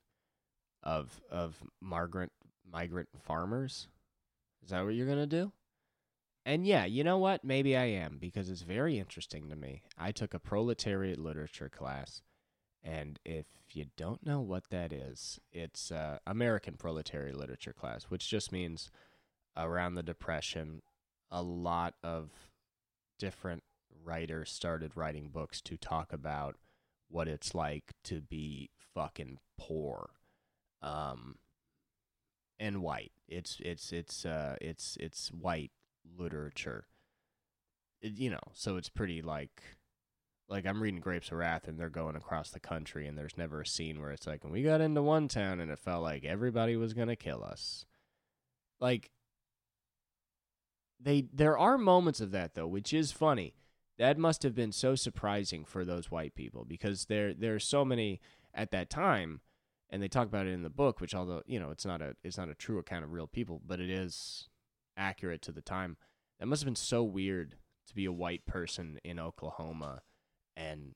of 0.82 1.22
of 1.30 1.62
migrant 1.82 2.32
migrant 2.70 3.10
farmers? 3.22 3.88
Is 4.64 4.70
that 4.70 4.84
what 4.84 4.96
you're 4.96 5.08
gonna 5.08 5.28
do? 5.28 5.52
And 6.46 6.66
yeah, 6.66 6.86
you 6.86 7.04
know 7.04 7.18
what? 7.18 7.44
Maybe 7.44 7.76
I 7.76 7.86
am 7.86 8.18
because 8.20 8.50
it's 8.50 8.62
very 8.62 9.00
interesting 9.00 9.50
to 9.50 9.56
me. 9.56 9.84
I 9.98 10.12
took 10.12 10.34
a 10.34 10.40
proletariat 10.40 11.18
literature 11.18 11.70
class, 11.70 12.22
and 12.84 13.20
if 13.24 13.46
you 13.72 13.86
don't 13.96 14.26
know 14.26 14.42
what 14.42 14.70
that 14.70 14.92
is, 14.92 15.40
it's 15.52 15.92
uh, 15.92 16.20
American 16.28 16.76
proletariat 16.76 17.38
literature 17.38 17.74
class, 17.74 18.06
which 18.06 18.30
just 18.30 18.52
means 18.52 18.90
around 19.56 19.96
the 19.96 20.04
Depression, 20.04 20.82
a 21.32 21.42
lot 21.42 21.96
of 22.04 22.30
different 23.20 23.64
writers 24.04 24.52
started 24.52 24.92
writing 24.96 25.30
books 25.30 25.62
to 25.62 25.78
talk 25.78 26.14
about 26.14 26.56
what 27.10 27.28
it's 27.28 27.54
like 27.54 27.94
to 28.04 28.22
be 28.22 28.70
fucking 28.94 29.38
poor 29.58 30.12
um 30.82 31.36
and 32.60 32.82
white 32.82 33.12
it's 33.28 33.58
it's 33.64 33.92
it's 33.92 34.26
uh 34.26 34.56
it's 34.62 34.98
it's 35.00 35.30
white 35.30 35.72
literature 36.18 36.86
it, 38.02 38.18
you 38.18 38.30
know 38.30 38.40
so 38.54 38.78
it's 38.78 38.90
pretty 38.90 39.22
like 39.22 39.62
like 40.50 40.66
I'm 40.66 40.82
reading 40.82 41.00
Grapes 41.00 41.32
of 41.32 41.38
Wrath 41.38 41.68
and 41.68 41.80
they're 41.80 41.90
going 41.90 42.16
across 42.16 42.52
the 42.52 42.60
country 42.60 43.08
and 43.08 43.18
there's 43.18 43.38
never 43.38 43.62
a 43.62 43.66
scene 43.66 44.00
where 44.00 44.12
it's 44.12 44.28
like 44.28 44.44
and 44.44 44.52
we 44.52 44.62
got 44.62 44.82
into 44.82 45.02
one 45.02 45.28
town 45.28 45.60
and 45.60 45.72
it 45.72 45.80
felt 45.80 46.04
like 46.04 46.26
everybody 46.26 46.76
was 46.76 46.94
going 46.94 47.08
to 47.08 47.16
kill 47.16 47.44
us. 47.44 47.86
Like 48.80 49.10
they 51.00 51.26
there 51.34 51.58
are 51.58 51.78
moments 51.78 52.22
of 52.22 52.32
that 52.32 52.54
though, 52.54 52.68
which 52.68 52.94
is 52.94 53.12
funny. 53.12 53.56
That 53.98 54.18
must 54.18 54.44
have 54.44 54.56
been 54.56 54.72
so 54.72 54.96
surprising 54.96 55.66
for 55.66 55.86
those 55.86 56.10
white 56.10 56.36
people 56.36 56.66
because 56.66 57.06
there 57.06 57.34
there 57.34 57.56
are 57.56 57.60
so 57.60 57.86
many 57.86 58.20
at 58.54 58.72
that 58.72 58.90
time, 58.90 59.42
and 59.90 60.02
they 60.02 60.08
talk 60.08 60.28
about 60.28 60.48
it 60.48 60.54
in 60.54 60.64
the 60.64 60.70
book. 60.70 61.00
Which 61.00 61.14
although 61.14 61.44
you 61.46 61.60
know 61.60 61.72
it's 61.72 61.86
not 61.86 62.02
a 62.02 62.16
it's 62.24 62.38
not 62.38 62.50
a 62.50 62.56
true 62.56 62.80
account 62.80 63.04
of 63.04 63.12
real 63.12 63.28
people, 63.28 63.62
but 63.66 63.80
it 63.80 63.90
is 63.90 64.50
accurate 64.98 65.42
to 65.44 65.52
the 65.52 65.62
time. 65.62 65.98
That 66.40 66.48
must 66.48 66.62
have 66.62 66.68
been 66.68 66.76
so 66.76 67.04
weird 67.04 67.56
to 67.88 67.96
be 67.96 68.06
a 68.06 68.12
white 68.12 68.46
person 68.46 69.00
in 69.04 69.20
Oklahoma, 69.20 70.02
and 70.58 70.96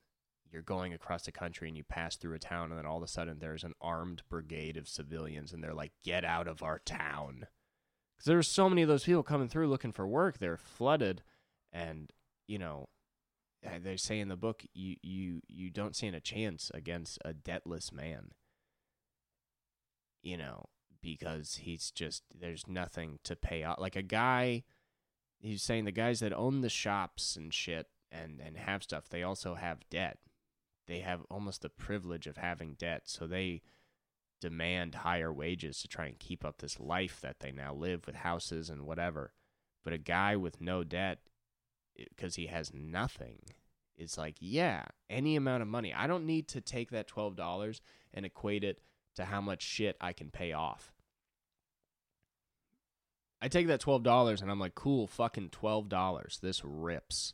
you're 0.51 0.61
going 0.61 0.93
across 0.93 1.23
the 1.23 1.31
country 1.31 1.67
and 1.67 1.77
you 1.77 1.83
pass 1.83 2.15
through 2.15 2.35
a 2.35 2.39
town, 2.39 2.71
and 2.71 2.79
then 2.79 2.85
all 2.85 2.97
of 2.97 3.03
a 3.03 3.07
sudden 3.07 3.39
there's 3.39 3.63
an 3.63 3.73
armed 3.81 4.23
brigade 4.29 4.77
of 4.77 4.87
civilians, 4.87 5.53
and 5.53 5.63
they're 5.63 5.73
like, 5.73 5.91
"Get 6.03 6.25
out 6.25 6.47
of 6.47 6.63
our 6.63 6.79
town." 6.79 7.47
because 8.17 8.25
there 8.25 8.37
were 8.37 8.43
so 8.43 8.67
many 8.67 8.81
of 8.81 8.87
those 8.87 9.03
people 9.03 9.21
coming 9.21 9.47
through 9.47 9.67
looking 9.67 9.91
for 9.91 10.07
work. 10.07 10.39
They're 10.39 10.57
flooded, 10.57 11.21
and 11.71 12.11
you 12.47 12.57
know, 12.57 12.87
uh, 13.65 13.79
they 13.81 13.97
say 13.97 14.19
in 14.19 14.29
the 14.29 14.35
book, 14.35 14.63
you 14.73 14.95
you 15.01 15.41
you 15.47 15.69
don't 15.69 15.95
stand 15.95 16.15
a 16.15 16.19
chance 16.21 16.71
against 16.73 17.19
a 17.25 17.33
debtless 17.33 17.91
man. 17.91 18.31
You 20.21 20.37
know, 20.37 20.65
because 21.01 21.55
he's 21.61 21.91
just 21.91 22.23
there's 22.33 22.67
nothing 22.67 23.19
to 23.23 23.35
pay 23.35 23.63
off. 23.63 23.79
Like 23.79 23.95
a 23.95 24.01
guy, 24.01 24.63
he's 25.39 25.63
saying 25.63 25.85
the 25.85 25.91
guys 25.91 26.19
that 26.19 26.33
own 26.33 26.61
the 26.61 26.69
shops 26.69 27.35
and 27.35 27.53
shit 27.53 27.87
and 28.11 28.41
and 28.43 28.57
have 28.57 28.83
stuff, 28.83 29.09
they 29.09 29.23
also 29.23 29.55
have 29.55 29.89
debt. 29.89 30.17
They 30.87 30.99
have 30.99 31.21
almost 31.29 31.61
the 31.61 31.69
privilege 31.69 32.27
of 32.27 32.37
having 32.37 32.75
debt, 32.75 33.03
so 33.05 33.27
they 33.27 33.61
demand 34.39 34.95
higher 34.95 35.33
wages 35.33 35.81
to 35.81 35.87
try 35.87 36.05
and 36.05 36.19
keep 36.19 36.45
up 36.45 36.59
this 36.59 36.79
life 36.79 37.19
that 37.21 37.39
they 37.39 37.51
now 37.51 37.73
live 37.73 38.05
with 38.05 38.15
houses 38.15 38.69
and 38.69 38.83
whatever. 38.83 39.33
But 39.83 39.93
a 39.93 39.97
guy 39.97 40.35
with 40.35 40.61
no 40.61 40.83
debt 40.83 41.19
because 41.97 42.35
he 42.35 42.47
has 42.47 42.73
nothing 42.73 43.39
it's 43.97 44.17
like, 44.17 44.35
yeah, 44.39 44.83
any 45.09 45.35
amount 45.35 45.63
of 45.63 45.67
money. 45.67 45.93
I 45.93 46.07
don't 46.07 46.25
need 46.25 46.47
to 46.49 46.61
take 46.61 46.91
that 46.91 47.09
$12 47.09 47.81
and 48.13 48.25
equate 48.25 48.63
it 48.63 48.79
to 49.15 49.25
how 49.25 49.41
much 49.41 49.63
shit 49.63 49.97
I 49.99 50.13
can 50.13 50.29
pay 50.29 50.53
off. 50.53 50.93
I 53.41 53.47
take 53.47 53.67
that 53.67 53.81
$12 53.81 54.41
and 54.41 54.51
I'm 54.51 54.59
like, 54.59 54.75
cool, 54.75 55.07
fucking 55.07 55.49
$12. 55.49 56.39
This 56.39 56.63
rips. 56.63 57.33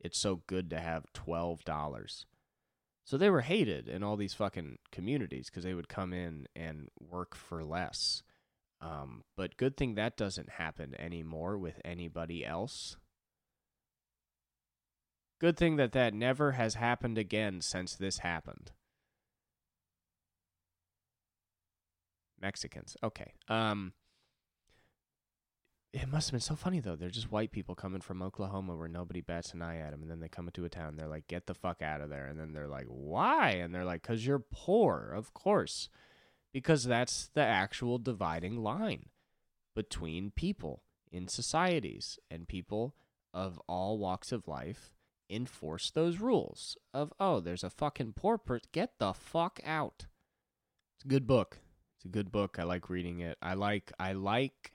It's 0.00 0.18
so 0.18 0.42
good 0.46 0.70
to 0.70 0.80
have 0.80 1.06
$12. 1.14 2.24
So 3.04 3.16
they 3.16 3.30
were 3.30 3.40
hated 3.42 3.88
in 3.88 4.02
all 4.02 4.16
these 4.16 4.34
fucking 4.34 4.78
communities 4.92 5.48
because 5.48 5.64
they 5.64 5.74
would 5.74 5.88
come 5.88 6.12
in 6.12 6.46
and 6.56 6.88
work 7.00 7.36
for 7.36 7.64
less. 7.64 8.22
Um, 8.80 9.22
but 9.36 9.56
good 9.56 9.76
thing 9.76 9.94
that 9.94 10.16
doesn't 10.16 10.50
happen 10.50 10.94
anymore 10.98 11.58
with 11.58 11.80
anybody 11.84 12.44
else. 12.44 12.96
Good 15.40 15.56
thing 15.56 15.76
that 15.76 15.92
that 15.92 16.12
never 16.12 16.52
has 16.52 16.74
happened 16.74 17.16
again 17.16 17.62
since 17.62 17.96
this 17.96 18.18
happened. 18.18 18.72
Mexicans. 22.40 22.96
Okay. 23.02 23.32
Um 23.48 23.94
it 25.92 26.08
must 26.08 26.28
have 26.28 26.32
been 26.32 26.40
so 26.40 26.54
funny 26.54 26.78
though. 26.78 26.94
They're 26.94 27.08
just 27.08 27.32
white 27.32 27.52
people 27.52 27.74
coming 27.74 28.02
from 28.02 28.22
Oklahoma 28.22 28.76
where 28.76 28.86
nobody 28.86 29.22
bats 29.22 29.54
an 29.54 29.62
eye 29.62 29.78
at 29.78 29.90
them, 29.90 30.02
and 30.02 30.10
then 30.10 30.20
they 30.20 30.28
come 30.28 30.46
into 30.46 30.64
a 30.64 30.68
town. 30.68 30.96
They're 30.96 31.08
like, 31.08 31.26
"Get 31.26 31.46
the 31.46 31.54
fuck 31.54 31.82
out 31.82 32.00
of 32.00 32.10
there!" 32.10 32.26
And 32.26 32.38
then 32.38 32.52
they're 32.52 32.68
like, 32.68 32.86
"Why?" 32.86 33.50
And 33.52 33.74
they're 33.74 33.84
like, 33.84 34.02
"Cause 34.02 34.24
you're 34.24 34.38
poor, 34.38 35.10
of 35.12 35.34
course, 35.34 35.88
because 36.52 36.84
that's 36.84 37.28
the 37.28 37.42
actual 37.42 37.98
dividing 37.98 38.58
line 38.62 39.08
between 39.74 40.30
people 40.30 40.84
in 41.10 41.26
societies, 41.26 42.20
and 42.30 42.46
people 42.46 42.94
of 43.34 43.60
all 43.66 43.98
walks 43.98 44.30
of 44.32 44.46
life 44.46 44.92
enforce 45.30 45.90
those 45.90 46.18
rules 46.18 46.76
of 46.92 47.12
oh, 47.20 47.40
there's 47.40 47.64
a 47.64 47.70
fucking 47.70 48.14
poor 48.14 48.36
person. 48.36 48.68
Get 48.72 48.98
the 48.98 49.12
fuck 49.12 49.60
out. 49.64 50.06
It's 50.96 51.04
a 51.04 51.08
good 51.08 51.26
book. 51.26 51.58
It's 51.96 52.04
a 52.04 52.08
good 52.08 52.32
book. 52.32 52.58
I 52.58 52.64
like 52.64 52.90
reading 52.90 53.20
it. 53.20 53.38
I 53.40 53.54
like. 53.54 53.92
I 53.98 54.12
like 54.12 54.72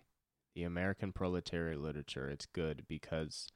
the 0.56 0.64
American 0.64 1.12
proletariat 1.12 1.80
literature, 1.80 2.30
it's 2.30 2.46
good 2.46 2.86
because 2.88 3.50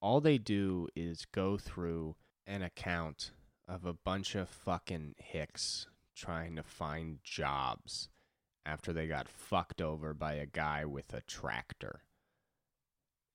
all 0.00 0.20
they 0.20 0.38
do 0.38 0.88
is 0.94 1.26
go 1.26 1.58
through 1.58 2.14
an 2.46 2.62
account 2.62 3.32
of 3.66 3.84
a 3.84 3.92
bunch 3.92 4.34
of 4.36 4.48
fucking 4.48 5.16
hicks 5.18 5.88
trying 6.16 6.56
to 6.56 6.62
find 6.62 7.18
jobs 7.22 8.08
after 8.64 8.92
they 8.92 9.06
got 9.06 9.28
fucked 9.28 9.82
over 9.82 10.14
by 10.14 10.34
a 10.34 10.46
guy 10.46 10.84
with 10.84 11.12
a 11.12 11.20
tractor. 11.22 12.02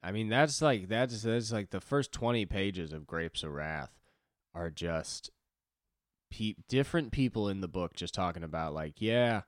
I 0.04 0.12
mean, 0.12 0.28
that's 0.28 0.62
like 0.62 0.90
that's 0.90 1.24
that's 1.24 1.52
like 1.52 1.70
the 1.70 1.80
first 1.80 2.12
20 2.12 2.46
pages 2.46 2.92
of 2.92 3.08
Grapes 3.08 3.44
of 3.44 3.52
Wrath 3.52 3.98
are 4.54 4.70
just 4.70 5.32
pe- 6.30 6.56
different 6.68 7.12
people 7.12 7.48
in 7.48 7.62
the 7.62 7.70
book 7.70 7.96
just 7.96 8.14
talking 8.14 8.44
about 8.44 8.74
like, 8.74 8.96
yeah, 8.98 9.44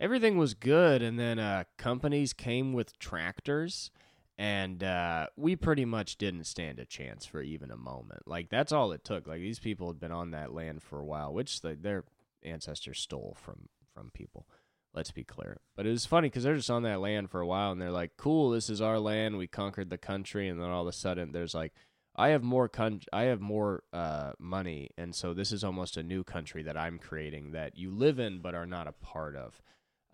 everything 0.00 0.36
was 0.36 0.54
good 0.54 1.00
and 1.00 1.18
then 1.18 1.38
uh, 1.38 1.64
companies 1.78 2.32
came 2.32 2.72
with 2.72 2.98
tractors 2.98 3.92
and 4.36 4.82
uh, 4.82 5.28
we 5.36 5.54
pretty 5.54 5.84
much 5.84 6.16
didn't 6.18 6.44
stand 6.44 6.80
a 6.80 6.84
chance 6.84 7.24
for 7.24 7.40
even 7.40 7.70
a 7.70 7.76
moment. 7.76 8.22
Like 8.26 8.48
that's 8.50 8.72
all 8.72 8.90
it 8.90 9.04
took. 9.04 9.28
Like 9.28 9.40
these 9.40 9.60
people 9.60 9.86
had 9.86 10.00
been 10.00 10.10
on 10.12 10.32
that 10.32 10.52
land 10.52 10.82
for 10.82 10.98
a 10.98 11.06
while 11.06 11.32
which 11.32 11.60
the, 11.60 11.76
their 11.76 12.04
ancestors 12.42 12.98
stole 12.98 13.36
from 13.40 13.68
from 13.94 14.10
people 14.10 14.46
let's 14.94 15.10
be 15.10 15.24
clear 15.24 15.58
but 15.76 15.86
it 15.86 15.90
was 15.90 16.06
funny 16.06 16.28
because 16.28 16.44
they're 16.44 16.56
just 16.56 16.70
on 16.70 16.82
that 16.82 17.00
land 17.00 17.30
for 17.30 17.40
a 17.40 17.46
while 17.46 17.72
and 17.72 17.80
they're 17.80 17.90
like 17.90 18.16
cool 18.16 18.50
this 18.50 18.70
is 18.70 18.80
our 18.80 18.98
land 18.98 19.36
we 19.36 19.46
conquered 19.46 19.90
the 19.90 19.98
country 19.98 20.48
and 20.48 20.60
then 20.60 20.70
all 20.70 20.82
of 20.82 20.88
a 20.88 20.92
sudden 20.92 21.32
there's 21.32 21.54
like 21.54 21.72
I 22.16 22.28
have 22.28 22.42
more 22.42 22.68
con- 22.68 23.00
I 23.12 23.22
have 23.22 23.40
more 23.40 23.82
uh, 23.92 24.32
money, 24.38 24.90
and 24.96 25.14
so 25.14 25.34
this 25.34 25.50
is 25.50 25.64
almost 25.64 25.96
a 25.96 26.02
new 26.02 26.22
country 26.22 26.62
that 26.62 26.76
I'm 26.76 26.98
creating 26.98 27.52
that 27.52 27.76
you 27.76 27.90
live 27.90 28.20
in 28.20 28.40
but 28.40 28.54
are 28.54 28.66
not 28.66 28.86
a 28.86 28.92
part 28.92 29.34
of. 29.34 29.60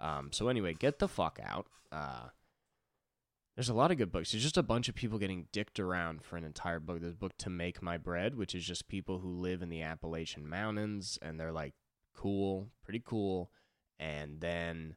Um, 0.00 0.30
so 0.32 0.48
anyway, 0.48 0.72
get 0.72 0.98
the 0.98 1.08
fuck 1.08 1.38
out. 1.44 1.66
Uh, 1.92 2.28
there's 3.54 3.68
a 3.68 3.74
lot 3.74 3.90
of 3.90 3.98
good 3.98 4.10
books. 4.10 4.32
There's 4.32 4.42
just 4.42 4.56
a 4.56 4.62
bunch 4.62 4.88
of 4.88 4.94
people 4.94 5.18
getting 5.18 5.48
dicked 5.52 5.78
around 5.78 6.24
for 6.24 6.38
an 6.38 6.44
entire 6.44 6.80
book. 6.80 7.00
There's 7.00 7.12
a 7.12 7.16
book 7.16 7.36
to 7.38 7.50
make 7.50 7.82
my 7.82 7.98
bread, 7.98 8.34
which 8.34 8.54
is 8.54 8.64
just 8.64 8.88
people 8.88 9.18
who 9.18 9.28
live 9.28 9.60
in 9.60 9.68
the 9.68 9.82
Appalachian 9.82 10.48
Mountains, 10.48 11.18
and 11.20 11.38
they're 11.38 11.52
like 11.52 11.74
cool, 12.14 12.68
pretty 12.82 13.02
cool. 13.04 13.50
And 14.00 14.40
then 14.40 14.96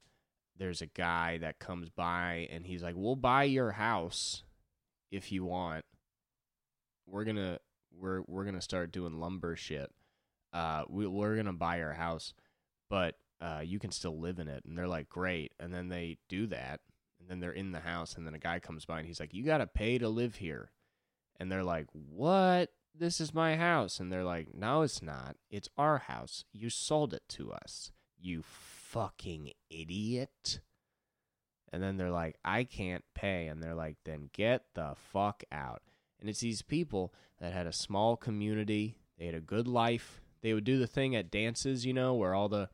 there's 0.58 0.82
a 0.82 0.88
guy 0.88 1.38
that 1.38 1.60
comes 1.60 1.90
by, 1.90 2.48
and 2.50 2.66
he's 2.66 2.82
like, 2.82 2.96
"We'll 2.98 3.16
buy 3.16 3.44
your 3.44 3.74
house 3.74 4.42
if 5.12 5.32
you 5.32 5.46
want." 5.46 5.86
we're 7.08 7.24
gonna 7.24 7.60
we're 7.92 8.22
we're 8.28 8.46
gonna 8.46 8.62
start 8.62 8.92
doing 8.92 9.20
lumber 9.20 9.56
shit. 9.56 9.92
Uh, 10.52 10.84
we 10.88 11.08
we're 11.08 11.36
gonna 11.36 11.54
buy 11.54 11.78
your 11.78 11.94
house, 11.94 12.34
but 12.90 13.16
uh, 13.42 13.62
you 13.64 13.80
can 13.80 13.92
still 13.92 14.20
live 14.20 14.40
in 14.40 14.48
it." 14.48 14.64
And 14.66 14.78
they're 14.78 14.88
like, 14.88 15.10
"Great!" 15.10 15.54
And 15.60 15.74
then 15.74 15.90
they 15.90 16.18
do 16.30 16.48
that, 16.48 16.82
and 17.20 17.30
then 17.30 17.40
they're 17.40 17.52
in 17.52 17.72
the 17.72 17.82
house, 17.82 18.16
and 18.16 18.26
then 18.26 18.34
a 18.34 18.40
guy 18.40 18.60
comes 18.60 18.86
by 18.86 19.00
and 19.00 19.08
he's 19.08 19.20
like, 19.20 19.34
"You 19.34 19.44
gotta 19.44 19.68
pay 19.68 19.98
to 19.98 20.10
live 20.10 20.36
here," 20.36 20.72
and 21.40 21.52
they're 21.52 21.64
like, 21.64 21.88
"What?" 21.92 22.72
This 22.96 23.20
is 23.20 23.34
my 23.34 23.56
house. 23.56 24.00
And 24.00 24.12
they're 24.12 24.24
like, 24.24 24.54
No, 24.54 24.84
it's 24.84 25.02
not. 25.02 25.36
It's 25.50 25.68
our 25.80 25.98
house. 25.98 26.46
You 26.54 26.70
sold 26.70 27.12
it 27.12 27.24
to 27.30 27.52
us. 27.52 27.92
You 28.22 28.44
fucking 28.94 29.52
idiot. 29.72 30.62
And 31.72 31.82
then 31.82 31.98
they're 31.98 32.12
like, 32.12 32.38
I 32.46 32.64
can't 32.64 33.04
pay. 33.16 33.48
And 33.48 33.62
they're 33.62 33.74
like, 33.74 33.98
then 34.06 34.30
get 34.32 34.66
the 34.76 34.94
fuck 34.96 35.44
out. 35.52 35.82
And 36.22 36.30
it's 36.30 36.42
these 36.42 36.62
people 36.62 37.12
that 37.42 37.52
had 37.52 37.66
a 37.66 37.74
small 37.74 38.16
community. 38.16 38.96
They 39.18 39.26
had 39.26 39.36
a 39.36 39.42
good 39.42 39.68
life. 39.68 40.22
They 40.44 40.54
would 40.54 40.64
do 40.64 40.78
the 40.78 40.88
thing 40.88 41.16
at 41.16 41.32
dances, 41.32 41.86
you 41.86 41.94
know, 41.94 42.14
where 42.14 42.36
all 42.36 42.48
the 42.48 42.70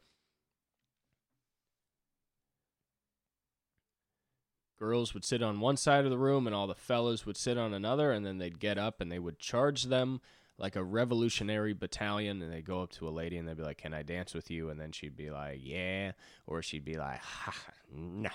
girls 4.78 5.13
would 5.13 5.24
sit 5.24 5.41
on 5.41 5.61
one 5.61 5.78
side 5.78 6.03
of 6.03 6.11
the 6.11 6.17
room 6.17 6.45
and 6.45 6.55
all 6.55 6.67
the 6.67 6.76
fellas 6.76 7.26
would 7.26 7.38
sit 7.38 7.57
on 7.57 7.74
another. 7.74 8.11
And 8.11 8.26
then 8.26 8.39
they'd 8.39 8.59
get 8.59 8.78
up 8.78 8.99
and 8.99 9.09
they 9.09 9.20
would 9.20 9.39
charge 9.39 9.84
them 9.84 10.20
like 10.60 10.76
a 10.76 10.84
revolutionary 10.84 11.74
battalion 11.74 12.41
and 12.41 12.51
they 12.51 12.62
go 12.62 12.82
up 12.82 12.91
to 12.91 13.07
a 13.07 13.10
lady 13.10 13.38
and 13.38 13.47
they'd 13.47 13.57
be 13.57 13.64
like, 13.64 13.78
Can 13.78 13.93
I 13.93 14.03
dance 14.03 14.34
with 14.34 14.51
you? 14.51 14.70
And 14.70 14.80
then 14.80 14.91
she'd 14.91 15.16
be 15.16 15.32
like, 15.32 15.60
Yeah. 15.62 16.12
Or 16.45 16.62
she'd 16.62 16.86
be 16.86 16.97
like, 16.97 17.20
ha, 17.20 17.53
No. 17.91 18.30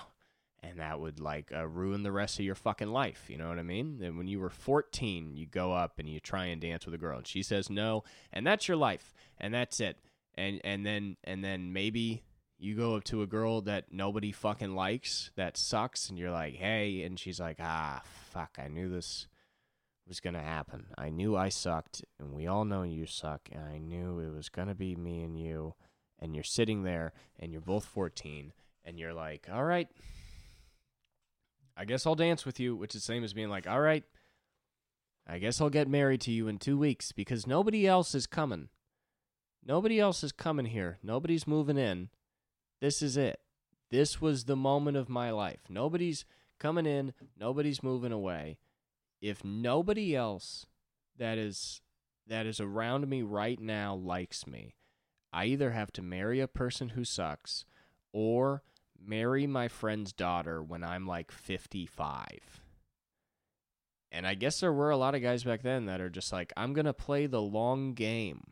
And 0.63 0.79
that 0.79 0.99
would 0.99 1.19
like 1.19 1.51
uh, 1.55 1.67
ruin 1.67 2.01
the 2.01 2.11
rest 2.11 2.39
of 2.39 2.45
your 2.45 2.55
fucking 2.55 2.89
life. 2.89 3.25
You 3.29 3.37
know 3.37 3.47
what 3.47 3.59
I 3.59 3.63
mean? 3.63 3.99
And 4.03 4.17
when 4.17 4.27
you 4.27 4.39
were 4.39 4.49
14, 4.49 5.35
you 5.35 5.45
go 5.45 5.73
up 5.73 5.99
and 5.99 6.09
you 6.09 6.19
try 6.19 6.45
and 6.45 6.59
dance 6.59 6.85
with 6.85 6.95
a 6.95 6.97
girl 6.99 7.17
and 7.17 7.27
she 7.27 7.43
says 7.43 7.69
no. 7.69 8.03
And 8.33 8.45
that's 8.45 8.67
your 8.67 8.77
life. 8.77 9.13
And 9.39 9.53
that's 9.53 9.79
it. 9.79 9.97
And, 10.33 10.59
and 10.63 10.83
then, 10.83 11.17
and 11.23 11.43
then 11.43 11.71
maybe 11.71 12.23
you 12.57 12.73
go 12.73 12.95
up 12.95 13.03
to 13.05 13.21
a 13.21 13.27
girl 13.27 13.61
that 13.61 13.91
nobody 13.91 14.31
fucking 14.31 14.73
likes 14.73 15.29
that 15.35 15.57
sucks 15.57 16.09
and 16.09 16.17
you're 16.17 16.31
like, 16.31 16.55
Hey. 16.55 17.03
And 17.03 17.19
she's 17.19 17.39
like, 17.39 17.57
Ah, 17.59 18.01
fuck. 18.31 18.57
I 18.57 18.67
knew 18.67 18.89
this 18.89 19.27
was 20.07 20.19
going 20.19 20.33
to 20.33 20.41
happen. 20.41 20.87
I 20.97 21.09
knew 21.09 21.35
I 21.35 21.49
sucked, 21.49 22.03
and 22.19 22.33
we 22.33 22.47
all 22.47 22.65
know 22.65 22.83
you 22.83 23.05
suck, 23.05 23.49
and 23.51 23.63
I 23.63 23.77
knew 23.77 24.19
it 24.19 24.33
was 24.35 24.49
going 24.49 24.67
to 24.67 24.75
be 24.75 24.95
me 24.95 25.23
and 25.23 25.37
you. 25.39 25.75
And 26.19 26.33
you're 26.33 26.43
sitting 26.43 26.83
there, 26.83 27.13
and 27.39 27.51
you're 27.51 27.61
both 27.61 27.85
14, 27.85 28.53
and 28.85 28.99
you're 28.99 29.13
like, 29.13 29.47
all 29.51 29.63
right, 29.63 29.89
I 31.75 31.85
guess 31.85 32.05
I'll 32.05 32.15
dance 32.15 32.45
with 32.45 32.59
you, 32.59 32.75
which 32.75 32.95
is 32.95 33.01
the 33.01 33.05
same 33.05 33.23
as 33.23 33.33
being 33.33 33.49
like, 33.49 33.67
all 33.67 33.81
right, 33.81 34.03
I 35.27 35.39
guess 35.39 35.59
I'll 35.59 35.69
get 35.69 35.89
married 35.89 36.21
to 36.21 36.31
you 36.31 36.47
in 36.47 36.57
two 36.57 36.77
weeks 36.77 37.11
because 37.11 37.47
nobody 37.47 37.85
else 37.85 38.15
is 38.15 38.27
coming. 38.27 38.69
Nobody 39.65 39.99
else 39.99 40.23
is 40.23 40.31
coming 40.31 40.67
here. 40.67 40.99
Nobody's 41.03 41.47
moving 41.47 41.77
in. 41.77 42.09
This 42.79 43.01
is 43.01 43.17
it. 43.17 43.39
This 43.89 44.21
was 44.21 44.45
the 44.45 44.55
moment 44.55 44.95
of 44.95 45.09
my 45.09 45.31
life. 45.31 45.61
Nobody's 45.67 46.25
coming 46.59 46.85
in. 46.85 47.13
Nobody's 47.37 47.83
moving 47.83 48.11
away 48.11 48.57
if 49.25 49.43
nobody 49.43 50.15
else 50.15 50.67
that 51.17 51.39
is 51.39 51.81
that 52.27 52.45
is 52.45 52.59
around 52.59 53.07
me 53.07 53.23
right 53.23 53.59
now 53.59 53.95
likes 53.95 54.45
me, 54.45 54.75
I 55.33 55.45
either 55.45 55.71
have 55.71 55.91
to 55.93 56.01
marry 56.01 56.39
a 56.39 56.47
person 56.47 56.89
who 56.89 57.03
sucks 57.03 57.65
or 58.13 58.63
marry 58.99 59.47
my 59.47 59.67
friend's 59.67 60.13
daughter 60.13 60.61
when 60.61 60.83
I'm 60.83 61.07
like 61.07 61.31
55. 61.31 62.61
And 64.11 64.25
I 64.25 64.35
guess 64.35 64.59
there 64.59 64.71
were 64.71 64.91
a 64.91 64.97
lot 64.97 65.15
of 65.15 65.21
guys 65.21 65.43
back 65.43 65.61
then 65.61 65.85
that 65.85 66.01
are 66.01 66.09
just 66.09 66.31
like, 66.31 66.53
I'm 66.55 66.73
going 66.73 66.85
to 66.85 66.93
play 66.93 67.25
the 67.25 67.41
long 67.41 67.93
game 67.93 68.45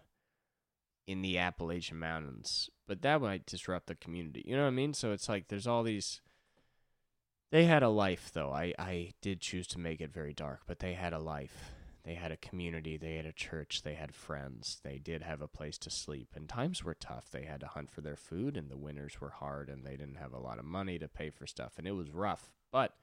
in 1.08 1.22
the 1.22 1.38
Appalachian 1.38 2.00
Mountains. 2.00 2.70
But 2.88 3.02
that 3.04 3.22
might 3.22 3.46
disrupt 3.46 3.88
the 3.88 3.96
community. 3.96 4.44
You 4.46 4.56
know 4.56 4.64
what 4.64 4.70
I 4.70 4.72
mean? 4.72 4.94
So 4.94 5.14
it's 5.14 5.30
like 5.30 5.48
there's 5.48 5.68
all 5.68 5.84
these 5.84 6.22
they 7.54 7.66
had 7.66 7.84
a 7.84 7.90
life, 7.90 8.32
though. 8.34 8.52
I, 8.52 8.74
I 8.80 9.14
did 9.22 9.40
choose 9.40 9.68
to 9.68 9.80
make 9.80 10.02
it 10.02 10.12
very 10.12 10.34
dark, 10.34 10.62
but 10.66 10.80
they 10.80 10.94
had 10.94 11.14
a 11.14 11.20
life. 11.20 11.72
They 12.04 12.16
had 12.16 12.32
a 12.32 12.38
community. 12.38 12.98
They 12.98 13.14
had 13.18 13.28
a 13.28 13.32
church. 13.32 13.84
They 13.84 13.94
had 13.94 14.16
friends. 14.16 14.82
They 14.84 14.98
did 14.98 15.22
have 15.22 15.40
a 15.40 15.48
place 15.48 15.78
to 15.78 15.92
sleep. 15.92 16.30
And 16.34 16.50
times 16.50 16.84
were 16.84 16.96
tough. 16.96 17.30
They 17.30 17.44
had 17.44 17.60
to 17.60 17.68
hunt 17.68 17.92
for 17.92 18.02
their 18.02 18.16
food, 18.16 18.58
and 18.58 18.72
the 18.72 18.76
winters 18.76 19.22
were 19.22 19.30
hard, 19.30 19.70
and 19.70 19.86
they 19.86 19.96
didn't 19.96 20.18
have 20.18 20.34
a 20.34 20.40
lot 20.40 20.58
of 20.58 20.66
money 20.66 20.98
to 20.98 21.08
pay 21.08 21.30
for 21.30 21.46
stuff. 21.46 21.74
And 21.78 21.88
it 21.88 21.92
was 21.92 22.10
rough. 22.10 22.50
But 22.72 22.96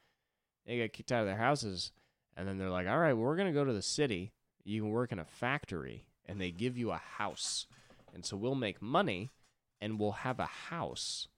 they 0.66 0.80
got 0.80 0.94
kicked 0.94 1.12
out 1.12 1.20
of 1.20 1.26
their 1.28 1.36
houses, 1.36 1.92
and 2.36 2.48
then 2.48 2.58
they're 2.58 2.70
like, 2.70 2.88
all 2.88 2.98
right, 2.98 3.12
well, 3.12 3.26
we're 3.26 3.36
going 3.36 3.46
to 3.46 3.54
go 3.54 3.64
to 3.64 3.72
the 3.72 3.82
city. 3.82 4.32
You 4.64 4.82
can 4.82 4.90
work 4.90 5.12
in 5.12 5.20
a 5.20 5.24
factory, 5.24 6.06
and 6.26 6.40
they 6.40 6.50
give 6.50 6.76
you 6.76 6.90
a 6.90 6.96
house. 6.96 7.68
And 8.12 8.26
so 8.26 8.36
we'll 8.36 8.56
make 8.56 8.82
money, 8.82 9.30
and 9.80 10.00
we'll 10.00 10.10
have 10.10 10.40
a 10.40 10.46
house 10.46 11.28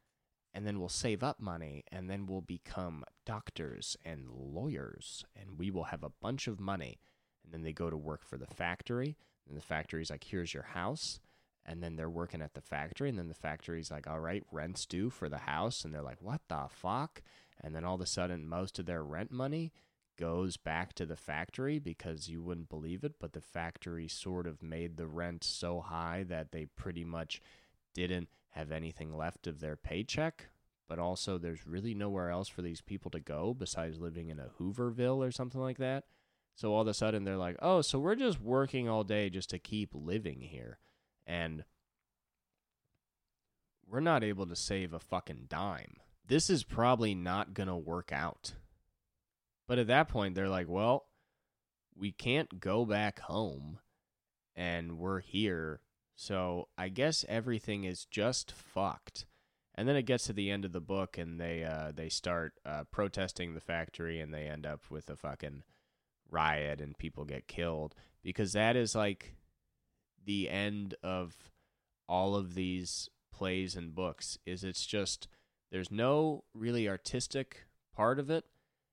and 0.55 0.67
then 0.67 0.79
we'll 0.79 0.89
save 0.89 1.23
up 1.23 1.41
money 1.41 1.85
and 1.91 2.11
then 2.11 2.27
we'll 2.27 2.43
become 2.43 3.05
doctors 3.25 3.97
and 4.05 4.29
lawyers 4.29 5.25
and 5.35 5.59
we 5.59 5.71
will 5.71 5.85
have 5.85 6.03
a 6.03 6.13
bunch 6.21 6.47
of 6.47 6.61
money. 6.61 6.99
And 7.45 7.53
then 7.53 7.63
they 7.63 7.73
go 7.73 7.91
to 7.91 7.97
work 7.97 8.25
for 8.25 8.37
the 8.37 8.47
factory 8.47 9.17
and 9.49 9.57
the 9.57 9.63
factory's 9.63 10.11
like 10.11 10.25
here's 10.25 10.55
your 10.55 10.63
house. 10.63 11.21
And 11.65 11.83
then 11.83 11.95
they're 11.95 12.11
working 12.11 12.43
at 12.43 12.55
the 12.55 12.61
factory 12.61 13.09
and 13.09 13.19
then 13.19 13.29
the 13.29 13.35
factory's 13.35 13.91
like 13.91 14.07
all 14.07 14.21
right 14.21 14.43
rent's 14.51 14.85
due 14.85 15.11
for 15.11 15.29
the 15.29 15.39
house. 15.39 15.85
And 15.85 15.95
they're 15.95 16.03
like 16.03 16.21
what 16.21 16.43
the 16.49 16.67
fuck? 16.69 17.23
And 17.63 17.75
then 17.75 17.85
all 17.85 17.95
of 17.95 18.01
a 18.01 18.07
sudden 18.07 18.47
most 18.47 18.79
of 18.79 18.87
their 18.87 19.03
rent 19.03 19.31
money 19.31 19.73
goes 20.19 20.59
back 20.59 20.93
to 20.93 21.07
the 21.07 21.17
factory 21.17 21.79
because 21.79 22.29
you 22.29 22.43
wouldn't 22.43 22.69
believe 22.69 23.03
it 23.03 23.15
but 23.19 23.33
the 23.33 23.41
factory 23.41 24.07
sort 24.07 24.47
of 24.47 24.63
made 24.63 24.97
the 24.99 25.07
rent 25.07 25.43
so 25.43 25.81
high 25.81 26.23
that 26.23 26.53
they 26.53 26.67
pretty 26.67 27.03
much 27.03 27.41
didn't 27.95 28.29
have 28.53 28.71
anything 28.71 29.17
left 29.17 29.47
of 29.47 29.61
their 29.61 29.77
paycheck, 29.77 30.47
but 30.89 30.99
also 30.99 31.39
there's 31.39 31.67
really 31.67 31.95
nowhere 31.95 32.31
else 32.31 32.49
for 32.49 32.63
these 32.63 32.81
people 32.81 33.11
to 33.11 33.21
go 33.21 33.55
besides 33.55 33.99
living 33.99 34.29
in 34.29 34.39
a 34.39 34.51
Hooverville 34.59 35.19
or 35.19 35.31
something 35.31 35.61
like 35.61 35.79
that. 35.79 36.05
So 36.55 36.73
all 36.73 36.83
of 36.83 36.89
a 36.89 36.95
sudden 36.95 37.25
they're 37.25 37.37
like, 37.37 37.57
oh, 37.63 37.81
so 37.81 37.99
we're 37.99 38.15
just 38.15 38.41
working 38.41 38.89
all 38.89 39.05
day 39.05 39.31
just 39.31 39.51
to 39.51 39.59
keep 39.59 39.91
living 39.95 40.41
here. 40.41 40.79
And 41.27 41.65
we're 43.89 44.01
not 44.01 44.23
able 44.23 44.47
to 44.47 44.57
save 44.57 44.93
a 44.93 45.01
fucking 45.01 45.47
dime. 45.49 45.97
This 46.27 46.51
is 46.51 46.63
probably 46.63 47.15
not 47.15 47.55
going 47.55 47.69
to 47.69 47.77
work 47.77 48.13
out. 48.13 48.53
But 49.67 49.79
at 49.79 49.87
that 49.87 50.09
point, 50.09 50.35
they're 50.35 50.49
like, 50.49 50.69
well, 50.69 51.07
we 51.97 52.13
can't 52.13 52.61
go 52.61 52.85
back 52.85 53.21
home 53.21 53.79
and 54.55 54.99
we're 54.99 55.21
here 55.21 55.81
so 56.17 56.69
I 56.77 56.89
guess 56.89 57.25
everything 57.29 57.85
is 57.85 58.05
just 58.05 58.53
fucked. 58.53 59.27
And 59.75 59.89
then 59.89 59.97
it 59.97 60.03
gets 60.03 60.25
to 60.25 60.33
the 60.33 60.51
end 60.51 60.65
of 60.65 60.73
the 60.73 60.81
book, 60.81 61.17
and 61.17 61.41
they 61.41 61.65
uh, 61.65 61.93
they 61.95 62.11
start 62.11 62.55
uh, 62.67 62.85
protesting 62.91 63.55
the 63.55 63.61
factory, 63.61 64.21
and 64.21 64.33
they 64.33 64.47
end 64.47 64.67
up 64.67 64.91
with 64.91 65.09
a 65.09 65.17
fucking 65.17 65.63
riot, 66.31 66.81
and 66.81 66.99
people 66.99 67.25
get 67.25 67.49
killed 67.49 67.95
because 68.23 68.53
that 68.53 68.77
is 68.77 68.95
like 68.95 69.35
the 70.25 70.51
end 70.51 70.95
of 71.03 71.35
all 72.07 72.37
of 72.37 72.55
these 72.55 73.09
plays 73.33 73.75
and 73.75 73.95
books. 73.95 74.37
Is 74.45 74.63
it's 74.63 74.85
just 74.85 75.27
there's 75.71 75.91
no 75.91 76.45
really 76.53 76.87
artistic 76.87 77.65
part 77.97 78.19
of 78.19 78.29
it. 78.29 78.45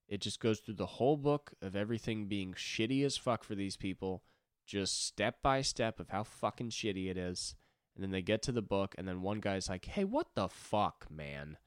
It 0.07 0.22
just 0.22 0.39
goes 0.39 0.59
through 0.59 0.76
the 0.76 0.86
whole 0.86 1.17
book 1.17 1.51
of 1.61 1.76
everything 1.76 2.28
being 2.28 2.53
shitty 2.53 3.05
as 3.05 3.17
fuck 3.17 3.43
for 3.43 3.53
these 3.53 3.76
people 3.76 4.24
just 4.70 5.05
step 5.05 5.41
by 5.41 5.61
step 5.61 5.99
of 5.99 6.09
how 6.09 6.24
fucking 6.24 6.70
shitty 6.70 7.09
it 7.09 7.17
is. 7.17 7.55
And 7.95 8.03
then 8.03 8.11
they 8.11 8.22
get 8.22 8.41
to 8.43 8.51
the 8.51 8.61
book, 8.61 8.95
and 8.97 9.07
then 9.07 9.22
one 9.22 9.39
guy's 9.39 9.67
like, 9.67 9.86
hey, 9.86 10.05
what 10.05 10.28
the 10.36 10.47
fuck, 10.47 11.07
man? 11.09 11.57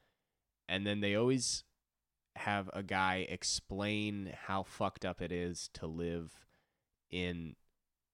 And 0.67 0.87
then 0.87 1.01
they 1.01 1.13
always 1.13 1.63
have 2.37 2.69
a 2.73 2.81
guy 2.81 3.27
explain 3.29 4.33
how 4.45 4.63
fucked 4.63 5.05
up 5.05 5.21
it 5.21 5.31
is 5.31 5.69
to 5.73 5.85
live 5.85 6.45
in 7.11 7.55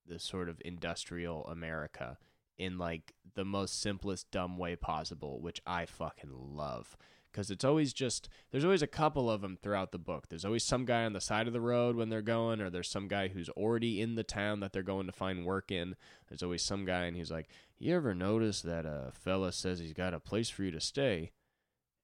the 0.06 0.20
sort 0.20 0.50
of 0.50 0.62
industrial 0.66 1.48
America 1.48 2.18
in 2.58 2.78
like 2.78 3.14
the 3.36 3.46
most 3.46 3.80
simplest 3.80 4.30
dumb 4.32 4.58
way 4.58 4.76
possible, 4.76 5.40
which 5.40 5.62
I 5.66 5.86
fucking 5.86 6.34
love 6.34 6.98
because 7.32 7.52
it's 7.52 7.64
always 7.64 7.94
just 7.94 8.30
there's 8.52 8.64
always 8.64 8.82
a 8.82 8.88
couple 8.88 9.30
of 9.30 9.42
them 9.42 9.58
throughout 9.62 9.92
the 9.92 9.98
book. 9.98 10.28
There's 10.28 10.46
always 10.46 10.64
some 10.64 10.86
guy 10.86 11.06
on 11.06 11.14
the 11.14 11.22
side 11.22 11.48
of 11.48 11.54
the 11.54 11.62
road 11.62 11.96
when 11.96 12.10
they're 12.10 12.22
going, 12.22 12.62
or 12.62 12.70
there's 12.70 12.90
some 12.90 13.08
guy 13.08 13.28
who's 13.28 13.50
already 13.50 14.02
in 14.02 14.16
the 14.16 14.24
town 14.24 14.60
that 14.60 14.74
they're 14.74 14.84
going 14.84 15.06
to 15.06 15.12
find 15.12 15.46
work 15.46 15.72
in. 15.72 15.96
There's 16.28 16.44
always 16.44 16.64
some 16.64 16.86
guy, 16.86 17.06
and 17.06 17.16
he's 17.16 17.32
like, 17.32 17.50
"You 17.78 17.96
ever 17.96 18.14
notice 18.16 18.62
that 18.62 18.86
a 18.86 19.12
fella 19.14 19.52
says 19.52 19.80
he's 19.80 19.94
got 19.94 20.14
a 20.14 20.20
place 20.20 20.50
for 20.50 20.64
you 20.64 20.72
to 20.72 20.82
stay, 20.82 21.32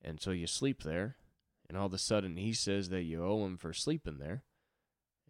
and 0.01 0.21
so 0.21 0.32
you 0.32 0.47
sleep 0.47 0.84
there, 0.84 1.17
and 1.67 1.78
all 1.78 1.88
of 1.88 1.93
a 1.93 1.97
sudden 1.97 2.38
he 2.38 2.53
says 2.53 2.89
that 2.89 3.03
you 3.03 3.23
owe 3.23 3.45
him 3.45 3.57
for 3.57 3.73
sleeping 3.73 4.19
there, 4.19 4.43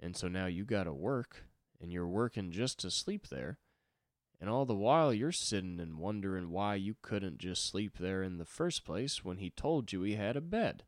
and 0.01 0.15
so 0.15 0.27
now 0.27 0.45
you 0.45 0.65
got 0.65 0.83
to 0.83 0.93
work, 0.93 1.45
and 1.79 1.91
you're 1.91 2.07
working 2.07 2.51
just 2.51 2.79
to 2.79 2.91
sleep 2.91 3.27
there." 3.29 3.59
And 4.45 4.53
all 4.53 4.65
the 4.67 4.75
while 4.75 5.11
you're 5.11 5.31
sitting 5.31 5.79
and 5.79 5.97
wondering 5.97 6.51
why 6.51 6.75
you 6.75 6.95
couldn't 7.01 7.39
just 7.39 7.65
sleep 7.65 7.97
there 7.97 8.21
in 8.21 8.37
the 8.37 8.45
first 8.45 8.85
place 8.85 9.25
when 9.25 9.37
he 9.37 9.49
told 9.49 9.91
you 9.91 10.03
he 10.03 10.17
had 10.17 10.37
a 10.37 10.39
bed. 10.39 10.83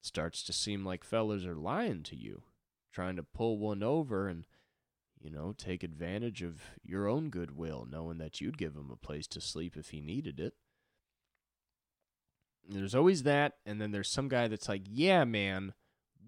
It 0.00 0.06
starts 0.06 0.42
to 0.44 0.54
seem 0.54 0.82
like 0.82 1.04
fellers 1.04 1.44
are 1.44 1.54
lying 1.54 2.02
to 2.04 2.16
you, 2.16 2.44
trying 2.90 3.16
to 3.16 3.22
pull 3.22 3.58
one 3.58 3.82
over 3.82 4.28
and 4.28 4.46
you 5.20 5.28
know, 5.28 5.52
take 5.52 5.82
advantage 5.82 6.40
of 6.40 6.62
your 6.82 7.06
own 7.06 7.28
goodwill, 7.28 7.86
knowing 7.86 8.16
that 8.16 8.40
you'd 8.40 8.56
give 8.56 8.74
him 8.74 8.88
a 8.90 8.96
place 8.96 9.26
to 9.26 9.42
sleep 9.42 9.76
if 9.76 9.90
he 9.90 10.00
needed 10.00 10.40
it. 10.40 10.54
There's 12.66 12.94
always 12.94 13.24
that, 13.24 13.58
and 13.66 13.78
then 13.78 13.90
there's 13.90 14.08
some 14.08 14.30
guy 14.30 14.48
that's 14.48 14.70
like, 14.70 14.84
"Yeah, 14.88 15.24
man, 15.24 15.74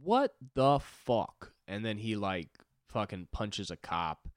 what 0.03 0.36
the 0.53 0.80
fuck?" 0.80 1.55
And 1.66 1.82
then 1.82 1.96
he 1.96 2.14
like 2.14 2.59
fucking 2.88 3.28
punches 3.32 3.70
a 3.70 3.76
cop, 3.78 4.28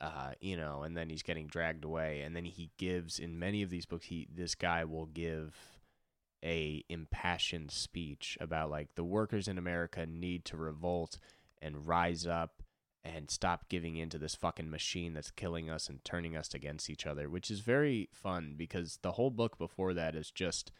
uh, 0.00 0.32
you 0.40 0.56
know, 0.56 0.82
and 0.82 0.96
then 0.96 1.10
he's 1.10 1.22
getting 1.22 1.46
dragged 1.46 1.84
away, 1.84 2.22
and 2.22 2.34
then 2.34 2.44
he 2.44 2.70
gives 2.78 3.18
in 3.18 3.38
many 3.38 3.62
of 3.62 3.70
these 3.70 3.86
books, 3.86 4.06
he 4.06 4.26
this 4.34 4.54
guy 4.54 4.84
will 4.84 5.06
give 5.06 5.54
a 6.42 6.82
impassioned 6.88 7.70
speech 7.70 8.38
about 8.40 8.70
like 8.70 8.94
the 8.94 9.04
workers 9.04 9.46
in 9.46 9.58
America 9.58 10.06
need 10.06 10.44
to 10.46 10.56
revolt 10.56 11.18
and 11.60 11.86
rise 11.86 12.26
up 12.26 12.62
and 13.04 13.30
stop 13.30 13.68
giving 13.68 13.96
into 13.96 14.18
this 14.18 14.34
fucking 14.34 14.70
machine 14.70 15.12
that's 15.14 15.30
killing 15.30 15.70
us 15.70 15.88
and 15.88 16.04
turning 16.04 16.36
us 16.36 16.54
against 16.54 16.90
each 16.90 17.06
other, 17.06 17.28
which 17.28 17.50
is 17.50 17.60
very 17.60 18.08
fun 18.12 18.54
because 18.56 18.98
the 19.02 19.12
whole 19.12 19.30
book 19.30 19.58
before 19.58 19.94
that 19.94 20.14
is 20.14 20.30
just 20.30 20.70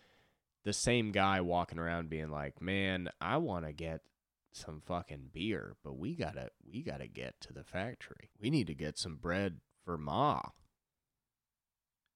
the 0.64 0.72
same 0.72 1.12
guy 1.12 1.40
walking 1.40 1.78
around 1.78 2.10
being 2.10 2.30
like, 2.30 2.60
"Man, 2.60 3.08
I 3.20 3.38
want 3.38 3.66
to 3.66 3.72
get 3.72 4.02
some 4.52 4.80
fucking 4.80 5.30
beer, 5.32 5.76
but 5.84 5.98
we 5.98 6.14
got 6.14 6.34
to 6.34 6.50
we 6.64 6.82
got 6.82 6.98
to 6.98 7.08
get 7.08 7.40
to 7.42 7.52
the 7.52 7.64
factory. 7.64 8.30
We 8.40 8.50
need 8.50 8.66
to 8.68 8.74
get 8.74 8.98
some 8.98 9.16
bread 9.16 9.60
for 9.84 9.96
ma." 9.98 10.40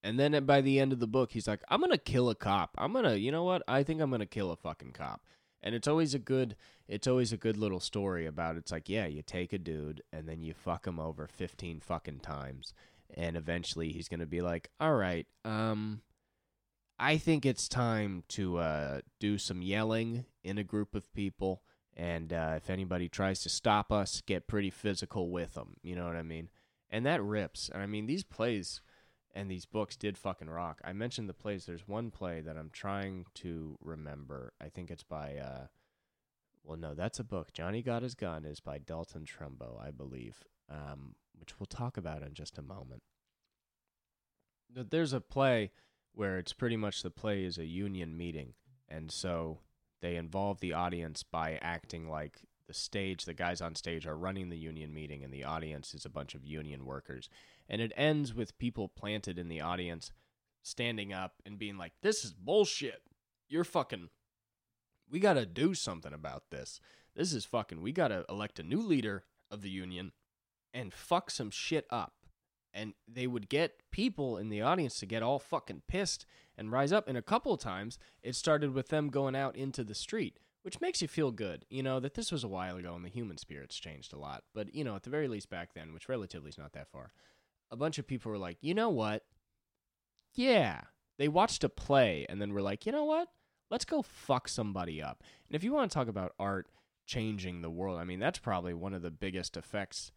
And 0.02 0.20
then 0.20 0.44
by 0.44 0.60
the 0.60 0.78
end 0.78 0.92
of 0.92 1.00
the 1.00 1.06
book, 1.06 1.32
he's 1.32 1.48
like, 1.48 1.62
"I'm 1.68 1.82
to 1.82 1.98
kill 1.98 2.28
a 2.28 2.34
cop. 2.34 2.74
I'm 2.76 2.92
to, 2.94 3.18
you 3.18 3.32
know 3.32 3.44
what? 3.44 3.62
I 3.66 3.82
think 3.82 4.00
I'm 4.00 4.10
to 4.12 4.26
kill 4.26 4.50
a 4.50 4.56
fucking 4.56 4.92
cop." 4.92 5.22
And 5.62 5.74
it's 5.74 5.88
always 5.88 6.14
a 6.14 6.18
good 6.18 6.56
it's 6.86 7.06
always 7.06 7.32
a 7.32 7.38
good 7.38 7.56
little 7.56 7.80
story 7.80 8.26
about 8.26 8.56
it's 8.56 8.70
like, 8.72 8.88
yeah, 8.88 9.06
you 9.06 9.22
take 9.22 9.52
a 9.52 9.58
dude 9.58 10.02
and 10.12 10.28
then 10.28 10.42
you 10.42 10.52
fuck 10.52 10.86
him 10.86 11.00
over 11.00 11.26
15 11.26 11.80
fucking 11.80 12.20
times 12.20 12.74
and 13.16 13.36
eventually 13.36 13.90
he's 13.92 14.08
to 14.20 14.26
be 14.26 14.42
like, 14.42 14.68
"All 14.80 14.94
right, 14.94 15.26
um 15.44 16.02
I 16.98 17.18
think 17.18 17.44
it's 17.44 17.68
time 17.68 18.22
to 18.28 18.58
uh, 18.58 19.00
do 19.18 19.36
some 19.36 19.62
yelling 19.62 20.26
in 20.44 20.58
a 20.58 20.64
group 20.64 20.94
of 20.94 21.12
people, 21.12 21.62
and 21.96 22.32
uh, 22.32 22.54
if 22.56 22.70
anybody 22.70 23.08
tries 23.08 23.42
to 23.42 23.48
stop 23.48 23.92
us, 23.92 24.22
get 24.26 24.48
pretty 24.48 24.70
physical 24.70 25.30
with 25.30 25.54
them. 25.54 25.76
You 25.82 25.96
know 25.96 26.06
what 26.06 26.16
I 26.16 26.22
mean? 26.22 26.48
And 26.90 27.06
that 27.06 27.22
rips. 27.22 27.68
And 27.72 27.82
I 27.82 27.86
mean, 27.86 28.06
these 28.06 28.24
plays 28.24 28.80
and 29.34 29.50
these 29.50 29.66
books 29.66 29.96
did 29.96 30.16
fucking 30.16 30.48
rock. 30.48 30.80
I 30.84 30.92
mentioned 30.92 31.28
the 31.28 31.34
plays. 31.34 31.66
There's 31.66 31.88
one 31.88 32.10
play 32.10 32.40
that 32.40 32.56
I'm 32.56 32.70
trying 32.72 33.26
to 33.36 33.76
remember. 33.82 34.52
I 34.60 34.68
think 34.68 34.90
it's 34.90 35.02
by. 35.02 35.36
Uh, 35.36 35.66
well, 36.62 36.78
no, 36.78 36.94
that's 36.94 37.18
a 37.18 37.24
book. 37.24 37.52
Johnny 37.52 37.82
Got 37.82 38.02
His 38.02 38.14
Gun 38.14 38.44
is 38.44 38.60
by 38.60 38.78
Dalton 38.78 39.26
Trumbo, 39.26 39.80
I 39.84 39.90
believe, 39.90 40.44
um, 40.70 41.14
which 41.38 41.58
we'll 41.58 41.66
talk 41.66 41.96
about 41.96 42.22
in 42.22 42.32
just 42.32 42.58
a 42.58 42.62
moment. 42.62 43.02
There's 44.70 45.12
a 45.12 45.20
play 45.20 45.72
where 46.12 46.38
it's 46.38 46.52
pretty 46.52 46.76
much 46.76 47.02
the 47.02 47.10
play 47.10 47.44
is 47.44 47.58
a 47.58 47.66
union 47.66 48.16
meeting. 48.16 48.54
And 48.88 49.10
so 49.10 49.58
they 50.04 50.16
involve 50.16 50.60
the 50.60 50.74
audience 50.74 51.22
by 51.22 51.58
acting 51.62 52.10
like 52.10 52.42
the 52.68 52.74
stage, 52.74 53.24
the 53.24 53.32
guys 53.32 53.62
on 53.62 53.74
stage 53.74 54.06
are 54.06 54.18
running 54.18 54.50
the 54.50 54.58
union 54.58 54.92
meeting, 54.92 55.24
and 55.24 55.32
the 55.32 55.44
audience 55.44 55.94
is 55.94 56.04
a 56.04 56.10
bunch 56.10 56.34
of 56.34 56.44
union 56.44 56.84
workers. 56.84 57.30
And 57.70 57.80
it 57.80 57.90
ends 57.96 58.34
with 58.34 58.58
people 58.58 58.86
planted 58.86 59.38
in 59.38 59.48
the 59.48 59.62
audience 59.62 60.12
standing 60.62 61.14
up 61.14 61.36
and 61.46 61.58
being 61.58 61.78
like, 61.78 61.92
This 62.02 62.22
is 62.22 62.34
bullshit. 62.34 63.00
You're 63.48 63.64
fucking. 63.64 64.10
We 65.10 65.20
got 65.20 65.34
to 65.34 65.46
do 65.46 65.72
something 65.72 66.12
about 66.12 66.50
this. 66.50 66.80
This 67.16 67.32
is 67.32 67.46
fucking. 67.46 67.80
We 67.80 67.92
got 67.92 68.08
to 68.08 68.26
elect 68.28 68.58
a 68.58 68.62
new 68.62 68.82
leader 68.82 69.24
of 69.50 69.62
the 69.62 69.70
union 69.70 70.12
and 70.74 70.92
fuck 70.92 71.30
some 71.30 71.50
shit 71.50 71.86
up 71.88 72.12
and 72.74 72.92
they 73.06 73.26
would 73.26 73.48
get 73.48 73.80
people 73.90 74.36
in 74.36 74.48
the 74.48 74.60
audience 74.60 74.98
to 74.98 75.06
get 75.06 75.22
all 75.22 75.38
fucking 75.38 75.82
pissed 75.86 76.26
and 76.58 76.72
rise 76.72 76.92
up. 76.92 77.08
And 77.08 77.16
a 77.16 77.22
couple 77.22 77.54
of 77.54 77.60
times, 77.60 77.98
it 78.22 78.34
started 78.34 78.74
with 78.74 78.88
them 78.88 79.08
going 79.08 79.36
out 79.36 79.56
into 79.56 79.84
the 79.84 79.94
street, 79.94 80.40
which 80.62 80.80
makes 80.80 81.00
you 81.00 81.08
feel 81.08 81.30
good. 81.30 81.64
You 81.70 81.84
know 81.84 82.00
that 82.00 82.14
this 82.14 82.32
was 82.32 82.42
a 82.42 82.48
while 82.48 82.76
ago, 82.76 82.94
and 82.94 83.04
the 83.04 83.10
human 83.10 83.38
spirits 83.38 83.78
changed 83.78 84.12
a 84.12 84.18
lot. 84.18 84.42
But 84.52 84.74
you 84.74 84.82
know, 84.82 84.96
at 84.96 85.04
the 85.04 85.10
very 85.10 85.28
least 85.28 85.48
back 85.48 85.72
then, 85.74 85.94
which 85.94 86.08
relatively 86.08 86.48
is 86.48 86.58
not 86.58 86.72
that 86.72 86.90
far, 86.90 87.12
a 87.70 87.76
bunch 87.76 87.98
of 87.98 88.06
people 88.06 88.32
were 88.32 88.38
like, 88.38 88.58
you 88.60 88.74
know 88.74 88.90
what? 88.90 89.22
Yeah, 90.34 90.80
they 91.16 91.28
watched 91.28 91.62
a 91.62 91.68
play 91.68 92.26
and 92.28 92.42
then 92.42 92.52
were 92.52 92.62
like, 92.62 92.86
you 92.86 92.92
know 92.92 93.04
what? 93.04 93.28
Let's 93.70 93.84
go 93.84 94.02
fuck 94.02 94.48
somebody 94.48 95.00
up. 95.00 95.22
And 95.48 95.54
if 95.54 95.62
you 95.62 95.72
want 95.72 95.90
to 95.90 95.94
talk 95.94 96.08
about 96.08 96.34
art 96.38 96.68
changing 97.06 97.62
the 97.62 97.70
world, 97.70 97.98
I 97.98 98.04
mean, 98.04 98.18
that's 98.18 98.38
probably 98.38 98.74
one 98.74 98.94
of 98.94 99.02
the 99.02 99.10
biggest 99.10 99.56
effects 99.56 100.12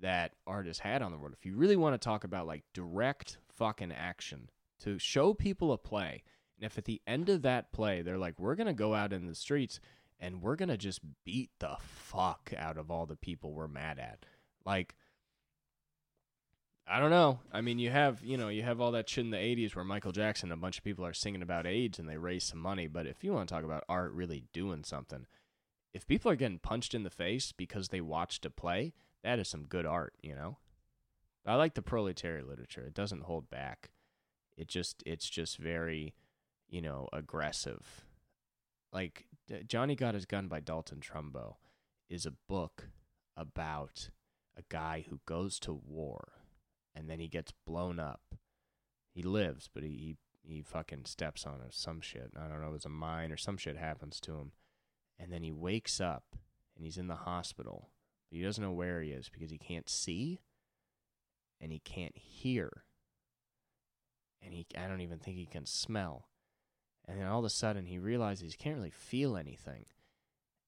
that 0.00 0.32
artists 0.46 0.80
had 0.80 1.02
on 1.02 1.12
the 1.12 1.18
world. 1.18 1.34
If 1.36 1.46
you 1.46 1.56
really 1.56 1.76
want 1.76 1.94
to 1.94 2.04
talk 2.04 2.24
about 2.24 2.46
like 2.46 2.64
direct 2.74 3.38
fucking 3.56 3.92
action 3.92 4.50
to 4.80 4.98
show 4.98 5.34
people 5.34 5.72
a 5.72 5.78
play, 5.78 6.22
and 6.56 6.64
if 6.64 6.78
at 6.78 6.84
the 6.84 7.00
end 7.06 7.28
of 7.28 7.42
that 7.42 7.72
play 7.72 8.02
they're 8.02 8.18
like, 8.18 8.38
we're 8.38 8.54
gonna 8.54 8.72
go 8.72 8.94
out 8.94 9.12
in 9.12 9.26
the 9.26 9.34
streets 9.34 9.80
and 10.18 10.42
we're 10.42 10.56
gonna 10.56 10.76
just 10.76 11.00
beat 11.24 11.50
the 11.58 11.76
fuck 11.80 12.52
out 12.56 12.76
of 12.76 12.90
all 12.90 13.06
the 13.06 13.16
people 13.16 13.52
we're 13.52 13.68
mad 13.68 13.98
at, 13.98 14.24
like. 14.64 14.94
I 16.92 16.98
don't 16.98 17.10
know. 17.10 17.38
I 17.52 17.60
mean, 17.60 17.78
you 17.78 17.88
have 17.90 18.20
you 18.24 18.36
know 18.36 18.48
you 18.48 18.64
have 18.64 18.80
all 18.80 18.90
that 18.92 19.08
shit 19.08 19.24
in 19.24 19.30
the 19.30 19.36
'80s 19.36 19.76
where 19.76 19.84
Michael 19.84 20.10
Jackson, 20.10 20.50
a 20.50 20.56
bunch 20.56 20.76
of 20.76 20.82
people 20.82 21.06
are 21.06 21.12
singing 21.12 21.40
about 21.40 21.64
AIDS 21.64 22.00
and 22.00 22.08
they 22.08 22.16
raise 22.16 22.42
some 22.42 22.58
money. 22.58 22.88
But 22.88 23.06
if 23.06 23.22
you 23.22 23.32
want 23.32 23.48
to 23.48 23.54
talk 23.54 23.62
about 23.62 23.84
art 23.88 24.12
really 24.12 24.42
doing 24.52 24.82
something, 24.82 25.26
if 25.92 26.06
people 26.06 26.30
are 26.32 26.36
getting 26.36 26.58
punched 26.58 26.92
in 26.92 27.04
the 27.04 27.10
face 27.10 27.52
because 27.52 27.88
they 27.88 28.00
watched 28.00 28.44
a 28.44 28.50
play, 28.50 28.92
that 29.22 29.38
is 29.38 29.48
some 29.48 29.64
good 29.64 29.86
art, 29.86 30.14
you 30.22 30.34
know. 30.34 30.58
I 31.46 31.54
like 31.54 31.74
the 31.74 31.82
proletariat 31.82 32.46
literature. 32.46 32.82
It 32.82 32.94
doesn't 32.94 33.24
hold 33.24 33.50
back. 33.50 33.90
It 34.56 34.68
just 34.68 35.02
it's 35.06 35.28
just 35.28 35.56
very, 35.56 36.14
you 36.68 36.82
know, 36.82 37.08
aggressive. 37.12 38.04
Like 38.92 39.26
Johnny 39.66 39.94
Got 39.94 40.14
His 40.14 40.26
Gun 40.26 40.48
by 40.48 40.60
Dalton 40.60 41.00
Trumbo 41.00 41.56
is 42.08 42.26
a 42.26 42.34
book 42.48 42.88
about 43.36 44.10
a 44.56 44.62
guy 44.68 45.04
who 45.08 45.20
goes 45.26 45.58
to 45.60 45.72
war 45.72 46.32
and 46.94 47.08
then 47.08 47.20
he 47.20 47.28
gets 47.28 47.52
blown 47.66 47.98
up. 47.98 48.34
He 49.12 49.22
lives, 49.22 49.68
but 49.72 49.82
he 49.82 50.16
he, 50.42 50.54
he 50.56 50.62
fucking 50.62 51.04
steps 51.06 51.46
on 51.46 51.60
some 51.70 52.00
shit. 52.00 52.32
I 52.36 52.48
don't 52.48 52.60
know, 52.60 52.68
it 52.68 52.72
was 52.72 52.84
a 52.84 52.90
mine 52.90 53.32
or 53.32 53.36
some 53.36 53.56
shit 53.56 53.76
happens 53.76 54.20
to 54.20 54.32
him. 54.32 54.52
And 55.18 55.32
then 55.32 55.42
he 55.42 55.52
wakes 55.52 56.00
up 56.00 56.24
and 56.76 56.84
he's 56.84 56.98
in 56.98 57.06
the 57.06 57.14
hospital 57.14 57.88
but 58.30 58.38
he 58.38 58.44
doesn't 58.44 58.62
know 58.62 58.72
where 58.72 59.00
he 59.00 59.10
is 59.10 59.28
because 59.28 59.50
he 59.50 59.58
can't 59.58 59.88
see 59.88 60.40
and 61.60 61.72
he 61.72 61.80
can't 61.80 62.16
hear. 62.16 62.84
And 64.42 64.54
he 64.54 64.66
I 64.76 64.86
don't 64.86 65.02
even 65.02 65.18
think 65.18 65.36
he 65.36 65.46
can 65.46 65.66
smell. 65.66 66.28
And 67.06 67.20
then 67.20 67.26
all 67.26 67.40
of 67.40 67.44
a 67.44 67.50
sudden 67.50 67.86
he 67.86 67.98
realizes 67.98 68.52
he 68.52 68.58
can't 68.58 68.76
really 68.76 68.90
feel 68.90 69.36
anything. 69.36 69.86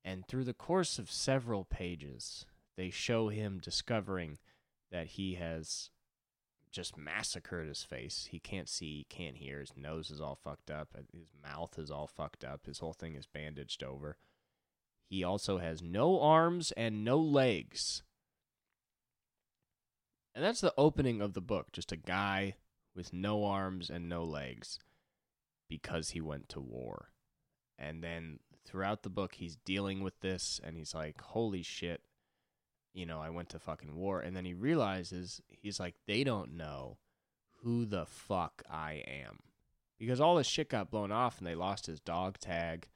And 0.04 0.26
through 0.26 0.44
the 0.44 0.54
course 0.54 0.98
of 0.98 1.10
several 1.10 1.64
pages, 1.64 2.44
they 2.76 2.90
show 2.90 3.28
him 3.28 3.60
discovering 3.62 4.38
that 4.90 5.06
he 5.06 5.34
has 5.34 5.90
just 6.72 6.96
massacred 6.96 7.68
his 7.68 7.84
face. 7.84 8.28
He 8.30 8.40
can't 8.40 8.68
see, 8.68 8.98
he 8.98 9.06
can't 9.08 9.36
hear, 9.36 9.60
his 9.60 9.76
nose 9.76 10.10
is 10.10 10.20
all 10.20 10.34
fucked 10.34 10.70
up, 10.70 10.88
his 11.12 11.28
mouth 11.42 11.78
is 11.78 11.90
all 11.90 12.06
fucked 12.06 12.44
up, 12.44 12.66
his 12.66 12.78
whole 12.78 12.94
thing 12.94 13.14
is 13.14 13.26
bandaged 13.26 13.84
over. 13.84 14.16
He 15.12 15.24
also 15.24 15.58
has 15.58 15.82
no 15.82 16.22
arms 16.22 16.72
and 16.74 17.04
no 17.04 17.18
legs. 17.18 18.02
And 20.34 20.42
that's 20.42 20.62
the 20.62 20.72
opening 20.78 21.20
of 21.20 21.34
the 21.34 21.42
book 21.42 21.70
just 21.70 21.92
a 21.92 21.98
guy 21.98 22.54
with 22.96 23.12
no 23.12 23.44
arms 23.44 23.90
and 23.90 24.08
no 24.08 24.24
legs 24.24 24.78
because 25.68 26.12
he 26.12 26.22
went 26.22 26.48
to 26.48 26.60
war. 26.60 27.10
And 27.78 28.02
then 28.02 28.38
throughout 28.64 29.02
the 29.02 29.10
book, 29.10 29.34
he's 29.34 29.56
dealing 29.66 30.02
with 30.02 30.18
this 30.20 30.58
and 30.64 30.78
he's 30.78 30.94
like, 30.94 31.20
holy 31.20 31.62
shit, 31.62 32.00
you 32.94 33.04
know, 33.04 33.20
I 33.20 33.28
went 33.28 33.50
to 33.50 33.58
fucking 33.58 33.94
war. 33.94 34.18
And 34.22 34.34
then 34.34 34.46
he 34.46 34.54
realizes, 34.54 35.42
he's 35.50 35.78
like, 35.78 35.96
they 36.06 36.24
don't 36.24 36.56
know 36.56 36.96
who 37.62 37.84
the 37.84 38.06
fuck 38.06 38.62
I 38.66 39.04
am. 39.06 39.40
Because 39.98 40.22
all 40.22 40.36
this 40.36 40.46
shit 40.46 40.70
got 40.70 40.90
blown 40.90 41.12
off 41.12 41.36
and 41.36 41.46
they 41.46 41.54
lost 41.54 41.84
his 41.84 42.00
dog 42.00 42.38
tag 42.38 42.88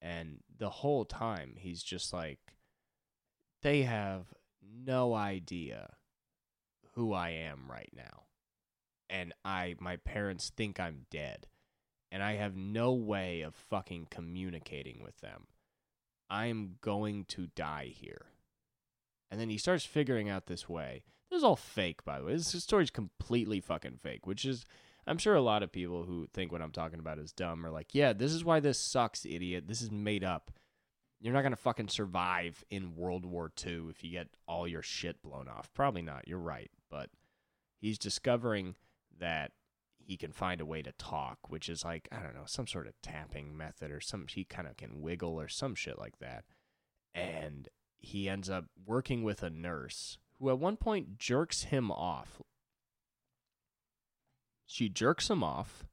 and 0.00 0.38
the 0.56 0.70
whole 0.70 1.04
time, 1.04 1.54
he's 1.56 1.82
just 1.82 2.12
like, 2.12 2.38
they 3.62 3.82
have 3.82 4.26
no 4.62 5.14
idea 5.14 5.94
who 6.94 7.12
I 7.12 7.30
am 7.30 7.64
right 7.70 7.90
now. 7.94 8.24
And 9.10 9.32
I, 9.44 9.74
my 9.80 9.96
parents 9.96 10.50
think 10.50 10.78
I'm 10.78 11.06
dead. 11.10 11.46
And 12.10 12.22
I 12.22 12.34
have 12.34 12.56
no 12.56 12.92
way 12.92 13.42
of 13.42 13.54
fucking 13.54 14.08
communicating 14.10 15.02
with 15.02 15.20
them. 15.20 15.46
I'm 16.30 16.76
going 16.80 17.24
to 17.26 17.48
die 17.54 17.92
here. 17.94 18.26
And 19.30 19.40
then 19.40 19.50
he 19.50 19.58
starts 19.58 19.84
figuring 19.84 20.28
out 20.28 20.46
this 20.46 20.68
way. 20.68 21.04
This 21.30 21.38
is 21.38 21.44
all 21.44 21.56
fake, 21.56 22.04
by 22.04 22.18
the 22.18 22.24
way. 22.24 22.32
This 22.32 22.48
story's 22.62 22.90
completely 22.90 23.60
fucking 23.60 23.98
fake, 24.02 24.26
which 24.26 24.44
is 24.44 24.64
I'm 25.08 25.18
sure 25.18 25.34
a 25.34 25.40
lot 25.40 25.62
of 25.62 25.72
people 25.72 26.04
who 26.04 26.28
think 26.32 26.52
what 26.52 26.62
I'm 26.62 26.70
talking 26.70 26.98
about 26.98 27.18
is 27.18 27.32
dumb 27.32 27.64
are 27.64 27.70
like, 27.70 27.94
yeah, 27.94 28.12
this 28.12 28.32
is 28.32 28.44
why 28.44 28.60
this 28.60 28.78
sucks, 28.78 29.24
idiot. 29.24 29.64
This 29.66 29.80
is 29.80 29.90
made 29.90 30.22
up. 30.22 30.52
You're 31.20 31.34
not 31.34 31.42
going 31.42 31.52
to 31.52 31.56
fucking 31.56 31.88
survive 31.88 32.62
in 32.70 32.94
World 32.94 33.24
War 33.24 33.50
II 33.64 33.86
if 33.90 34.04
you 34.04 34.10
get 34.12 34.28
all 34.46 34.68
your 34.68 34.82
shit 34.82 35.22
blown 35.22 35.48
off. 35.48 35.70
Probably 35.74 36.02
not. 36.02 36.28
You're 36.28 36.38
right. 36.38 36.70
But 36.90 37.10
he's 37.80 37.98
discovering 37.98 38.76
that 39.18 39.52
he 39.98 40.16
can 40.16 40.30
find 40.30 40.60
a 40.60 40.66
way 40.66 40.82
to 40.82 40.92
talk, 40.92 41.38
which 41.48 41.68
is 41.68 41.84
like, 41.84 42.08
I 42.12 42.20
don't 42.20 42.34
know, 42.34 42.44
some 42.46 42.66
sort 42.66 42.86
of 42.86 42.94
tapping 43.02 43.56
method 43.56 43.90
or 43.90 44.00
some, 44.00 44.26
he 44.28 44.44
kind 44.44 44.68
of 44.68 44.76
can 44.76 45.00
wiggle 45.00 45.40
or 45.40 45.48
some 45.48 45.74
shit 45.74 45.98
like 45.98 46.18
that. 46.20 46.44
And 47.14 47.68
he 47.98 48.28
ends 48.28 48.48
up 48.48 48.66
working 48.86 49.24
with 49.24 49.42
a 49.42 49.50
nurse 49.50 50.18
who 50.38 50.50
at 50.50 50.58
one 50.58 50.76
point 50.76 51.18
jerks 51.18 51.64
him 51.64 51.90
off. 51.90 52.40
She 54.70 54.90
jerks 54.90 55.30
him 55.30 55.42
off 55.42 55.86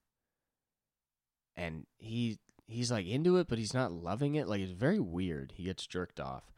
and 1.56 1.88
he 1.98 2.40
he's 2.68 2.92
like 2.92 3.08
into 3.08 3.38
it, 3.38 3.48
but 3.48 3.58
he's 3.58 3.74
not 3.74 3.94
loving 3.94 4.36
it. 4.36 4.50
Like 4.50 4.60
it's 4.60 4.74
very 4.74 5.00
weird. 5.00 5.54
He 5.56 5.64
gets 5.64 5.88
jerked 5.88 6.20
off, 6.20 6.52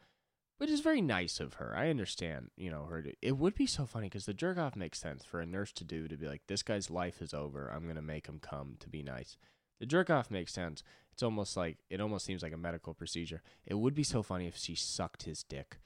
but 0.58 0.68
it's 0.68 0.80
very 0.80 1.00
nice 1.00 1.38
of 1.38 1.54
her. 1.54 1.72
I 1.76 1.90
understand, 1.90 2.50
you 2.56 2.72
know, 2.72 2.86
her. 2.86 3.04
It 3.22 3.38
would 3.38 3.54
be 3.54 3.66
so 3.66 3.86
funny 3.86 4.06
because 4.06 4.26
the 4.26 4.34
jerk 4.34 4.58
off 4.58 4.74
makes 4.74 4.98
sense 4.98 5.24
for 5.24 5.40
a 5.40 5.46
nurse 5.46 5.70
to 5.74 5.84
do 5.84 6.08
to 6.08 6.16
be 6.16 6.26
like, 6.26 6.42
this 6.48 6.64
guy's 6.64 6.90
life 6.90 7.22
is 7.22 7.32
over. 7.32 7.68
I'm 7.68 7.86
gonna 7.86 8.02
make 8.02 8.26
him 8.26 8.40
come 8.40 8.74
to 8.80 8.88
be 8.88 9.04
nice. 9.04 9.36
The 9.78 9.86
jerk 9.86 10.10
off 10.10 10.28
makes 10.28 10.52
sense. 10.52 10.82
It's 11.12 11.22
almost 11.22 11.56
like 11.56 11.78
it 11.88 12.00
almost 12.00 12.26
seems 12.26 12.42
like 12.42 12.52
a 12.52 12.58
medical 12.58 12.94
procedure. 12.94 13.42
It 13.64 13.74
would 13.74 13.94
be 13.94 14.02
so 14.02 14.24
funny 14.24 14.48
if 14.48 14.56
she 14.56 14.74
sucked 14.74 15.22
his 15.22 15.44
dick. 15.44 15.78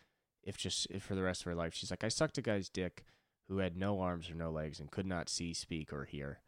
If 0.42 0.56
just 0.56 0.86
if 0.88 1.02
for 1.02 1.14
the 1.14 1.22
rest 1.22 1.42
of 1.42 1.46
her 1.48 1.54
life 1.54 1.74
she's 1.74 1.90
like, 1.90 2.04
I 2.04 2.08
sucked 2.08 2.38
a 2.38 2.42
guy's 2.42 2.70
dick 2.70 3.04
who 3.48 3.58
had 3.58 3.76
no 3.76 4.00
arms 4.00 4.30
or 4.30 4.34
no 4.34 4.50
legs 4.50 4.80
and 4.80 4.90
could 4.90 5.06
not 5.06 5.28
see, 5.28 5.52
speak, 5.52 5.92
or 5.92 6.04
hear. 6.04 6.40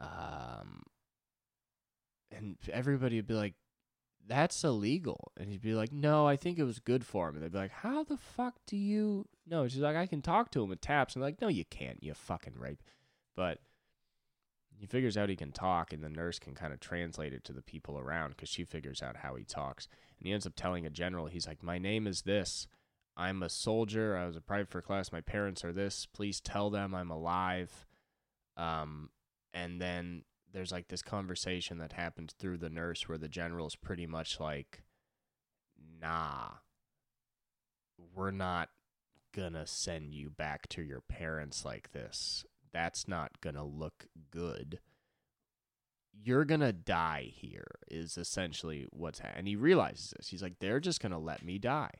Um, 0.00 0.82
and 2.30 2.56
everybody 2.72 3.16
would 3.16 3.26
be 3.26 3.34
like, 3.34 3.54
"That's 4.26 4.64
illegal," 4.64 5.32
and 5.36 5.50
he'd 5.50 5.62
be 5.62 5.74
like, 5.74 5.92
"No, 5.92 6.26
I 6.26 6.36
think 6.36 6.58
it 6.58 6.64
was 6.64 6.78
good 6.80 7.04
for 7.06 7.28
him." 7.28 7.36
And 7.36 7.44
they'd 7.44 7.52
be 7.52 7.58
like, 7.58 7.70
"How 7.70 8.04
the 8.04 8.16
fuck 8.16 8.56
do 8.66 8.76
you?" 8.76 9.28
No, 9.46 9.68
she's 9.68 9.80
like, 9.80 9.96
"I 9.96 10.06
can 10.06 10.22
talk 10.22 10.50
to 10.52 10.62
him 10.62 10.70
with 10.70 10.80
taps," 10.80 11.14
and 11.14 11.22
like, 11.22 11.40
"No, 11.40 11.48
you 11.48 11.64
can't. 11.64 12.02
You 12.02 12.14
fucking 12.14 12.58
rape." 12.58 12.82
But 13.36 13.60
he 14.76 14.86
figures 14.86 15.16
out 15.16 15.28
he 15.28 15.36
can 15.36 15.52
talk, 15.52 15.92
and 15.92 16.02
the 16.02 16.08
nurse 16.08 16.38
can 16.38 16.54
kind 16.54 16.72
of 16.72 16.80
translate 16.80 17.32
it 17.32 17.44
to 17.44 17.52
the 17.52 17.62
people 17.62 17.98
around 17.98 18.30
because 18.30 18.48
she 18.48 18.64
figures 18.64 19.02
out 19.02 19.18
how 19.18 19.36
he 19.36 19.44
talks, 19.44 19.88
and 20.18 20.26
he 20.26 20.32
ends 20.32 20.46
up 20.46 20.54
telling 20.56 20.86
a 20.86 20.90
general, 20.90 21.26
he's 21.26 21.46
like, 21.46 21.62
"My 21.62 21.78
name 21.78 22.06
is 22.06 22.22
this." 22.22 22.66
I'm 23.16 23.42
a 23.42 23.48
soldier. 23.48 24.16
I 24.16 24.26
was 24.26 24.36
a 24.36 24.40
private 24.40 24.70
for 24.70 24.82
class. 24.82 25.12
My 25.12 25.20
parents 25.20 25.64
are 25.64 25.72
this. 25.72 26.06
Please 26.06 26.40
tell 26.40 26.70
them 26.70 26.94
I'm 26.94 27.10
alive. 27.10 27.86
Um, 28.56 29.10
and 29.52 29.80
then 29.80 30.24
there's 30.52 30.72
like 30.72 30.88
this 30.88 31.02
conversation 31.02 31.78
that 31.78 31.92
happens 31.92 32.32
through 32.38 32.58
the 32.58 32.70
nurse 32.70 33.08
where 33.08 33.18
the 33.18 33.28
general's 33.28 33.76
pretty 33.76 34.06
much 34.06 34.40
like, 34.40 34.82
nah, 36.00 36.48
we're 38.14 38.30
not 38.30 38.70
gonna 39.32 39.66
send 39.66 40.14
you 40.14 40.30
back 40.30 40.68
to 40.68 40.82
your 40.82 41.00
parents 41.00 41.64
like 41.64 41.92
this. 41.92 42.44
That's 42.72 43.08
not 43.08 43.40
gonna 43.40 43.64
look 43.64 44.06
good. 44.30 44.80
You're 46.12 46.44
gonna 46.44 46.72
die 46.72 47.32
here, 47.34 47.66
is 47.90 48.16
essentially 48.16 48.86
what's 48.90 49.18
happening. 49.18 49.38
And 49.38 49.48
he 49.48 49.56
realizes 49.56 50.14
this. 50.16 50.28
He's 50.28 50.42
like, 50.42 50.58
they're 50.60 50.80
just 50.80 51.00
gonna 51.00 51.18
let 51.18 51.44
me 51.44 51.58
die. 51.58 51.90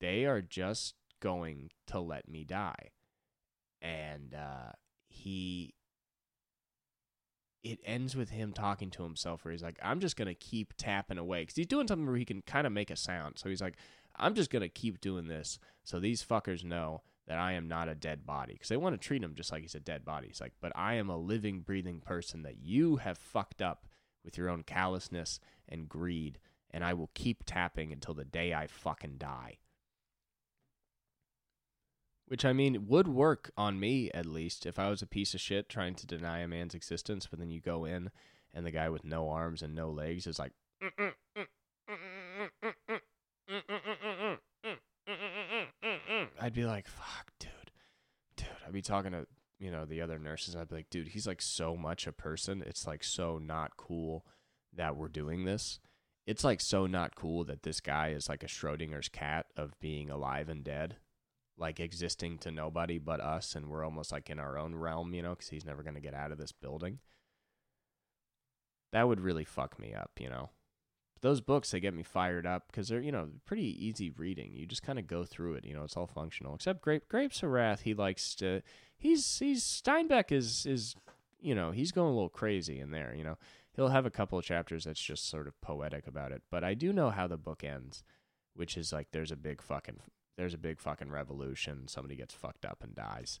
They 0.00 0.24
are 0.24 0.42
just 0.42 0.94
going 1.20 1.70
to 1.88 2.00
let 2.00 2.28
me 2.28 2.44
die. 2.44 2.90
And 3.80 4.34
uh, 4.34 4.72
he 5.08 5.74
it 7.62 7.80
ends 7.84 8.14
with 8.14 8.30
him 8.30 8.52
talking 8.52 8.90
to 8.90 9.02
himself 9.02 9.44
where 9.44 9.50
he's 9.50 9.62
like, 9.62 9.78
I'm 9.82 9.98
just 9.98 10.16
going 10.16 10.28
to 10.28 10.34
keep 10.34 10.74
tapping 10.76 11.18
away. 11.18 11.42
Because 11.42 11.56
he's 11.56 11.66
doing 11.66 11.88
something 11.88 12.06
where 12.06 12.16
he 12.16 12.24
can 12.24 12.42
kind 12.42 12.66
of 12.66 12.72
make 12.72 12.90
a 12.90 12.96
sound. 12.96 13.38
So 13.38 13.48
he's 13.48 13.60
like, 13.60 13.76
I'm 14.16 14.34
just 14.34 14.50
going 14.50 14.62
to 14.62 14.68
keep 14.68 15.00
doing 15.00 15.26
this 15.26 15.58
so 15.82 15.98
these 15.98 16.24
fuckers 16.24 16.62
know 16.62 17.02
that 17.26 17.38
I 17.38 17.52
am 17.52 17.66
not 17.66 17.88
a 17.88 17.96
dead 17.96 18.24
body. 18.24 18.52
Because 18.52 18.68
they 18.68 18.76
want 18.76 18.94
to 18.94 19.04
treat 19.04 19.22
him 19.22 19.34
just 19.34 19.50
like 19.50 19.62
he's 19.62 19.74
a 19.74 19.80
dead 19.80 20.04
body. 20.04 20.28
He's 20.28 20.40
like, 20.40 20.52
but 20.60 20.72
I 20.76 20.94
am 20.94 21.10
a 21.10 21.16
living, 21.16 21.60
breathing 21.60 22.00
person 22.00 22.44
that 22.44 22.58
you 22.58 22.96
have 22.96 23.18
fucked 23.18 23.60
up 23.60 23.86
with 24.24 24.38
your 24.38 24.48
own 24.48 24.62
callousness 24.62 25.40
and 25.68 25.88
greed. 25.88 26.38
And 26.70 26.84
I 26.84 26.94
will 26.94 27.10
keep 27.14 27.42
tapping 27.46 27.92
until 27.92 28.14
the 28.14 28.24
day 28.24 28.54
I 28.54 28.68
fucking 28.68 29.16
die. 29.18 29.58
Which 32.28 32.44
I 32.44 32.52
mean 32.52 32.86
would 32.88 33.06
work 33.06 33.52
on 33.56 33.78
me 33.78 34.10
at 34.12 34.26
least 34.26 34.66
if 34.66 34.78
I 34.78 34.90
was 34.90 35.00
a 35.00 35.06
piece 35.06 35.32
of 35.34 35.40
shit 35.40 35.68
trying 35.68 35.94
to 35.94 36.06
deny 36.06 36.40
a 36.40 36.48
man's 36.48 36.74
existence, 36.74 37.28
but 37.28 37.38
then 37.38 37.50
you 37.50 37.60
go 37.60 37.84
in 37.84 38.10
and 38.52 38.66
the 38.66 38.72
guy 38.72 38.88
with 38.88 39.04
no 39.04 39.28
arms 39.28 39.62
and 39.62 39.74
no 39.74 39.90
legs 39.90 40.26
is 40.26 40.38
like 40.38 40.52
I'd 46.40 46.52
be 46.52 46.64
like, 46.64 46.88
fuck, 46.88 47.32
dude. 47.38 47.50
Dude, 48.36 48.48
I'd 48.66 48.72
be 48.72 48.82
talking 48.82 49.12
to, 49.12 49.26
you 49.58 49.70
know, 49.70 49.84
the 49.84 50.00
other 50.00 50.18
nurses. 50.18 50.56
I'd 50.56 50.68
be 50.68 50.76
like, 50.76 50.90
dude, 50.90 51.08
he's 51.08 51.26
like 51.26 51.40
so 51.40 51.76
much 51.76 52.06
a 52.06 52.12
person. 52.12 52.62
It's 52.66 52.86
like 52.86 53.04
so 53.04 53.38
not 53.38 53.76
cool 53.76 54.26
that 54.74 54.96
we're 54.96 55.08
doing 55.08 55.44
this. 55.44 55.78
It's 56.26 56.42
like 56.42 56.60
so 56.60 56.86
not 56.86 57.14
cool 57.14 57.44
that 57.44 57.62
this 57.62 57.80
guy 57.80 58.08
is 58.08 58.28
like 58.28 58.42
a 58.42 58.48
Schrodinger's 58.48 59.08
cat 59.08 59.46
of 59.56 59.78
being 59.78 60.10
alive 60.10 60.48
and 60.48 60.64
dead 60.64 60.96
like 61.58 61.80
existing 61.80 62.38
to 62.38 62.50
nobody 62.50 62.98
but 62.98 63.20
us 63.20 63.54
and 63.54 63.66
we're 63.68 63.84
almost 63.84 64.12
like 64.12 64.28
in 64.30 64.38
our 64.38 64.58
own 64.58 64.74
realm, 64.74 65.14
you 65.14 65.22
know, 65.22 65.34
cuz 65.34 65.48
he's 65.48 65.64
never 65.64 65.82
going 65.82 65.94
to 65.94 66.00
get 66.00 66.14
out 66.14 66.32
of 66.32 66.38
this 66.38 66.52
building. 66.52 66.98
That 68.92 69.08
would 69.08 69.20
really 69.20 69.44
fuck 69.44 69.78
me 69.78 69.94
up, 69.94 70.12
you 70.18 70.28
know. 70.28 70.50
those 71.22 71.40
books 71.40 71.70
they 71.70 71.80
get 71.80 71.94
me 71.94 72.02
fired 72.02 72.46
up 72.46 72.70
cuz 72.72 72.88
they're, 72.88 73.00
you 73.00 73.10
know, 73.10 73.30
pretty 73.46 73.64
easy 73.84 74.10
reading. 74.10 74.52
You 74.54 74.66
just 74.66 74.82
kind 74.82 74.98
of 74.98 75.06
go 75.06 75.24
through 75.24 75.54
it, 75.54 75.64
you 75.64 75.74
know, 75.74 75.82
it's 75.82 75.96
all 75.96 76.06
functional. 76.06 76.54
Except 76.54 76.82
Grape 76.82 77.08
Grapes 77.08 77.42
of 77.42 77.50
Wrath, 77.50 77.80
he 77.82 77.94
likes 77.94 78.34
to 78.36 78.62
he's 78.96 79.38
he's 79.38 79.64
Steinbeck 79.64 80.30
is 80.30 80.66
is 80.66 80.94
you 81.40 81.54
know, 81.54 81.70
he's 81.70 81.92
going 81.92 82.10
a 82.10 82.14
little 82.14 82.28
crazy 82.28 82.78
in 82.80 82.90
there, 82.90 83.14
you 83.14 83.24
know. 83.24 83.38
He'll 83.74 83.88
have 83.88 84.06
a 84.06 84.10
couple 84.10 84.38
of 84.38 84.44
chapters 84.44 84.84
that's 84.84 85.00
just 85.00 85.28
sort 85.28 85.46
of 85.48 85.60
poetic 85.60 86.06
about 86.06 86.32
it, 86.32 86.42
but 86.50 86.64
I 86.64 86.74
do 86.74 86.92
know 86.92 87.10
how 87.10 87.26
the 87.26 87.36
book 87.36 87.62
ends, 87.64 88.04
which 88.54 88.76
is 88.76 88.92
like 88.92 89.08
there's 89.10 89.32
a 89.32 89.36
big 89.36 89.60
fucking 89.62 90.00
there's 90.36 90.54
a 90.54 90.58
big 90.58 90.80
fucking 90.80 91.10
revolution. 91.10 91.88
Somebody 91.88 92.16
gets 92.16 92.34
fucked 92.34 92.64
up 92.64 92.82
and 92.82 92.94
dies. 92.94 93.40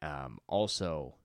Um, 0.00 0.38
also, 0.46 1.16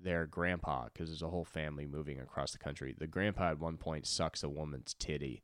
their 0.00 0.26
grandpa, 0.26 0.86
because 0.86 1.08
there's 1.08 1.22
a 1.22 1.28
whole 1.28 1.44
family 1.44 1.86
moving 1.86 2.20
across 2.20 2.52
the 2.52 2.58
country. 2.58 2.94
The 2.96 3.06
grandpa 3.06 3.50
at 3.50 3.58
one 3.58 3.76
point 3.76 4.06
sucks 4.06 4.42
a 4.42 4.48
woman's 4.48 4.94
titty 4.94 5.42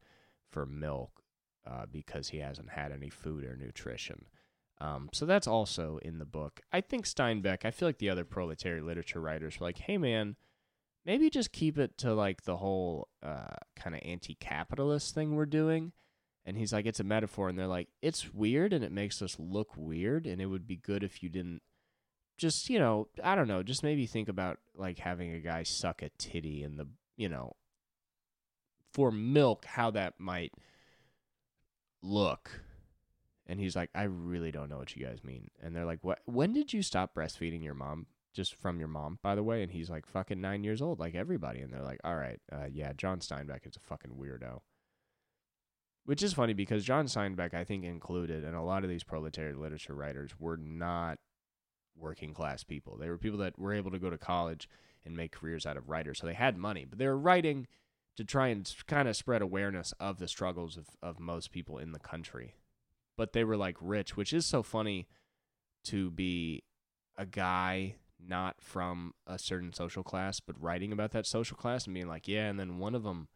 for 0.49 0.67
milk 0.67 1.23
uh, 1.67 1.87
because 1.91 2.29
he 2.29 2.39
hasn't 2.39 2.71
had 2.71 2.93
any 2.93 3.11
food 3.11 3.45
or 3.45 3.57
nutrition. 3.57 4.27
Um, 4.81 5.11
so 5.13 5.27
that's 5.27 5.47
also 5.47 5.99
in 6.03 6.19
the 6.19 6.25
book. 6.25 6.61
I 6.73 6.81
think 6.81 7.05
Steinbeck, 7.05 7.65
I 7.65 7.71
feel 7.71 7.87
like 7.87 7.99
the 7.99 8.09
other 8.09 8.25
proletariat 8.25 8.85
literature 8.85 9.21
writers 9.21 9.61
were 9.61 9.67
like, 9.67 9.79
hey 9.79 9.99
man, 9.99 10.37
maybe 11.05 11.29
just 11.29 11.53
keep 11.53 11.79
it 11.79 11.99
to 11.99 12.15
like 12.15 12.43
the 12.45 12.57
whole 12.57 13.09
uh, 13.23 13.57
kind 13.77 13.95
of 13.95 14.01
anti 14.05 14.37
capitalist 14.37 15.15
thing 15.15 15.35
we're 15.35 15.47
doing 15.47 15.93
and 16.45 16.57
he's 16.57 16.73
like, 16.73 16.87
it's 16.87 17.01
a 17.01 17.05
metaphor. 17.05 17.49
And 17.49 17.59
they're 17.59 17.67
like, 17.67 17.89
it's 18.03 18.33
weird 18.33 18.73
and 18.73 18.85
it 18.85 18.93
makes 18.93 19.21
us 19.23 19.37
look 19.39 19.77
weird. 19.77 20.27
And 20.27 20.41
it 20.41 20.47
would 20.47 20.67
be 20.67 20.77
good 20.77 21.03
if 21.03 21.23
you 21.23 21.29
didn't 21.29 21.63
just, 22.39 22.71
you 22.71 22.79
know, 22.79 23.09
I 23.23 23.35
don't 23.35 23.49
know, 23.49 23.63
just 23.63 23.83
maybe 23.83 24.07
think 24.07 24.29
about 24.29 24.59
like 24.75 24.99
having 24.99 25.35
a 25.35 25.41
guy 25.41 25.63
suck 25.63 26.03
a 26.03 26.09
titty 26.19 26.63
in 26.63 26.77
the, 26.77 26.89
you 27.17 27.29
know, 27.29 27.55
for 28.93 29.13
milk, 29.13 29.67
how 29.67 29.91
that 29.93 30.15
might 30.19 30.53
look. 32.03 32.63
And 33.47 33.61
he's 33.61 33.77
like, 33.77 33.91
I 33.95 34.05
really 34.05 34.51
don't 34.51 34.71
know 34.71 34.79
what 34.79 34.97
you 34.97 35.05
guys 35.05 35.23
mean. 35.23 35.51
And 35.63 35.75
they're 35.75 35.85
like, 35.85 36.03
what? 36.03 36.21
When 36.25 36.53
did 36.53 36.73
you 36.73 36.83
stop 36.83 37.15
breastfeeding 37.15 37.63
your 37.63 37.75
mom? 37.75 38.07
Just 38.33 38.55
from 38.55 38.79
your 38.79 38.89
mom, 38.89 39.19
by 39.23 39.35
the 39.35 39.43
way. 39.43 39.63
And 39.63 39.73
he's 39.73 39.91
like, 39.91 40.07
fucking 40.07 40.41
nine 40.41 40.63
years 40.63 40.81
old, 40.81 41.01
like 41.01 41.17
everybody. 41.17 41.61
And 41.61 41.73
they're 41.73 41.83
like, 41.83 42.01
all 42.05 42.15
right, 42.15 42.41
uh, 42.53 42.67
yeah, 42.73 42.93
John 42.93 43.19
Steinbeck 43.19 43.67
is 43.67 43.77
a 43.77 43.81
fucking 43.81 44.13
weirdo. 44.13 44.61
Which 46.05 46.23
is 46.23 46.33
funny 46.33 46.55
because 46.55 46.85
John 46.85 47.07
Steinbeck, 47.07 47.55
I 47.55 47.65
think, 47.65 47.85
included, 47.85 48.45
and 48.45 48.57
a 48.57 48.63
lot 48.63 48.85
of 48.85 48.91
these 48.91 49.05
proletariat 49.05 49.59
literature 49.59 49.95
writers 49.95 50.33
were 50.39 50.57
not 50.57 51.19
working 51.97 52.33
class 52.35 52.65
people. 52.65 52.97
They 52.97 53.09
were 53.09 53.19
people 53.19 53.39
that 53.41 53.59
were 53.59 53.75
able 53.75 53.91
to 53.91 53.99
go 53.99 54.11
to 54.11 54.19
college 54.19 54.69
and 55.05 55.17
make 55.17 55.33
careers 55.33 55.67
out 55.67 55.77
of 55.77 55.89
writers. 55.89 56.19
So 56.19 56.27
they 56.27 56.35
had 56.35 56.57
money, 56.57 56.85
but 56.85 56.99
they 56.99 57.07
were 57.07 57.19
writing 57.19 57.67
to 58.17 58.25
try 58.25 58.49
and 58.49 58.71
kind 58.87 59.09
of 59.09 59.17
spread 59.17 59.43
awareness 59.43 59.93
of 60.01 60.19
the 60.19 60.29
struggles 60.29 60.77
of, 60.77 60.89
of 61.03 61.21
most 61.21 61.53
people 61.53 61.79
in 61.79 61.93
the 61.93 61.99
country. 61.99 62.55
But 63.17 63.33
they 63.33 63.45
were 63.45 63.57
like 63.57 63.77
rich, 63.81 64.17
which 64.17 64.33
is 64.33 64.47
so 64.47 64.63
funny 64.63 65.07
to 65.85 66.11
be 66.11 66.65
a 67.17 67.27
guy 67.27 67.97
not 68.19 68.61
from 68.61 69.15
a 69.27 69.39
certain 69.39 69.73
social 69.73 70.03
class, 70.03 70.41
but 70.41 70.61
writing 70.61 70.93
about 70.93 71.13
that 71.13 71.27
social 71.27 71.57
class 71.57 71.87
and 71.87 71.95
being 71.95 72.09
like, 72.09 72.29
yeah, 72.29 72.49
and 72.49 72.59
then 72.59 72.79
one 72.79 72.95
of 72.95 73.03
them 73.03 73.29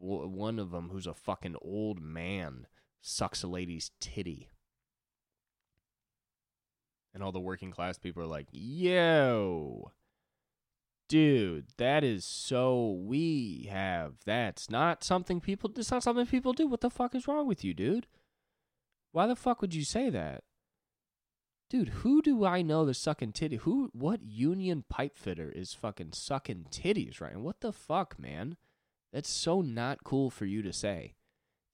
one 0.00 0.58
of 0.58 0.70
them 0.70 0.88
who's 0.90 1.06
a 1.06 1.14
fucking 1.14 1.56
old 1.62 2.00
man 2.00 2.66
sucks 3.00 3.42
a 3.42 3.46
lady's 3.46 3.90
titty. 4.00 4.48
And 7.12 7.22
all 7.22 7.32
the 7.32 7.40
working 7.40 7.70
class 7.70 7.98
people 7.98 8.22
are 8.22 8.26
like, 8.26 8.46
yo, 8.52 9.92
Dude, 11.10 11.66
that 11.76 12.04
is 12.04 12.24
so 12.24 12.92
we 13.04 13.68
have 13.68 14.18
that's 14.24 14.70
not 14.70 15.02
something 15.02 15.40
people 15.40 15.68
it's 15.76 15.90
not 15.90 16.04
something 16.04 16.24
people 16.24 16.52
do. 16.52 16.68
What 16.68 16.82
the 16.82 16.88
fuck 16.88 17.16
is 17.16 17.26
wrong 17.26 17.48
with 17.48 17.64
you, 17.64 17.74
dude? 17.74 18.06
Why 19.10 19.26
the 19.26 19.34
fuck 19.34 19.60
would 19.60 19.74
you 19.74 19.82
say 19.82 20.08
that? 20.08 20.44
Dude, 21.68 21.88
who 21.88 22.22
do 22.22 22.44
I 22.44 22.62
know 22.62 22.84
that's 22.84 23.00
sucking 23.00 23.32
titty? 23.32 23.56
Who 23.56 23.90
what 23.92 24.22
union 24.22 24.84
pipe 24.88 25.18
fitter 25.18 25.50
is 25.50 25.74
fucking 25.74 26.12
sucking 26.12 26.66
titties 26.70 27.20
right? 27.20 27.32
And 27.32 27.42
what 27.42 27.60
the 27.60 27.72
fuck, 27.72 28.16
man? 28.16 28.56
That's 29.12 29.28
so 29.28 29.60
not 29.60 30.04
cool 30.04 30.30
for 30.30 30.46
you 30.46 30.62
to 30.62 30.72
say. 30.72 31.14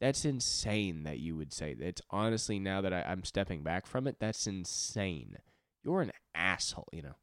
That's 0.00 0.24
insane 0.24 1.04
that 1.04 1.18
you 1.18 1.36
would 1.36 1.52
say 1.52 1.74
that. 1.74 1.86
It's 1.86 2.02
honestly 2.10 2.58
now 2.58 2.80
that 2.82 2.92
I, 2.92 3.02
I'm 3.02 3.24
stepping 3.24 3.62
back 3.62 3.86
from 3.86 4.06
it, 4.06 4.16
that's 4.20 4.46
insane. 4.46 5.38
You're 5.82 6.02
an 6.02 6.12
asshole, 6.34 6.88
you 6.92 7.02
know. 7.02 7.16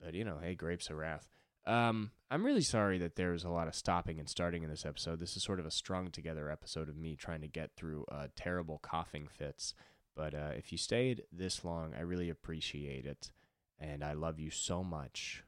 But 0.00 0.14
you 0.14 0.24
know, 0.24 0.38
hey, 0.40 0.54
grapes 0.54 0.90
of 0.90 0.96
wrath. 0.96 1.28
Um, 1.66 2.12
I'm 2.30 2.46
really 2.46 2.62
sorry 2.62 2.98
that 2.98 3.16
there 3.16 3.32
was 3.32 3.44
a 3.44 3.50
lot 3.50 3.68
of 3.68 3.74
stopping 3.74 4.18
and 4.18 4.28
starting 4.28 4.62
in 4.62 4.70
this 4.70 4.86
episode. 4.86 5.20
This 5.20 5.36
is 5.36 5.42
sort 5.42 5.60
of 5.60 5.66
a 5.66 5.70
strung 5.70 6.10
together 6.10 6.50
episode 6.50 6.88
of 6.88 6.96
me 6.96 7.14
trying 7.14 7.42
to 7.42 7.48
get 7.48 7.72
through 7.76 8.06
uh, 8.10 8.28
terrible 8.36 8.78
coughing 8.78 9.28
fits. 9.28 9.74
But 10.16 10.34
uh, 10.34 10.50
if 10.56 10.72
you 10.72 10.78
stayed 10.78 11.24
this 11.30 11.64
long, 11.64 11.92
I 11.96 12.00
really 12.00 12.30
appreciate 12.30 13.04
it. 13.04 13.30
And 13.78 14.02
I 14.02 14.14
love 14.14 14.38
you 14.38 14.50
so 14.50 14.82
much. 14.82 15.44